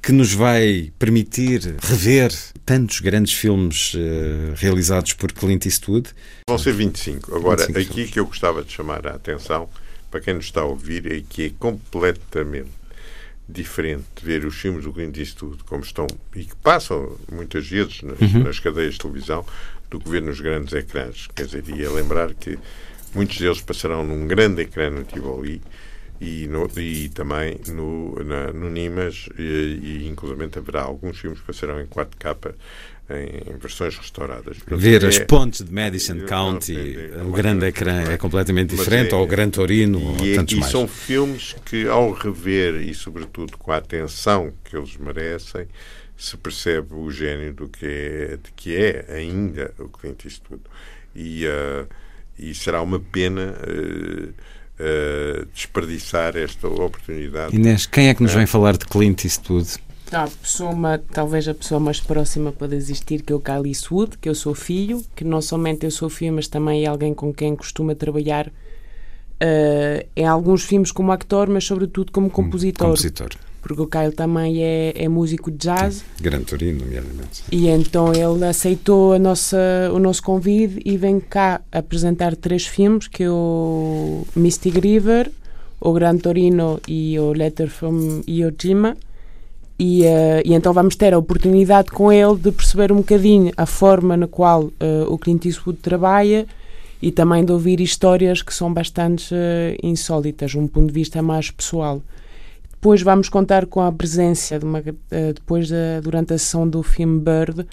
[0.01, 2.31] que nos vai permitir rever
[2.65, 6.09] tantos grandes filmes uh, realizados por Clint Eastwood.
[6.49, 7.35] Vão ser 25.
[7.35, 8.11] Agora, 25 aqui filmes.
[8.11, 9.69] que eu gostava de chamar a atenção,
[10.09, 12.69] para quem nos está a ouvir, é que é completamente
[13.47, 18.19] diferente ver os filmes do Clint Eastwood como estão e que passam muitas vezes nas,
[18.19, 18.43] uhum.
[18.43, 19.45] nas cadeias de televisão
[19.89, 21.27] do que ver nos grandes ecrãs.
[21.35, 22.57] Quer dizer, ia lembrar que
[23.13, 25.61] muitos deles passarão num grande ecrã no Tivoli
[26.21, 31.47] e, no, e também no, na, no Nimas e, e inclusive haverá alguns filmes que
[31.47, 32.53] passarão em 4K
[33.09, 34.57] em versões restauradas.
[34.67, 39.13] Ver é, as pontes de Madison County, é, é, o grande ecrã é completamente diferente,
[39.13, 40.71] ou o Gran Torino, e, ou tantos e mais.
[40.71, 45.67] são filmes que, ao rever, e sobretudo com a atenção que eles merecem,
[46.15, 50.63] se percebe o gênio do que é, de que é ainda o Clint Eastwood.
[51.13, 51.87] E, uh,
[52.39, 53.55] e será uma pena...
[53.67, 54.33] Uh,
[54.79, 57.55] Uh, desperdiçar esta oportunidade.
[57.55, 59.77] Inês, quem é que nos vem falar de Clint Eastwood?
[60.11, 64.27] a pessoa, talvez a pessoa mais próxima para existir, que é o Kylie Wood, que
[64.27, 67.55] eu sou filho, que não somente eu sou filho, mas também é alguém com quem
[67.55, 72.87] costuma trabalhar uh, em alguns filmes como actor, mas sobretudo como compositor.
[72.87, 73.29] compositor.
[73.61, 76.03] Porque o Kyle também é, é músico de jazz.
[76.19, 77.43] Gran Torino, nomeadamente.
[77.51, 79.57] E então ele aceitou a nossa,
[79.93, 85.31] o nosso convite e vem cá apresentar três filmes, que é o Mystic River,
[85.79, 88.97] o Gran Torino e o Letter from Iwo Jima
[89.83, 93.65] e, uh, e, então vamos ter a oportunidade com ele de perceber um bocadinho a
[93.65, 94.73] forma na qual uh,
[95.07, 96.45] o Clint Eastwood trabalha
[97.01, 101.49] e também de ouvir histórias que são bastante uh, insólitas, um ponto de vista mais
[101.49, 101.99] pessoal.
[102.81, 107.19] Depois vamos contar com a presença, de uma, depois de, durante a sessão do filme
[107.19, 107.67] Bird,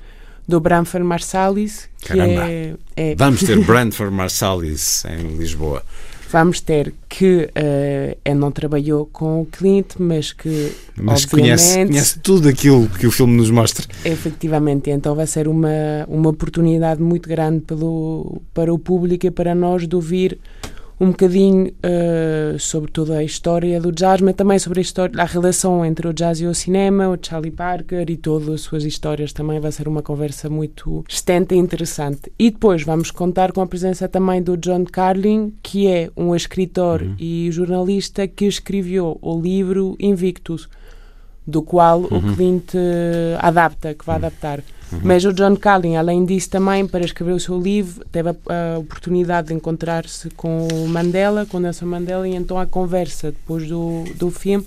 [0.47, 1.89] do Branford Marsalis.
[2.05, 2.43] Caramba!
[2.47, 3.15] É, é...
[3.17, 5.83] Vamos ter Branford Marsalis em Lisboa
[6.31, 12.49] vamos ter que uh, não trabalhou com o Clint, mas que mas conhece, conhece tudo
[12.49, 13.87] aquilo que o filme nos mostra.
[14.05, 15.69] Efetivamente, então vai ser uma,
[16.07, 20.39] uma oportunidade muito grande pelo, para o público e para nós de ouvir
[21.01, 25.25] um bocadinho uh, sobre toda a história do jazz, mas também sobre a, história, a
[25.25, 29.33] relação entre o jazz e o cinema, o Charlie Parker e todas as suas histórias.
[29.33, 32.33] Também vai ser uma conversa muito extensa e interessante.
[32.39, 37.03] E depois vamos contar com a presença também do John Carlin, que é um escritor
[37.03, 37.15] uhum.
[37.19, 40.69] e jornalista que escreveu o livro Invictus,
[41.47, 42.19] do qual uhum.
[42.19, 44.27] o Clint uh, adapta, que vai uhum.
[44.27, 44.63] adaptar.
[44.93, 45.01] Uhum.
[45.03, 48.35] Mas o John Carlin, além disso, também, para escrever o seu livro, teve a,
[48.75, 53.69] a oportunidade de encontrar-se com o Mandela, com Nelson Mandela, e então a conversa depois
[53.69, 54.67] do, do filme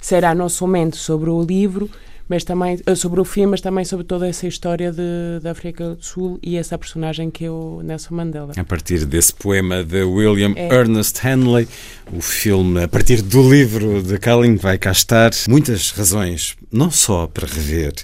[0.00, 1.90] será não somente sobre o livro,
[2.28, 5.94] mas também eh, sobre o filme, mas também sobre toda essa história de, da África
[5.94, 8.52] do Sul e essa personagem que é o Nelson Mandela.
[8.56, 10.72] A partir desse poema de William é.
[10.72, 11.68] Ernest Henley,
[12.12, 15.30] o filme, a partir do livro de Carlin, vai cá estar.
[15.48, 17.94] Muitas razões, não só para rever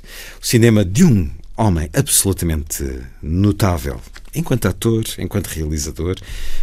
[0.40, 1.30] o cinema de um
[1.62, 2.84] homem absolutamente
[3.22, 4.00] notável
[4.34, 6.16] enquanto ator, enquanto realizador,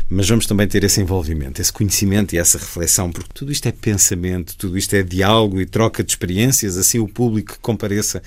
[0.09, 3.71] mas vamos também ter esse envolvimento, esse conhecimento e essa reflexão, porque tudo isto é
[3.71, 8.21] pensamento, tudo isto é diálogo e troca de experiências, assim o público compareça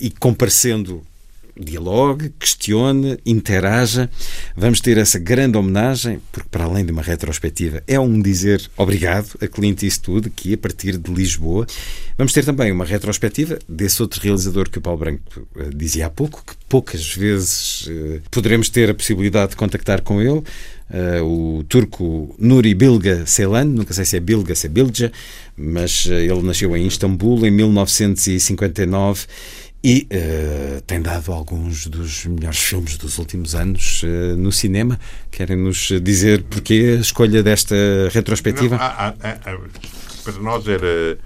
[0.00, 1.02] e comparecendo
[1.58, 4.08] dialogue, questione, interaja.
[4.56, 9.36] Vamos ter essa grande homenagem, porque para além de uma retrospectiva, é um dizer obrigado
[9.42, 11.66] a Clint Eastwood, aqui a partir de Lisboa.
[12.16, 15.22] Vamos ter também uma retrospectiva desse outro realizador que o Paulo Branco
[15.56, 20.20] eh, dizia há pouco, que poucas vezes eh, poderemos ter a possibilidade de contactar com
[20.20, 20.42] ele.
[20.90, 25.12] Uh, o turco Nuri Bilge Ceylan, nunca sei se é Bilge, se é Bilge,
[25.54, 29.26] mas uh, ele nasceu em Istambul em 1959
[29.82, 34.98] e uh, tem dado alguns dos melhores filmes dos últimos anos uh, no cinema.
[35.30, 37.76] Querem-nos dizer porquê a escolha desta
[38.10, 38.76] retrospectiva?
[38.76, 39.58] Não, há, há, há,
[40.24, 41.18] para nós era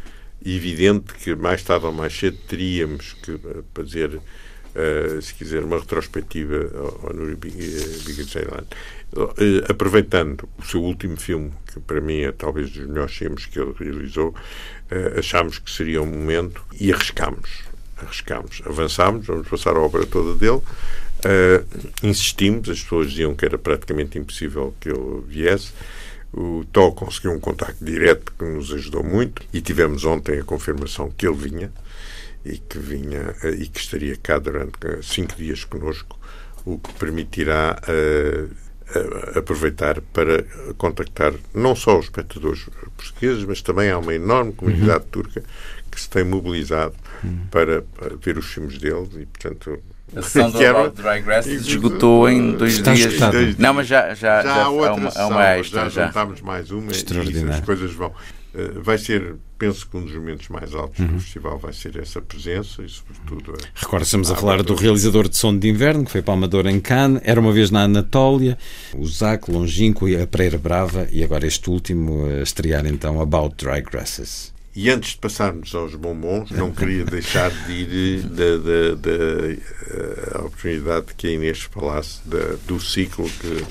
[0.44, 5.78] evidente que mais tarde ou mais cedo teríamos que eh, fazer, uh, se quiser, uma
[5.78, 6.70] retrospectiva
[7.04, 8.64] ao, Nuri Bilge Ceylan.
[9.68, 13.74] Aproveitando o seu último filme, que para mim é talvez dos melhores filmes que ele
[13.78, 14.34] realizou,
[15.18, 17.71] achámos que seria um momento e arriscámos
[18.02, 20.62] arriscámos, avançámos, vamos passar a obra toda dele.
[21.24, 21.64] Uh,
[22.02, 25.72] insistimos, as pessoas diziam que era praticamente impossível que ele viesse.
[26.32, 31.10] O Tó conseguiu um contacto direto que nos ajudou muito e tivemos ontem a confirmação
[31.10, 31.72] que ele vinha
[32.44, 36.18] e que vinha uh, e que estaria cá durante cinco dias conosco,
[36.64, 40.42] o que permitirá uh, aproveitar para
[40.76, 42.66] contactar não só os espectadores
[42.96, 45.10] portugueses, mas também há uma enorme comunidade uhum.
[45.10, 45.42] turca
[45.90, 46.94] que se tem mobilizado
[47.50, 49.78] para, para, ver os filmes dele e, portanto.
[50.14, 53.56] A sessão do About Dry Grass esgotou em dois Está dias.
[53.58, 55.80] Não, mas já, já, já, já há outra uma, sessão, uma extra.
[55.84, 58.12] Já, já juntámos mais uma e as coisas vão.
[58.54, 61.06] Uh, vai ser, penso que um dos momentos mais altos uhum.
[61.06, 63.56] do festival vai ser essa presença e, sobretudo.
[63.74, 66.78] Recordo, estamos a, a falar do realizador de Som de Inverno, que foi palmador em
[66.78, 68.58] Cannes, era uma vez na Anatólia,
[68.94, 73.56] o Zac, Longínquo e a Pereira Brava, e agora este último a estrear então About
[73.56, 74.51] Dry Grasses.
[74.74, 81.06] E antes de passarmos aos bombons, não queria deixar de ir da, da, da oportunidade
[81.14, 82.20] que a Inês falasse
[82.66, 83.64] do ciclo que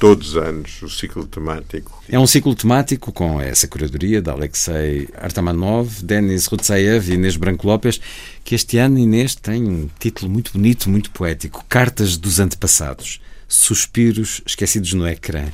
[0.00, 2.02] todos os anos, o ciclo temático.
[2.08, 7.64] É um ciclo temático com essa curadoria de Alexei Artamanov, Denis Rutsaev e Inês Branco
[7.64, 8.00] Lopes,
[8.42, 14.42] que este ano, Inês, tem um título muito bonito, muito poético, Cartas dos Antepassados, Suspiros
[14.44, 15.44] Esquecidos no Ecrã.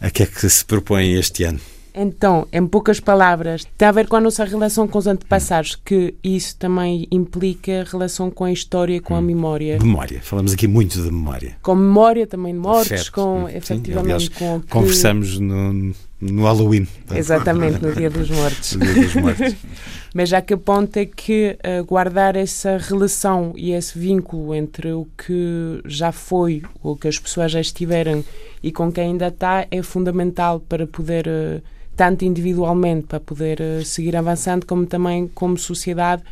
[0.00, 1.60] A que é que se propõe este ano?
[2.00, 6.14] Então, em poucas palavras, tem a ver com a nossa relação com os antepassados, que
[6.22, 9.22] isso também implica relação com a história e com a hum.
[9.22, 9.78] memória.
[9.82, 11.56] Memória, falamos aqui muito de memória.
[11.60, 14.68] Com memória, também de mortes, com, Sim, efetivamente, aliás, com que...
[14.68, 16.86] Conversamos no, no Halloween.
[17.12, 18.76] Exatamente, no Dia dos Mortos.
[18.76, 19.54] no Dia dos Mortos.
[20.14, 25.80] Mas já que aponta que uh, guardar essa relação e esse vínculo entre o que
[25.84, 28.24] já foi, o que as pessoas já estiveram
[28.62, 31.26] e com quem ainda está é fundamental para poder...
[31.26, 36.22] Uh, tanto individualmente para poder uh, seguir avançando, como também como sociedade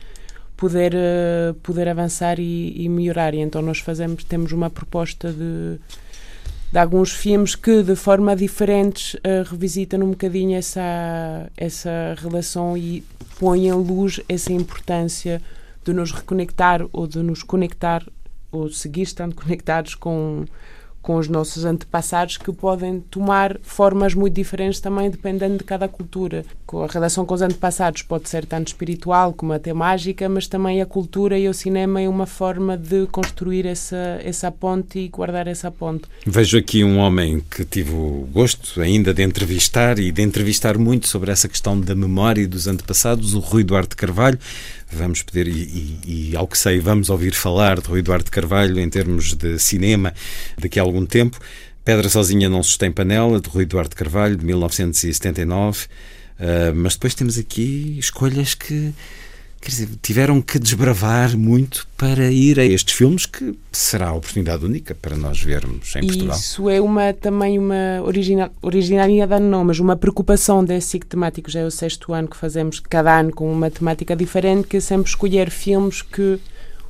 [0.56, 3.34] poder uh, poder avançar e, e, melhorar.
[3.34, 5.80] E então nós fazemos temos uma proposta de,
[6.70, 13.02] de alguns filmes que de forma diferente uh, revisitam um bocadinho essa essa relação e
[13.36, 15.42] põem em luz essa importância
[15.84, 18.06] de nos reconectar ou de nos conectar
[18.52, 20.44] ou seguir estando conectados com
[21.06, 26.44] com os nossos antepassados que podem tomar formas muito diferentes também dependendo de cada cultura.
[26.68, 30.86] A relação com os antepassados pode ser tanto espiritual como até mágica, mas também a
[30.86, 35.70] cultura e o cinema é uma forma de construir essa, essa ponte e guardar essa
[35.70, 36.08] ponte.
[36.26, 41.06] Vejo aqui um homem que tive o gosto ainda de entrevistar e de entrevistar muito
[41.06, 44.40] sobre essa questão da memória dos antepassados, o Rui Duarte Carvalho.
[44.96, 48.80] Vamos pedir, e, e, e, ao que sei, vamos ouvir falar de Rui Eduardo Carvalho
[48.80, 50.14] em termos de cinema
[50.58, 51.38] daqui a algum tempo.
[51.84, 55.84] Pedra Sozinha Não Sustém Panela, de Rui Eduardo Carvalho, de 1979.
[55.84, 55.88] Uh,
[56.38, 58.92] ah, mas depois temos aqui escolhas que
[59.60, 64.64] quer dizer, tiveram que desbravar muito para ir a estes filmes que será a oportunidade
[64.64, 66.36] única para nós vermos em Portugal.
[66.36, 71.50] Isso é uma também uma original, originalidade não, mas uma preocupação desse ciclo temático.
[71.50, 74.80] Já é o sexto ano que fazemos cada ano com uma temática diferente, que é
[74.80, 76.38] sempre escolher filmes que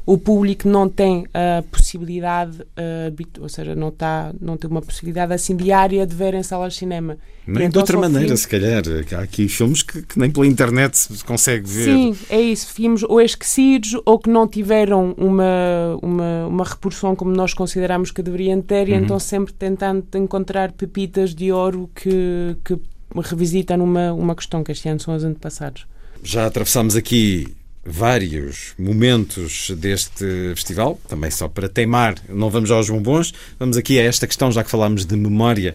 [0.07, 5.33] o público não tem a possibilidade, uh, ou seja, não, tá, não tem uma possibilidade
[5.33, 7.19] assim diária de ver em salas de cinema.
[7.45, 8.41] Nem então, de outra maneira, filmes...
[8.41, 8.83] se calhar.
[9.13, 11.85] Há aqui filmes que, que, nem pela internet se consegue ver.
[11.85, 12.73] Sim, é isso.
[12.73, 18.23] Filmes ou esquecidos ou que não tiveram uma, uma, uma reprodução como nós consideramos que
[18.23, 18.95] deveriam ter, uhum.
[18.95, 22.79] e então sempre tentando encontrar pepitas de ouro que, que
[23.25, 25.85] revisitam uma, uma questão que este ano são os antepassados.
[26.23, 33.33] Já atravessamos aqui vários momentos deste festival, também só para teimar, não vamos aos bombons,
[33.59, 35.75] vamos aqui a esta questão, já que falámos de memória.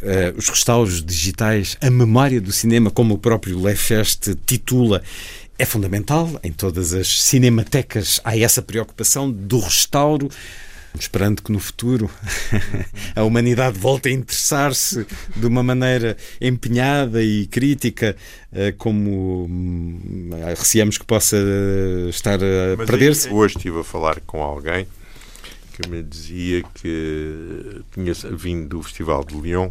[0.00, 5.02] Uh, os restauros digitais, a memória do cinema, como o próprio Lefest titula,
[5.58, 6.40] é fundamental.
[6.42, 10.30] Em todas as cinematecas há essa preocupação do restauro
[10.98, 12.10] esperando que no futuro
[13.14, 15.06] a humanidade volte a interessar-se
[15.36, 18.16] de uma maneira empenhada e crítica,
[18.52, 21.36] eh, como hum, receamos que possa
[22.08, 23.30] estar a perder-se.
[23.30, 24.86] Hoje estive a falar com alguém
[25.74, 29.70] que me dizia que tinha vindo do Festival de Lyon,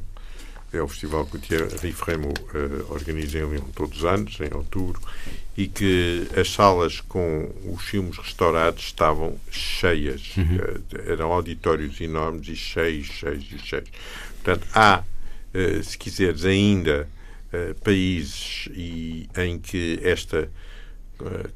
[0.72, 4.56] é o festival que o Thierry Fremo uh, organiza em Lyon todos os anos, em
[4.56, 5.02] outubro,
[5.60, 10.38] e que as salas com os filmes restaurados estavam cheias.
[10.38, 10.56] Uhum.
[10.56, 13.90] Uh, eram auditórios enormes e cheios, cheios e cheios.
[14.42, 15.04] Portanto, há,
[15.54, 17.10] uh, se quiseres, ainda
[17.52, 18.70] uh, países
[19.36, 20.50] em que esta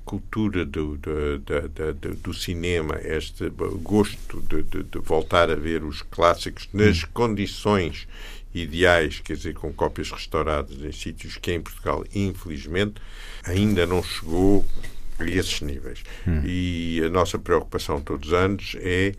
[0.04, 3.50] cultura do, do, do, do, do cinema, este
[3.82, 7.10] gosto de, de, de, voltar a ver os clássicos nas uhum.
[7.14, 8.06] condições
[8.54, 12.96] ideais, quer dizer, com cópias restauradas em sítios que em Portugal, infelizmente,
[13.44, 14.66] ainda não chegou
[15.20, 16.04] a esses níveis.
[16.28, 16.42] Hum.
[16.46, 19.14] E a nossa preocupação todos os anos é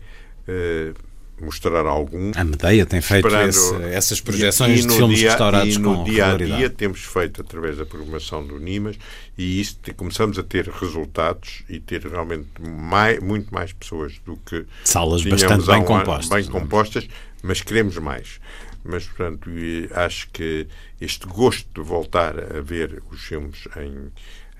[0.47, 0.93] uh,
[1.39, 2.31] mostrar algum.
[2.35, 6.37] A Medeia tem feito esse, essas projeções de filmes dia, restaurados e no dia a
[6.37, 8.97] dia temos feito através da programação do Nimas
[9.37, 14.65] e isso começamos a ter resultados e ter realmente mais, muito mais pessoas do que
[14.85, 17.07] salas bastante bem compostas, bem compostas,
[17.43, 18.39] mas queremos mais
[18.85, 19.49] mas portanto
[19.91, 20.67] acho que
[21.01, 24.11] este gosto de voltar a ver os filmes em,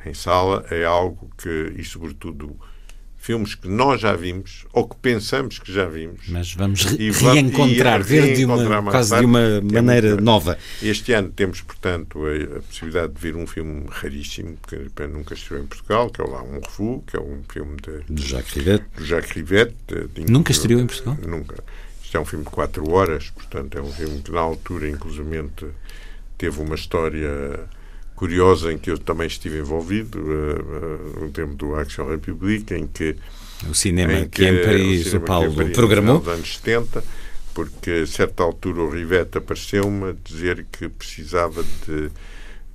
[0.10, 2.60] em sala é algo que, e sobretudo
[3.26, 6.28] filmes que nós já vimos ou que pensamos que já vimos.
[6.28, 10.58] Mas vamos re reencontrar, ver de uma, quase de uma maneira é nova.
[10.80, 15.64] Este ano temos, portanto, a, a, possibilidade de ver um filme raríssimo que nunca estreou
[15.64, 18.54] em Portugal, que é o Lá Um Refúgio, que é um filme de, de Jacques
[18.54, 18.86] Rivette.
[18.96, 21.18] De Jacques Rivette de, de, nunca estreou em Portugal?
[21.28, 21.64] Nunca.
[22.16, 25.66] Isto é um filme de quatro horas, portanto é um filme que na altura, inclusivamente,
[26.38, 27.60] teve uma história
[28.16, 32.88] curiosa em que eu também estive envolvido, uh, uh, no tempo do Action Republic, em
[32.88, 33.18] que
[33.70, 36.20] o cinema em que, que em Paris o, o Paulo Paris, programou.
[36.20, 37.04] nos anos 70,
[37.54, 42.12] porque a certa altura o Rivette apareceu-me a dizer que precisava de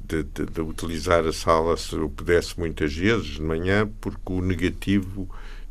[0.03, 4.43] de, de, de, utilizar a sala se eu pudesse muitas vezes de manhã, porque o
[4.43, 5.31] negativo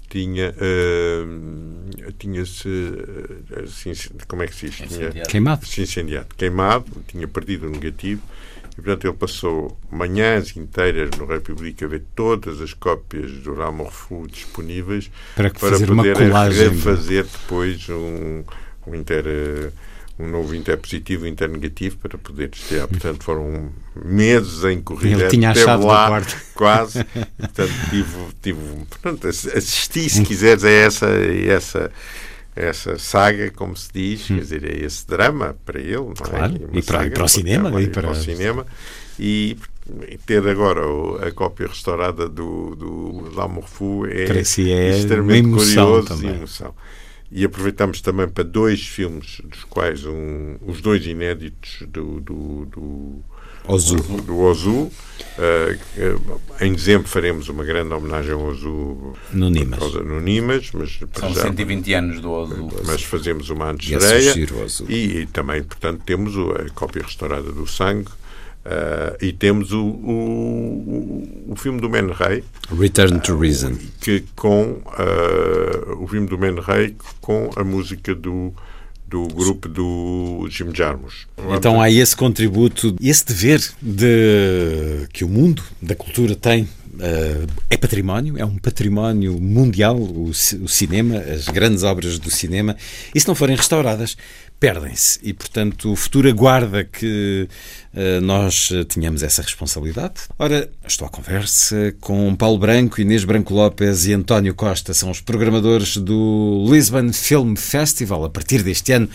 [0.10, 2.70] tinha uh, tinha-se
[3.64, 3.94] assim,
[4.28, 4.90] como é que se diz?
[4.90, 5.66] Tinha, queimado.
[5.66, 6.28] Se incendiado.
[6.36, 8.22] Queimado, tinha perdido o negativo
[8.72, 14.28] e, portanto, ele passou manhãs inteiras no República a ver todas as cópias do Ramorfu
[14.28, 18.44] disponíveis para, para poder refazer depois um,
[18.88, 19.72] um inter
[20.20, 22.88] um novo Inter positivo e Inter negativo para poder estrear.
[22.90, 25.22] Portanto, foram meses em corrida.
[25.22, 26.38] Ele tinha achado lá, quarto.
[26.54, 27.06] Quase.
[27.38, 28.60] portanto, tive, tive,
[28.90, 31.92] portanto, assisti, se quiseres, a essa, a essa,
[32.54, 34.36] essa saga, como se diz, hum.
[34.36, 35.94] quer dizer, a esse drama para ele.
[35.94, 36.22] É?
[36.22, 36.54] claro.
[36.54, 36.78] É?
[36.78, 37.82] E, para, saga, para, o cinema.
[37.82, 38.02] e para...
[38.02, 38.66] para o cinema.
[39.18, 39.58] E,
[40.08, 40.82] e ter agora
[41.26, 46.32] a cópia restaurada do, do L'Amour Fou é, é extremamente curioso também.
[46.32, 46.76] e emoção.
[47.32, 53.24] E aproveitamos também para dois filmes, dos quais um, os dois inéditos do, do, do
[53.68, 53.98] Ozu.
[54.24, 54.92] Do, Ozu.
[55.38, 59.94] Uh, em dezembro faremos uma grande homenagem ao Ozu no Nimas.
[59.94, 62.68] No Nimas mas São já, 120 anos do Ozu.
[62.86, 64.34] Mas fazemos uma antestreia.
[64.88, 68.10] E, e, e, também, portanto, temos a cópia restaurada do Sangue
[68.66, 72.44] Uh, e temos o, o, o, filme do Man Ray
[72.78, 78.54] Return to Reason que com uh, o filme do Man Ray com a música do
[79.08, 81.26] do grupo do Jim Jarmusch.
[81.56, 86.70] Então há esse contributo, esse dever de que o mundo da cultura tem
[87.70, 92.76] é património, é um património mundial, o, o, cinema, as grandes obras do cinema,
[93.14, 94.18] e se não forem restauradas,
[94.60, 97.48] perdem-se e, portanto, o futuro aguarda que
[97.94, 100.16] uh, nós tenhamos essa responsabilidade.
[100.38, 105.22] Ora, estou à conversa com Paulo Branco, Inês Branco Lopes e António Costa, são os
[105.22, 108.26] programadores do Lisbon Film Festival.
[108.26, 109.10] A partir deste ano,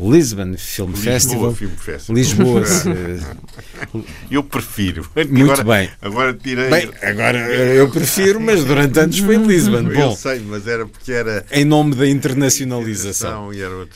[0.00, 1.54] Lisbon Film Lisboa Festival.
[1.54, 2.16] Film Festival.
[2.16, 2.62] Lisboa.
[4.30, 5.08] eu prefiro.
[5.30, 5.90] Muito agora, bem.
[6.02, 6.68] Agora tirei.
[6.68, 9.84] Bem, agora eu prefiro, mas durante anos foi em Lisbon.
[9.88, 11.44] Bom, eu sei, mas era porque era.
[11.50, 13.50] Em nome da internacionalização.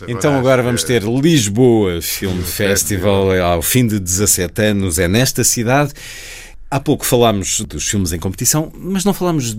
[0.08, 4.98] então agora vamos ter Lisboa Film Festival ao fim de 17 anos.
[4.98, 5.92] É nesta cidade.
[6.72, 9.56] Há pouco falámos dos filmes em competição, mas não falámos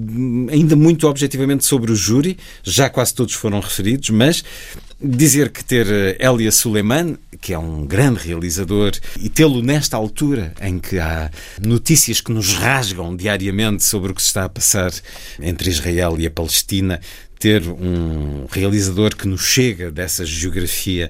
[0.50, 4.42] ainda muito objetivamente sobre o júri, já quase todos foram referidos, mas
[4.98, 10.54] dizer que ter eh, Elia Suleiman, que é um grande realizador, e tê-lo nesta altura
[10.62, 11.30] em que há
[11.62, 14.94] notícias que nos rasgam diariamente sobre o que se está a passar
[15.42, 17.02] entre Israel e a Palestina,
[17.38, 21.10] ter um realizador que nos chega dessa geografia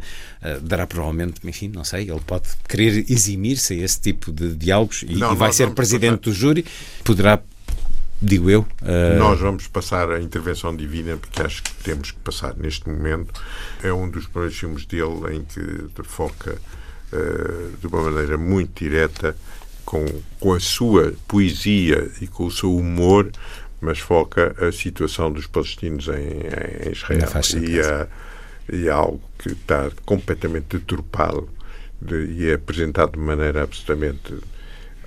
[0.62, 5.16] dará provavelmente, enfim, não sei, ele pode querer eximir-se a esse tipo de diálogos e,
[5.16, 6.22] não, e vai ser presidente passar.
[6.22, 6.66] do júri,
[7.04, 7.42] poderá
[8.22, 8.62] digo eu.
[8.82, 9.18] Uh...
[9.18, 13.42] Nós vamos passar a intervenção divina, porque acho que temos que passar neste momento.
[13.82, 16.58] É um dos primeiros filmes dele em que foca
[17.12, 19.36] uh, de uma maneira muito direta,
[19.84, 20.06] com,
[20.40, 23.32] com a sua poesia e com o seu humor,
[23.82, 27.28] mas foca a situação dos palestinos em, em Israel.
[27.64, 28.08] E, há,
[28.72, 31.50] e há algo que está completamente deturpado
[32.02, 34.36] de, e é apresentado de maneira absolutamente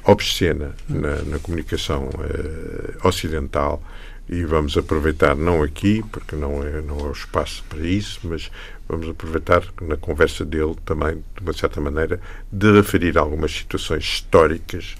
[0.04, 3.82] obscena na, na comunicação uh, ocidental
[4.28, 8.50] e vamos aproveitar não aqui porque não é não é o espaço para isso mas
[8.88, 12.20] vamos aproveitar na conversa dele também de uma certa maneira
[12.52, 14.94] de referir algumas situações históricas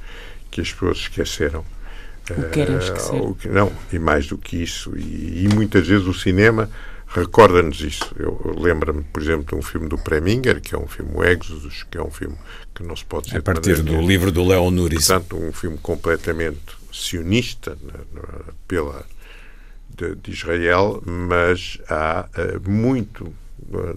[0.51, 1.65] que as pessoas esqueceram
[2.31, 3.21] o querem esquecer.
[3.21, 4.97] Uh, não, e mais do que isso.
[4.97, 6.71] E, e muitas vezes o cinema
[7.15, 8.15] recorda-nos isso.
[8.19, 11.97] Eu lembro-me, por exemplo, de um filme do Preminger, que é um filme Exodus, que
[11.97, 12.37] é um filme
[12.75, 13.39] que não se pode ser...
[13.39, 15.07] A partir do livro do Leon Nuris.
[15.07, 16.61] Portanto, um filme completamente
[16.93, 18.29] sionista na, na,
[18.67, 19.07] pela,
[19.97, 23.25] de, de, Israel, mas há uh, muito...
[23.25, 23.97] Uh,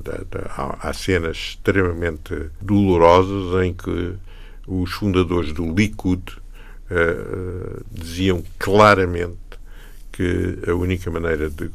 [0.50, 4.14] há, há cenas extremamente dolorosas em que
[4.68, 6.38] os fundadores do Likud
[6.92, 9.47] uh, diziam claramente
[10.18, 11.70] que a única maneira de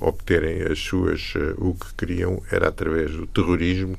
[0.00, 3.96] obterem as suas uh, o que queriam era através do terrorismo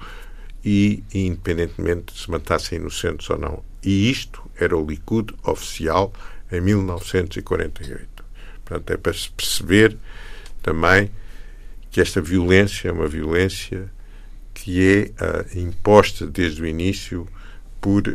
[0.65, 3.63] e independentemente de se matassem inocentes ou não.
[3.81, 6.11] E isto era o Likud oficial
[6.51, 8.25] em 1948.
[8.65, 9.97] Portanto, é para se perceber
[10.61, 11.09] também
[11.89, 13.89] que esta violência é uma violência
[14.53, 17.25] que é uh, imposta desde o início
[17.79, 18.13] por uh,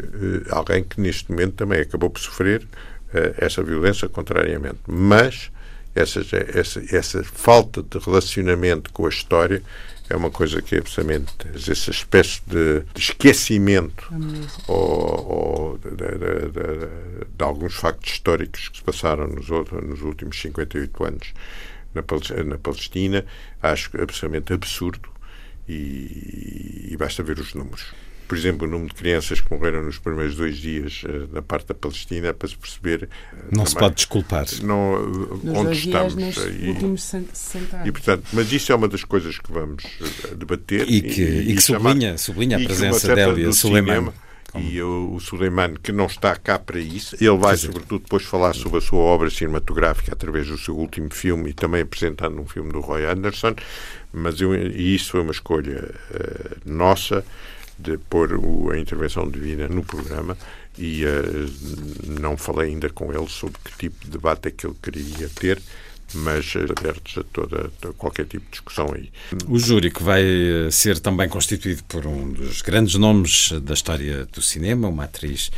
[0.51, 4.81] alguém que neste momento também acabou por sofrer uh, essa violência contrariamente.
[4.86, 5.51] Mas
[5.94, 6.20] essa,
[6.54, 9.62] essa, essa falta de relacionamento com a história
[10.08, 14.12] é uma coisa que é absolutamente essa espécie de, de esquecimento
[14.66, 21.04] ou, ou de, de, de, alguns factos históricos que se passaram nos, nos últimos 58
[21.04, 21.32] anos
[21.94, 22.02] na,
[22.44, 23.24] na Palestina
[23.62, 25.08] acho absolutamente absurdo
[25.68, 27.92] e, e basta ver os números
[28.31, 31.66] por exemplo, o número de crianças que morreram nos primeiros dois dias uh, na parte
[31.66, 33.09] da Palestina, para se perceber.
[33.32, 34.47] Uh, não também, se pode desculpar.
[34.62, 36.36] Não, uh, onde estamos.
[36.61, 39.82] e, últimos 60 E, portanto, mas isso é uma das coisas que vamos
[40.36, 40.89] debater.
[40.89, 44.12] E que, e, e que sublinha, sublinha a presença dela e a Suleiman.
[44.55, 48.55] E o, o Suleiman, que não está cá para isso, ele vai, sobretudo, depois falar
[48.55, 52.70] sobre a sua obra cinematográfica através do seu último filme e também apresentando um filme
[52.70, 53.57] do Roy Anderson.
[54.12, 55.93] Mas eu, e isso foi uma escolha
[56.65, 57.24] nossa
[57.82, 60.36] de pôr o, a intervenção divina no programa
[60.78, 64.77] e uh, não falei ainda com ele sobre que tipo de debate é que ele
[64.82, 65.61] queria ter
[66.15, 69.11] mas abertos a toda a qualquer tipo de discussão aí.
[69.47, 74.27] O júri que vai eh, ser também constituído por um dos grandes nomes da história
[74.27, 75.51] do cinema, uma atriz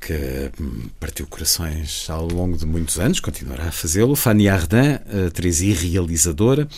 [0.00, 5.60] que hum, partiu corações ao longo de muitos anos, continuará a fazê-lo, Fanny Ardant, atriz
[5.60, 6.68] e realizadora.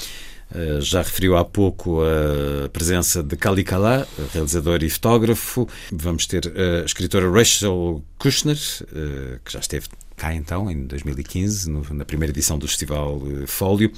[0.54, 5.68] Eh, já referiu há pouco a presença de Kali Kala, realizador e fotógrafo.
[5.92, 12.04] Vamos ter a escritora Rachel Kushner, eh, que já esteve cá então, em 2015, na
[12.04, 13.92] primeira edição do Festival eh, Fólio.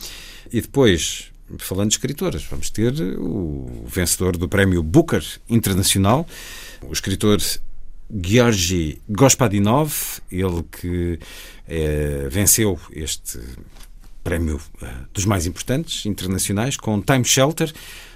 [0.50, 6.26] E depois, falando de escritoras, vamos ter o vencedor do prémio Booker Internacional,
[6.82, 7.38] o escritor
[8.24, 11.18] Georgi Gospodinov, ele que
[11.68, 13.40] é, venceu este
[14.26, 17.72] prémio uh, dos mais importantes internacionais, com Time Shelter.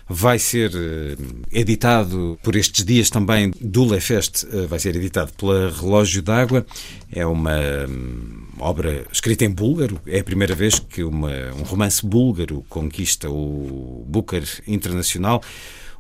[0.09, 5.71] Vai ser uh, editado por estes dias também do Lefest, uh, vai ser editado pela
[5.71, 6.67] Relógio d'Água.
[7.13, 7.57] É uma
[7.89, 10.01] um, obra escrita em búlgaro.
[10.05, 15.41] É a primeira vez que uma, um romance búlgaro conquista o Booker Internacional.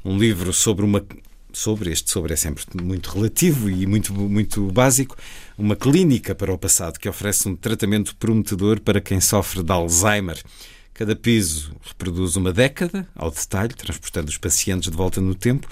[0.04, 1.04] Um livro sobre uma
[1.52, 5.16] sobre, este sobre é sempre muito relativo e muito, muito básico,
[5.60, 10.42] uma clínica para o passado que oferece um tratamento prometedor para quem sofre de Alzheimer.
[10.94, 15.68] Cada piso reproduz uma década, ao detalhe, transportando os pacientes de volta no tempo,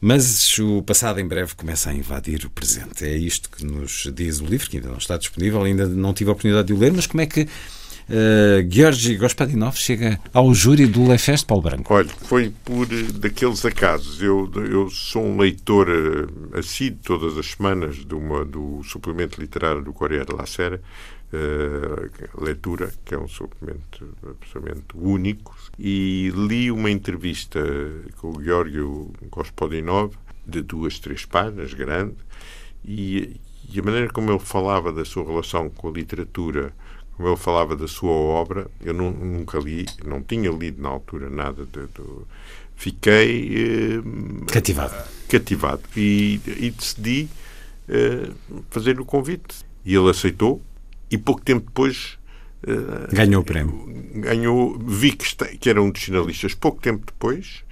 [0.00, 3.04] mas o passado em breve começa a invadir o presente.
[3.04, 6.30] É isto que nos diz o livro, que ainda não está disponível, ainda não tive
[6.30, 7.48] a oportunidade de o ler, mas como é que
[8.12, 9.18] uh, Georgi
[9.74, 11.92] chega ao júri do Lefest Paulo Branco?
[11.92, 14.22] Olha, foi por uh, daqueles acasos.
[14.22, 19.82] Eu, eu sou um leitor uh, assíduo todas as semanas de uma, do suplemento literário
[19.82, 20.80] do Correio de la Sera,
[21.32, 27.60] uh, leitura, que é um suplemento absolutamente único, e li uma entrevista
[28.18, 30.14] com o Georgio Gospodinov,
[30.46, 32.16] de duas, três páginas, grande,
[32.84, 33.36] e,
[33.72, 36.72] e a maneira como ele falava da sua relação com a literatura,
[37.16, 41.28] como ele falava da sua obra, eu não, nunca li, não tinha lido na altura
[41.28, 42.02] nada de, de
[42.74, 44.94] fiquei eh, cativado,
[45.28, 47.28] cativado e, e decidi
[47.88, 48.30] eh,
[48.70, 50.60] fazer o convite e ele aceitou
[51.10, 52.18] e pouco tempo depois
[52.66, 53.84] eh, ganhou o prémio.
[54.14, 57.62] Ganhou, vi que, que era um dos finalistas pouco tempo depois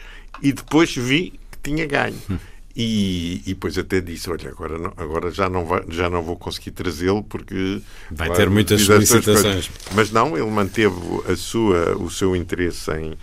[0.42, 2.18] e depois vi que tinha ganho.
[2.30, 2.38] Hum.
[2.74, 6.36] E, e depois até disse, olha, agora, não, agora já, não vai, já não vou
[6.36, 7.82] conseguir trazê-lo porque...
[8.10, 9.70] Vai ter muitas solicitações.
[9.92, 10.94] Mas não, ele manteve
[11.28, 13.18] a sua, o seu interesse em...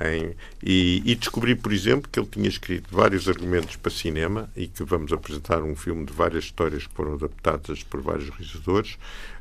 [0.00, 4.68] em e, e, descobri, por exemplo, que ele tinha escrito vários argumentos para cinema e
[4.68, 8.98] que vamos apresentar um filme de várias histórias que foram adaptadas por vários realizadores.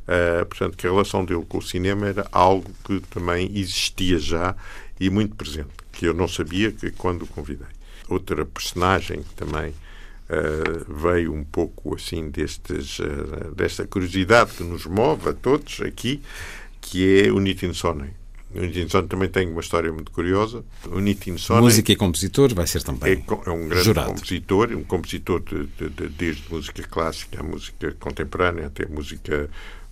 [0.07, 4.55] Uh, portanto, que a relação dele com o cinema era algo que também existia já
[4.99, 7.67] e muito presente, que eu não sabia que quando o convidei
[8.09, 14.85] outra personagem que também uh, veio um pouco assim destes, uh, desta curiosidade que nos
[14.85, 16.21] move a todos aqui,
[16.81, 18.11] que é o Nitin Sonnen.
[18.53, 20.63] O Nitin Sonnen também tem uma história muito curiosa.
[20.87, 24.09] O Nitin Sonnen música e compositor vai ser também é, é um grande jurado.
[24.09, 29.49] compositor, um compositor de, de, de, desde música clássica, música contemporânea até música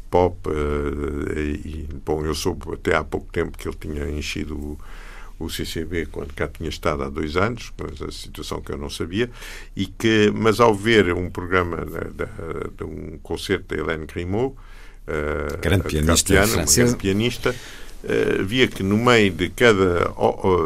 [0.09, 0.37] pop.
[0.47, 4.77] Uh, e bom, eu soube até há pouco tempo que ele tinha enchido
[5.39, 8.89] o CCB quando cá tinha estado há dois anos, mas a situação que eu não
[8.89, 9.29] sabia,
[9.75, 14.55] e que, mas ao ver um programa de, de um concerto da Hélène Grimaud,
[15.07, 17.55] uh, grande pianista, piano, grande pianista
[18.03, 20.11] uh, via que no meio de cada,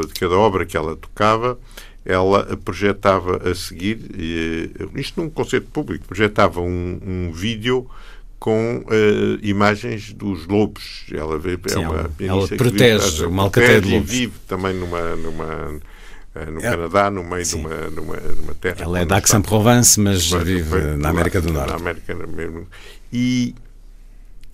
[0.08, 1.60] de cada obra que ela tocava,
[2.04, 7.88] ela projetava a seguir, uh, isto num concerto público, projetava um, um vídeo
[8.42, 11.06] com uh, imagens dos lobos.
[11.14, 14.10] Ela, vê, é Sim, é uma ela protege vive, o malcateio de lobos.
[14.10, 15.80] vive também numa, numa,
[16.34, 18.78] eh, no é, Canadá, no meio de uma, numa, numa terra.
[18.80, 21.70] Ela é da Aix-en-Provence, mas, mas vive na América do Norte.
[21.70, 22.68] Na América mesmo.
[23.14, 23.54] E,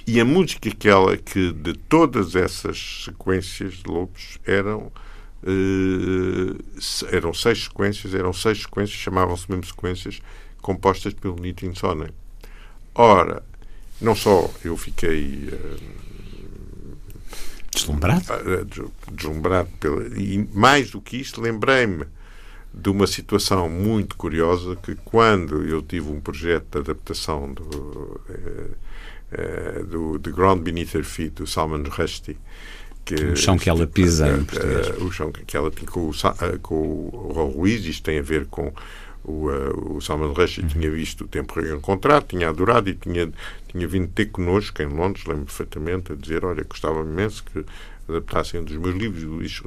[0.05, 4.91] e a música que ela, que de todas essas sequências de lobos eram.
[5.41, 6.57] Uh,
[7.09, 10.19] eram seis sequências, eram seis sequências, chamavam-se mesmo sequências,
[10.61, 12.09] compostas pelo Nitin Sonnen.
[12.93, 13.43] Ora,
[14.01, 16.97] não só eu fiquei uh,
[17.73, 22.05] deslumbrado, uh, deslumbrado pela, e mais do que isso, lembrei-me
[22.73, 28.21] de uma situação muito curiosa que quando eu tive um projeto de adaptação do,
[29.31, 32.37] uh, do The Ground Beneath Her Feet, do Salman Rushdie,
[33.03, 34.89] que, o chão que ela pisa em português.
[35.01, 38.71] o chão que ela com o, com o Ruiz, isto tem a ver com
[39.27, 40.69] o, uh, o Salman Rushdie uhum.
[40.69, 43.31] tinha visto o tempo reencontrado, tinha adorado e tinha,
[43.67, 47.65] tinha vindo ter connosco em Londres, lembro perfeitamente, a dizer: Olha, gostava imenso que
[48.07, 49.61] adaptassem um dos meus livros.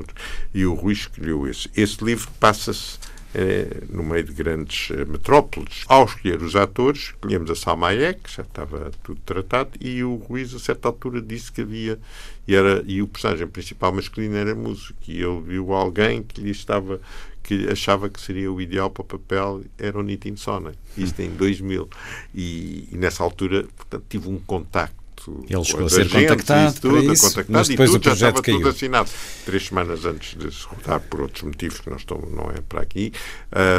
[0.55, 1.71] E o Rui escolheu esse.
[1.77, 2.99] Esse livro passa-se
[3.35, 5.85] é, no meio de grandes é, metrópoles.
[5.87, 10.17] Ao escolher os atores, escolhemos a Salma Hayek, que já estava tudo tratado, e o
[10.17, 11.99] Ruiz, a certa altura, disse que havia,
[12.47, 16.51] e, era, e o personagem principal masculino era músico, e ele viu alguém que lhe
[16.51, 17.01] estava
[17.43, 20.73] que achava que seria o ideal para o papel era o Nitin Sona.
[20.97, 21.89] Isto em 2000.
[22.35, 25.01] E, e nessa altura, portanto, tive um contacto
[25.49, 28.29] ele chegou a ser contactado, tudo, isso, contactado mas depois e tudo, o projeto já
[28.29, 28.59] estava caiu.
[28.59, 29.11] tudo assinado.
[29.45, 32.81] Três semanas antes de se rodar, por outros motivos que não, estão, não é para
[32.81, 33.13] aqui,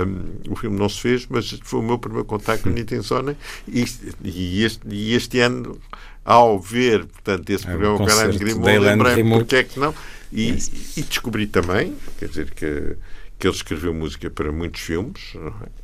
[0.07, 3.01] um, o filme não se fez, mas foi o meu primeiro contacto com o Nitin
[3.01, 3.35] Sona
[3.67, 3.85] e,
[4.23, 5.79] e, este, e este ano,
[6.23, 9.95] ao ver, portanto, esse é, programa com a Hélène Grimaud, lembrei-me porque é que não,
[10.31, 10.55] e,
[10.95, 12.95] e descobri também, quer dizer que
[13.41, 15.33] que ele escreveu música para muitos filmes,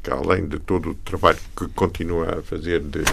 [0.04, 3.04] que além de todo o trabalho que continua a fazer de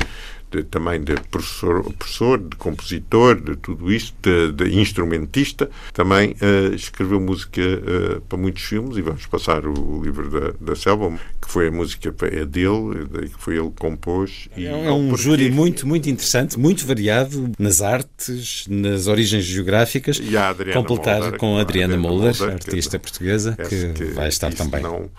[0.55, 5.68] de, também de professor, professor, de compositor, de tudo isto, de, de instrumentista.
[5.93, 10.55] Também uh, escreveu música uh, para muitos filmes e vamos passar o, o livro da,
[10.60, 11.10] da Selva,
[11.40, 14.48] que foi a música é dele, que foi ele que compôs.
[14.56, 15.22] É, é um porque...
[15.22, 20.20] júri muito, muito interessante, muito variado nas artes, nas origens geográficas.
[20.22, 24.05] E a Adriana completado Molder, com a Adriana, Adriana Molder, artista que, portuguesa, que, que,
[24.12, 24.82] vai estar também.
[24.82, 25.10] Não,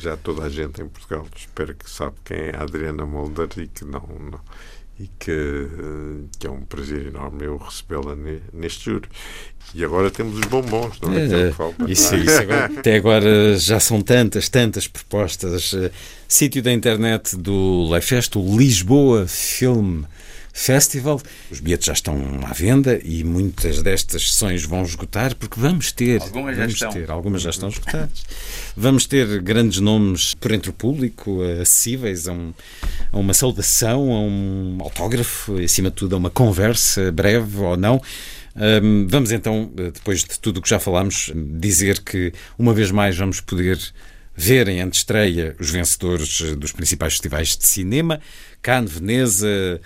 [0.00, 3.66] já toda a gente em Portugal espero que sabe quem é a Adriana Molder e
[3.66, 4.40] que não, não
[5.00, 5.68] e que,
[6.38, 8.16] que, é um prazer enorme eu recebê-la
[8.52, 9.08] neste júri.
[9.72, 11.18] E agora temos os bombons, não é?
[11.18, 15.72] é, é isso, isso agora, até agora já são tantas, tantas propostas.
[15.72, 15.90] Uh,
[16.26, 20.02] sítio da internet do Leifest, o Lisboa Film
[20.58, 21.22] Festival.
[21.52, 26.20] Os bilhetes já estão à venda e muitas destas sessões vão esgotar porque vamos ter.
[26.20, 27.00] Algumas vamos já estão.
[27.00, 28.24] Ter, algumas já estão esgotadas.
[28.76, 32.52] vamos ter grandes nomes por entre o público, acessíveis a, um,
[33.12, 37.76] a uma saudação, a um autógrafo, e acima de tudo a uma conversa breve ou
[37.76, 38.02] não.
[38.56, 43.16] Um, vamos então, depois de tudo o que já falámos, dizer que uma vez mais
[43.16, 43.78] vamos poder
[44.40, 48.20] ver em antestreia os vencedores dos principais festivais de cinema,
[48.62, 49.80] Cannes, Veneza,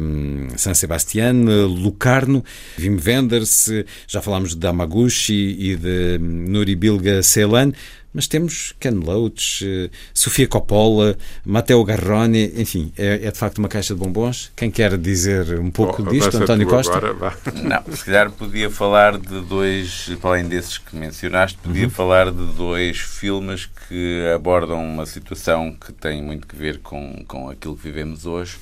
[0.00, 2.44] um, San Sebastián, Lucarno,
[2.80, 3.68] Wim Wenders,
[4.08, 7.72] já falámos de Damaguchi e de Nuri Bilge Ceylan,
[8.16, 13.68] mas temos Ken Loach, eh, Sofia Coppola, Matteo Garrone, enfim, é, é, de facto uma
[13.68, 14.50] caixa de bombons.
[14.56, 16.96] Quem quer dizer um pouco oh, disto, António Costa?
[16.96, 21.90] Agora, Não, se calhar podia falar de dois, para além desses que mencionaste, podia uhum.
[21.90, 27.50] falar de dois filmes que abordam uma situação que tem muito que ver com, com
[27.50, 28.56] aquilo que vivemos hoje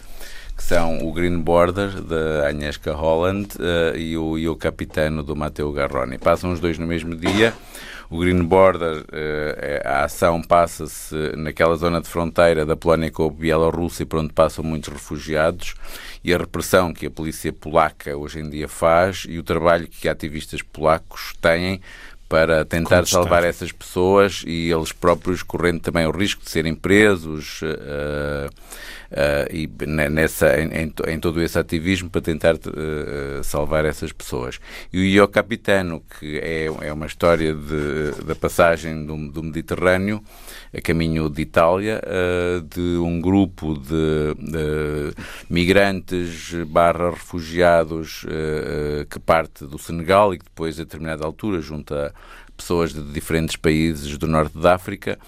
[0.56, 5.34] que são o Green Border, da Agnieszka Holland, uh, e, o, e o Capitano, do
[5.34, 6.16] Matteo Garrone.
[6.16, 7.52] Passam os dois no mesmo dia.
[8.14, 13.28] O Green Border, eh, a ação passa-se naquela zona de fronteira da Polónia com a
[13.28, 15.74] Bielorrússia, por onde passam muitos refugiados,
[16.22, 20.08] e a repressão que a polícia polaca hoje em dia faz e o trabalho que
[20.08, 21.80] ativistas polacos têm
[22.34, 27.62] para tentar salvar essas pessoas e eles próprios correndo também o risco de serem presos.
[27.62, 28.50] Uh,
[29.12, 34.58] uh, e nessa, em, em, todo esse ativismo para tentar uh, salvar essas pessoas.
[34.92, 40.20] E o Io Capitano, que é, é uma história de, da passagem do, do Mediterrâneo
[40.76, 42.02] a caminho de Itália,
[42.68, 45.14] de um grupo de, de
[45.48, 48.26] migrantes barra refugiados
[49.08, 52.12] que parte do Senegal e que depois, a determinada altura, junta
[52.56, 55.18] pessoas de diferentes países do norte da África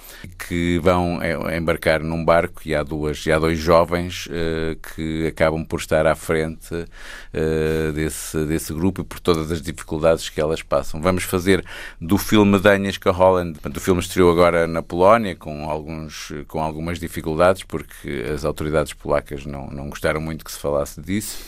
[0.46, 5.26] que vão é, embarcar num barco e há duas e há dois jovens uh, que
[5.26, 10.40] acabam por estar à frente uh, desse, desse grupo e por todas as dificuldades que
[10.40, 11.00] elas passam.
[11.00, 11.64] Vamos fazer
[12.00, 16.98] do filme da Agnieszka Holland, o filme estreou agora na Polónia com, alguns, com algumas
[16.98, 21.38] dificuldades porque as autoridades polacas não, não gostaram muito que se falasse disso.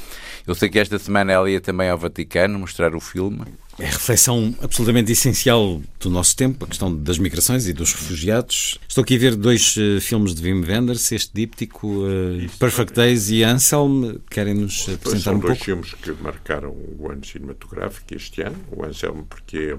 [0.46, 3.44] Eu sei que esta semana ela ia também ao Vaticano mostrar o filme.
[3.80, 8.76] É a reflexão absolutamente essencial do nosso tempo, a questão das migrações e dos refugiados.
[8.88, 13.30] Estou aqui a ver dois uh, filmes de Wim Wenders, este díptico, uh, Perfect Days
[13.30, 14.16] e Anselm.
[14.28, 15.46] Querem-nos apresentar um pouco?
[15.46, 18.56] São dois filmes que marcaram o ano cinematográfico este ano.
[18.72, 19.78] O Anselm, porque é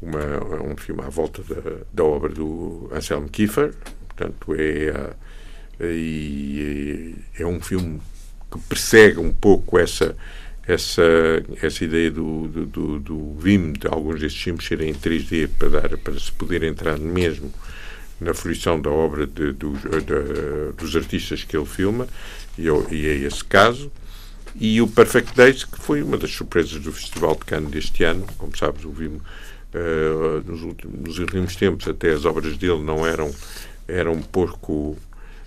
[0.00, 3.74] uma, é um filme à volta da, da obra do Anselm Kiefer.
[4.08, 5.14] Portanto, é,
[5.80, 8.00] é, é um filme
[8.50, 10.16] que persegue um pouco essa
[10.66, 11.02] essa,
[11.62, 15.96] essa ideia do, do, do, VIM, de alguns destes filmes serem em 3D para, dar,
[15.96, 17.52] para se poder entrar mesmo
[18.20, 22.08] na fruição da obra de, de, de, dos artistas que ele filma,
[22.58, 23.92] e, e, é esse caso.
[24.58, 28.26] E o Perfect Days, que foi uma das surpresas do Festival de Cannes deste ano,
[28.38, 29.20] como sabes, o VIM, uh,
[30.46, 33.32] nos, últimos, nos últimos tempos, até as obras dele não eram,
[33.86, 34.96] eram um pouco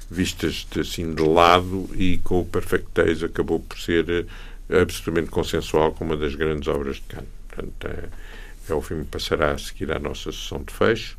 [0.09, 4.27] vistas de, assim de lado, e com o Perfect Days acabou por ser
[4.69, 7.29] absolutamente consensual com uma das grandes obras de Cannes.
[7.47, 11.17] Portanto, é, é o filme que passará a seguir à nossa sessão de fecho.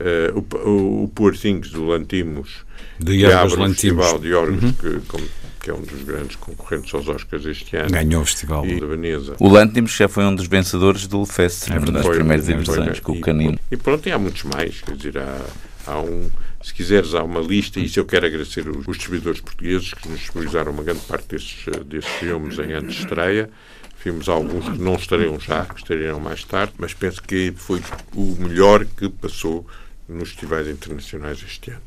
[0.00, 2.64] Uh, o, o, o Poor Things do Lantimos,
[2.98, 4.72] de que abre o Festival de Yorgos, uhum.
[4.72, 5.24] que, como,
[5.60, 7.90] que, é um dos grandes concorrentes aos Oscars este ano.
[7.90, 8.66] Ganhou o festival.
[8.66, 9.36] E da Veneza.
[9.38, 13.12] O Lantimos já foi um dos vencedores do Fest, é verdade, das primeiras edições, com
[13.12, 13.58] o Canino.
[13.70, 15.40] E pronto, e há muitos mais, quer dizer, há,
[15.86, 16.28] há um
[16.62, 20.08] se quiseres, há uma lista, e isso eu quero agradecer os, os distribuidores portugueses que
[20.08, 23.50] nos disponibilizaram uma grande parte desses, desses filmes em antes de estreia.
[23.96, 27.80] Filmes alguns que não estariam já, que estariam mais tarde, mas penso que foi
[28.14, 29.66] o melhor que passou
[30.08, 31.82] nos festivais internacionais este ano.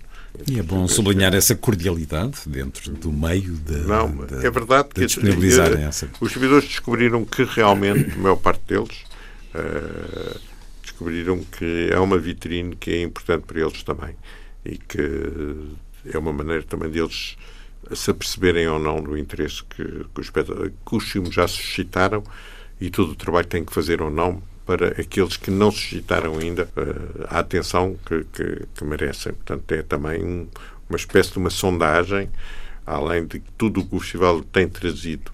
[0.48, 3.78] E é bom sublinhar essa cordialidade dentro do meio da.
[3.78, 6.10] Não, da, é verdade que disponibilizarem eh, essa.
[6.20, 8.98] Os servidores descobriram que realmente, a maior parte deles,
[9.54, 10.40] uh,
[10.84, 14.16] descobriram que é uma vitrine que é importante para eles também
[14.66, 15.00] e que
[16.12, 17.38] é uma maneira também deles
[17.94, 22.24] se aperceberem ou não do interesse que, que, os, que os filmes já suscitaram
[22.82, 26.38] e todo o trabalho que têm que fazer ou não para aqueles que não suscitaram
[26.40, 29.34] ainda uh, a atenção que, que, que, merecem.
[29.34, 30.48] Portanto, é também um,
[30.90, 32.30] uma espécie de uma sondagem,
[32.86, 35.32] além de tudo o que o festival tem trazido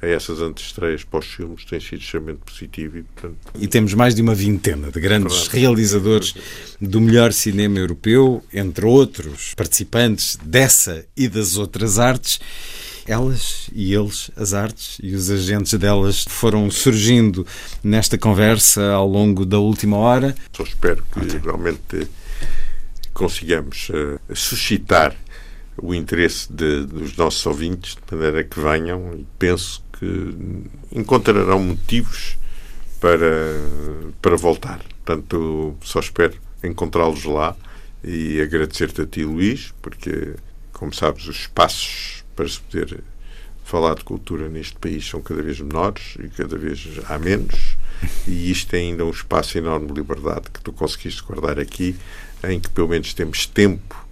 [0.00, 2.98] a essas antestreias para os filmes tem sido extremamente positivo.
[2.98, 3.36] E, portanto...
[3.54, 5.58] e temos mais de uma vintena de grandes Verdade.
[5.58, 6.34] realizadores
[6.80, 12.40] do melhor cinema europeu, entre outros participantes dessa e das outras artes.
[13.08, 17.46] Elas e eles, as artes e os agentes delas, foram surgindo
[17.82, 20.34] nesta conversa ao longo da última hora.
[20.52, 21.38] Só espero que okay.
[21.38, 22.08] realmente
[23.14, 25.16] consigamos uh, suscitar
[25.80, 32.36] o interesse de, dos nossos ouvintes, de maneira que venham e penso que encontrarão motivos
[33.00, 33.60] para,
[34.20, 34.80] para voltar.
[35.04, 37.56] Portanto, só espero encontrá-los lá
[38.02, 40.34] e agradecer-te a ti, Luís, porque,
[40.72, 43.02] como sabes, os espaços para se poder
[43.64, 47.76] falar de cultura neste país são cada vez menores e cada vez há menos.
[48.26, 51.96] E isto é ainda um espaço enorme de liberdade que tu conseguiste guardar aqui,
[52.44, 54.05] em que pelo menos temos tempo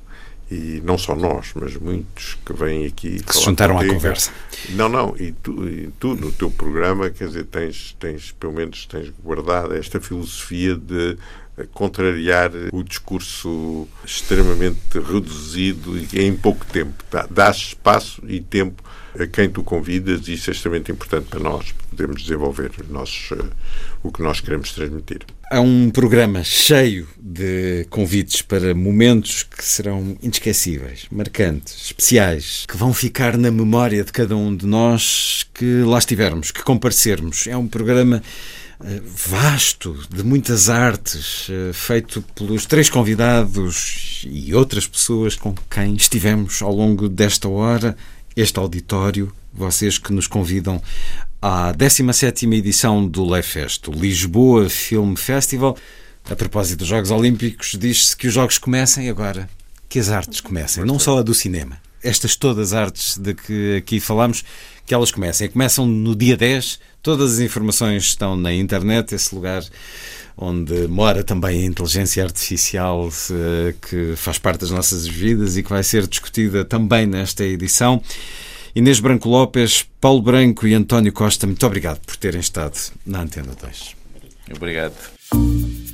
[0.55, 3.93] e não só nós, mas muitos que vêm aqui que se juntaram contigo.
[3.93, 4.31] à conversa.
[4.71, 8.87] Não, não, e tu, e tu, no teu programa, quer dizer, tens, tens pelo menos
[8.87, 11.17] tens guardado esta filosofia de
[11.73, 17.05] contrariar o discurso extremamente reduzido e em pouco tempo.
[17.31, 18.83] Dá espaço e tempo
[19.19, 23.51] a quem tu convidas e isso é extremamente importante para nós podermos desenvolver nossos, uh,
[24.03, 25.21] o que nós queremos transmitir.
[25.51, 32.93] Há um programa cheio de convites para momentos que serão inesquecíveis, marcantes, especiais, que vão
[32.93, 37.47] ficar na memória de cada um de nós que lá estivermos, que comparecermos.
[37.47, 38.23] É um programa
[38.85, 45.95] eh, vasto, de muitas artes, eh, feito pelos três convidados e outras pessoas com quem
[45.95, 47.97] estivemos ao longo desta hora
[48.37, 50.83] este auditório, vocês que nos convidam
[51.41, 55.77] à 17ª edição do Lefest, o Lisboa Film Festival.
[56.29, 59.49] A propósito dos Jogos Olímpicos, diz-se que os Jogos comecem agora,
[59.89, 61.79] que as artes comecem, não só a do cinema.
[62.03, 64.43] Estas todas as artes de que aqui falamos,
[64.87, 65.49] que elas comecem.
[65.49, 69.63] Começam no dia 10, todas as informações estão na internet, esse lugar
[70.37, 75.71] onde mora também a inteligência artificial eh, que faz parte das nossas vidas e que
[75.71, 78.03] vai ser discutida também nesta edição.
[78.75, 83.55] Inês Branco Lopes, Paulo Branco e António Costa, muito obrigado por terem estado na Antena
[83.61, 83.95] 2.
[84.57, 85.94] Obrigado.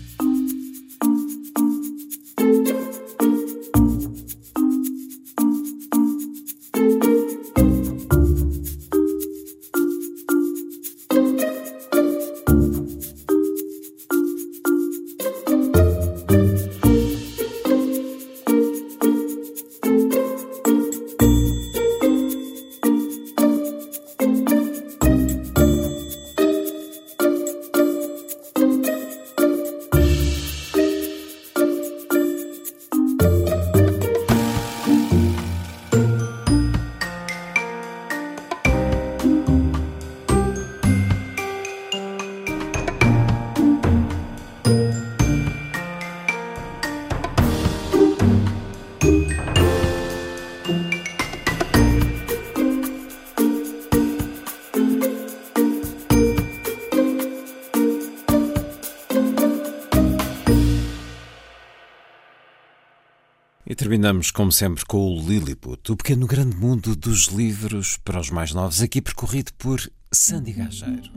[64.00, 68.54] Terminamos, como sempre, com o Lilliput, o pequeno grande mundo dos livros para os mais
[68.54, 69.78] novos, aqui percorrido por
[70.10, 71.10] Sandy Gageiro.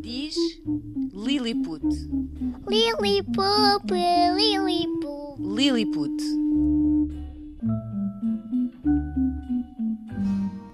[0.00, 0.36] Diz
[1.12, 1.82] Lilliput.
[2.68, 3.92] Lilliput,
[4.36, 5.42] Lilliput.
[5.42, 6.47] Lilliput.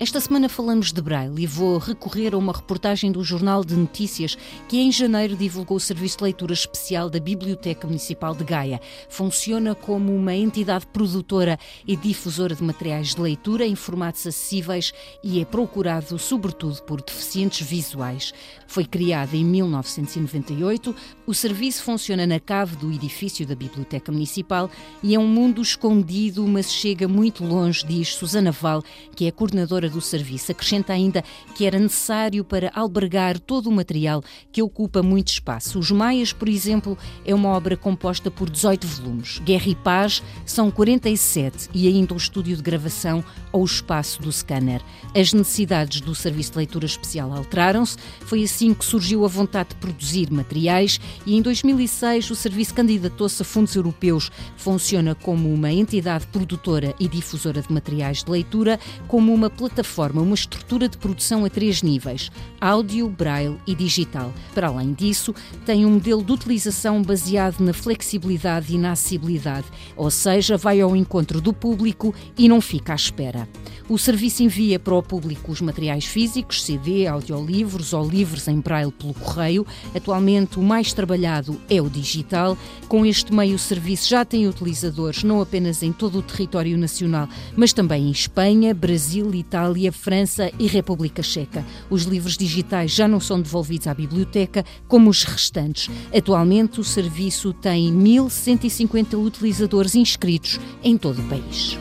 [0.05, 4.37] Esta semana falamos de Braille e vou recorrer a uma reportagem do Jornal de Notícias
[4.69, 8.83] que em janeiro divulgou o serviço de leitura especial da Biblioteca Municipal de Gaia.
[9.09, 11.59] Funciona como uma entidade produtora
[11.89, 17.67] e difusora de materiais de leitura em formatos acessíveis e é procurado sobretudo por deficientes
[17.67, 18.35] visuais.
[18.67, 20.95] Foi criado em 1998,
[21.27, 24.71] o serviço funciona na cave do edifício da Biblioteca Municipal
[25.03, 28.83] e é um mundo escondido, mas chega muito longe, diz Susana Val,
[29.17, 30.53] que é coordenadora do serviço.
[30.53, 31.25] Acrescenta ainda
[31.55, 34.23] que era necessário para albergar todo o material
[34.53, 35.79] que ocupa muito espaço.
[35.79, 39.39] Os Maias, por exemplo, é uma obra composta por 18 volumes.
[39.39, 44.31] Guerra e Paz são 47 e ainda o estúdio de gravação ou o espaço do
[44.31, 44.83] scanner.
[45.15, 47.97] As necessidades do serviço de leitura especial alteraram-se.
[48.21, 53.43] Foi assim que surgiu a vontade de produzir materiais e em 2006 o serviço candidatou-se
[53.43, 54.31] a fundos europeus.
[54.57, 58.79] Funciona como uma entidade produtora e difusora de materiais de leitura,
[59.09, 62.31] como uma plataforma uma estrutura de produção a três níveis:
[62.61, 64.33] áudio, braille e digital.
[64.55, 65.35] Para além disso,
[65.65, 69.67] tem um modelo de utilização baseado na flexibilidade e na acessibilidade,
[69.97, 73.49] ou seja, vai ao encontro do público e não fica à espera.
[73.89, 78.91] O serviço envia para o público os materiais físicos, CD, audiolivros ou livros em braille
[78.91, 79.67] pelo correio.
[79.95, 82.57] Atualmente, o mais trabalhado é o digital.
[82.89, 87.29] Com este meio, o serviço já tem utilizadores não apenas em todo o território nacional,
[87.55, 91.65] mas também em Espanha, Brasil, Itália, França e República Checa.
[91.91, 95.91] Os livros digitais já não são devolvidos à biblioteca, como os restantes.
[96.17, 101.79] Atualmente, o serviço tem 1.150 utilizadores inscritos em todo o país.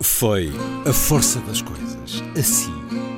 [0.00, 0.52] Foi
[0.86, 2.77] a força das coisas, assim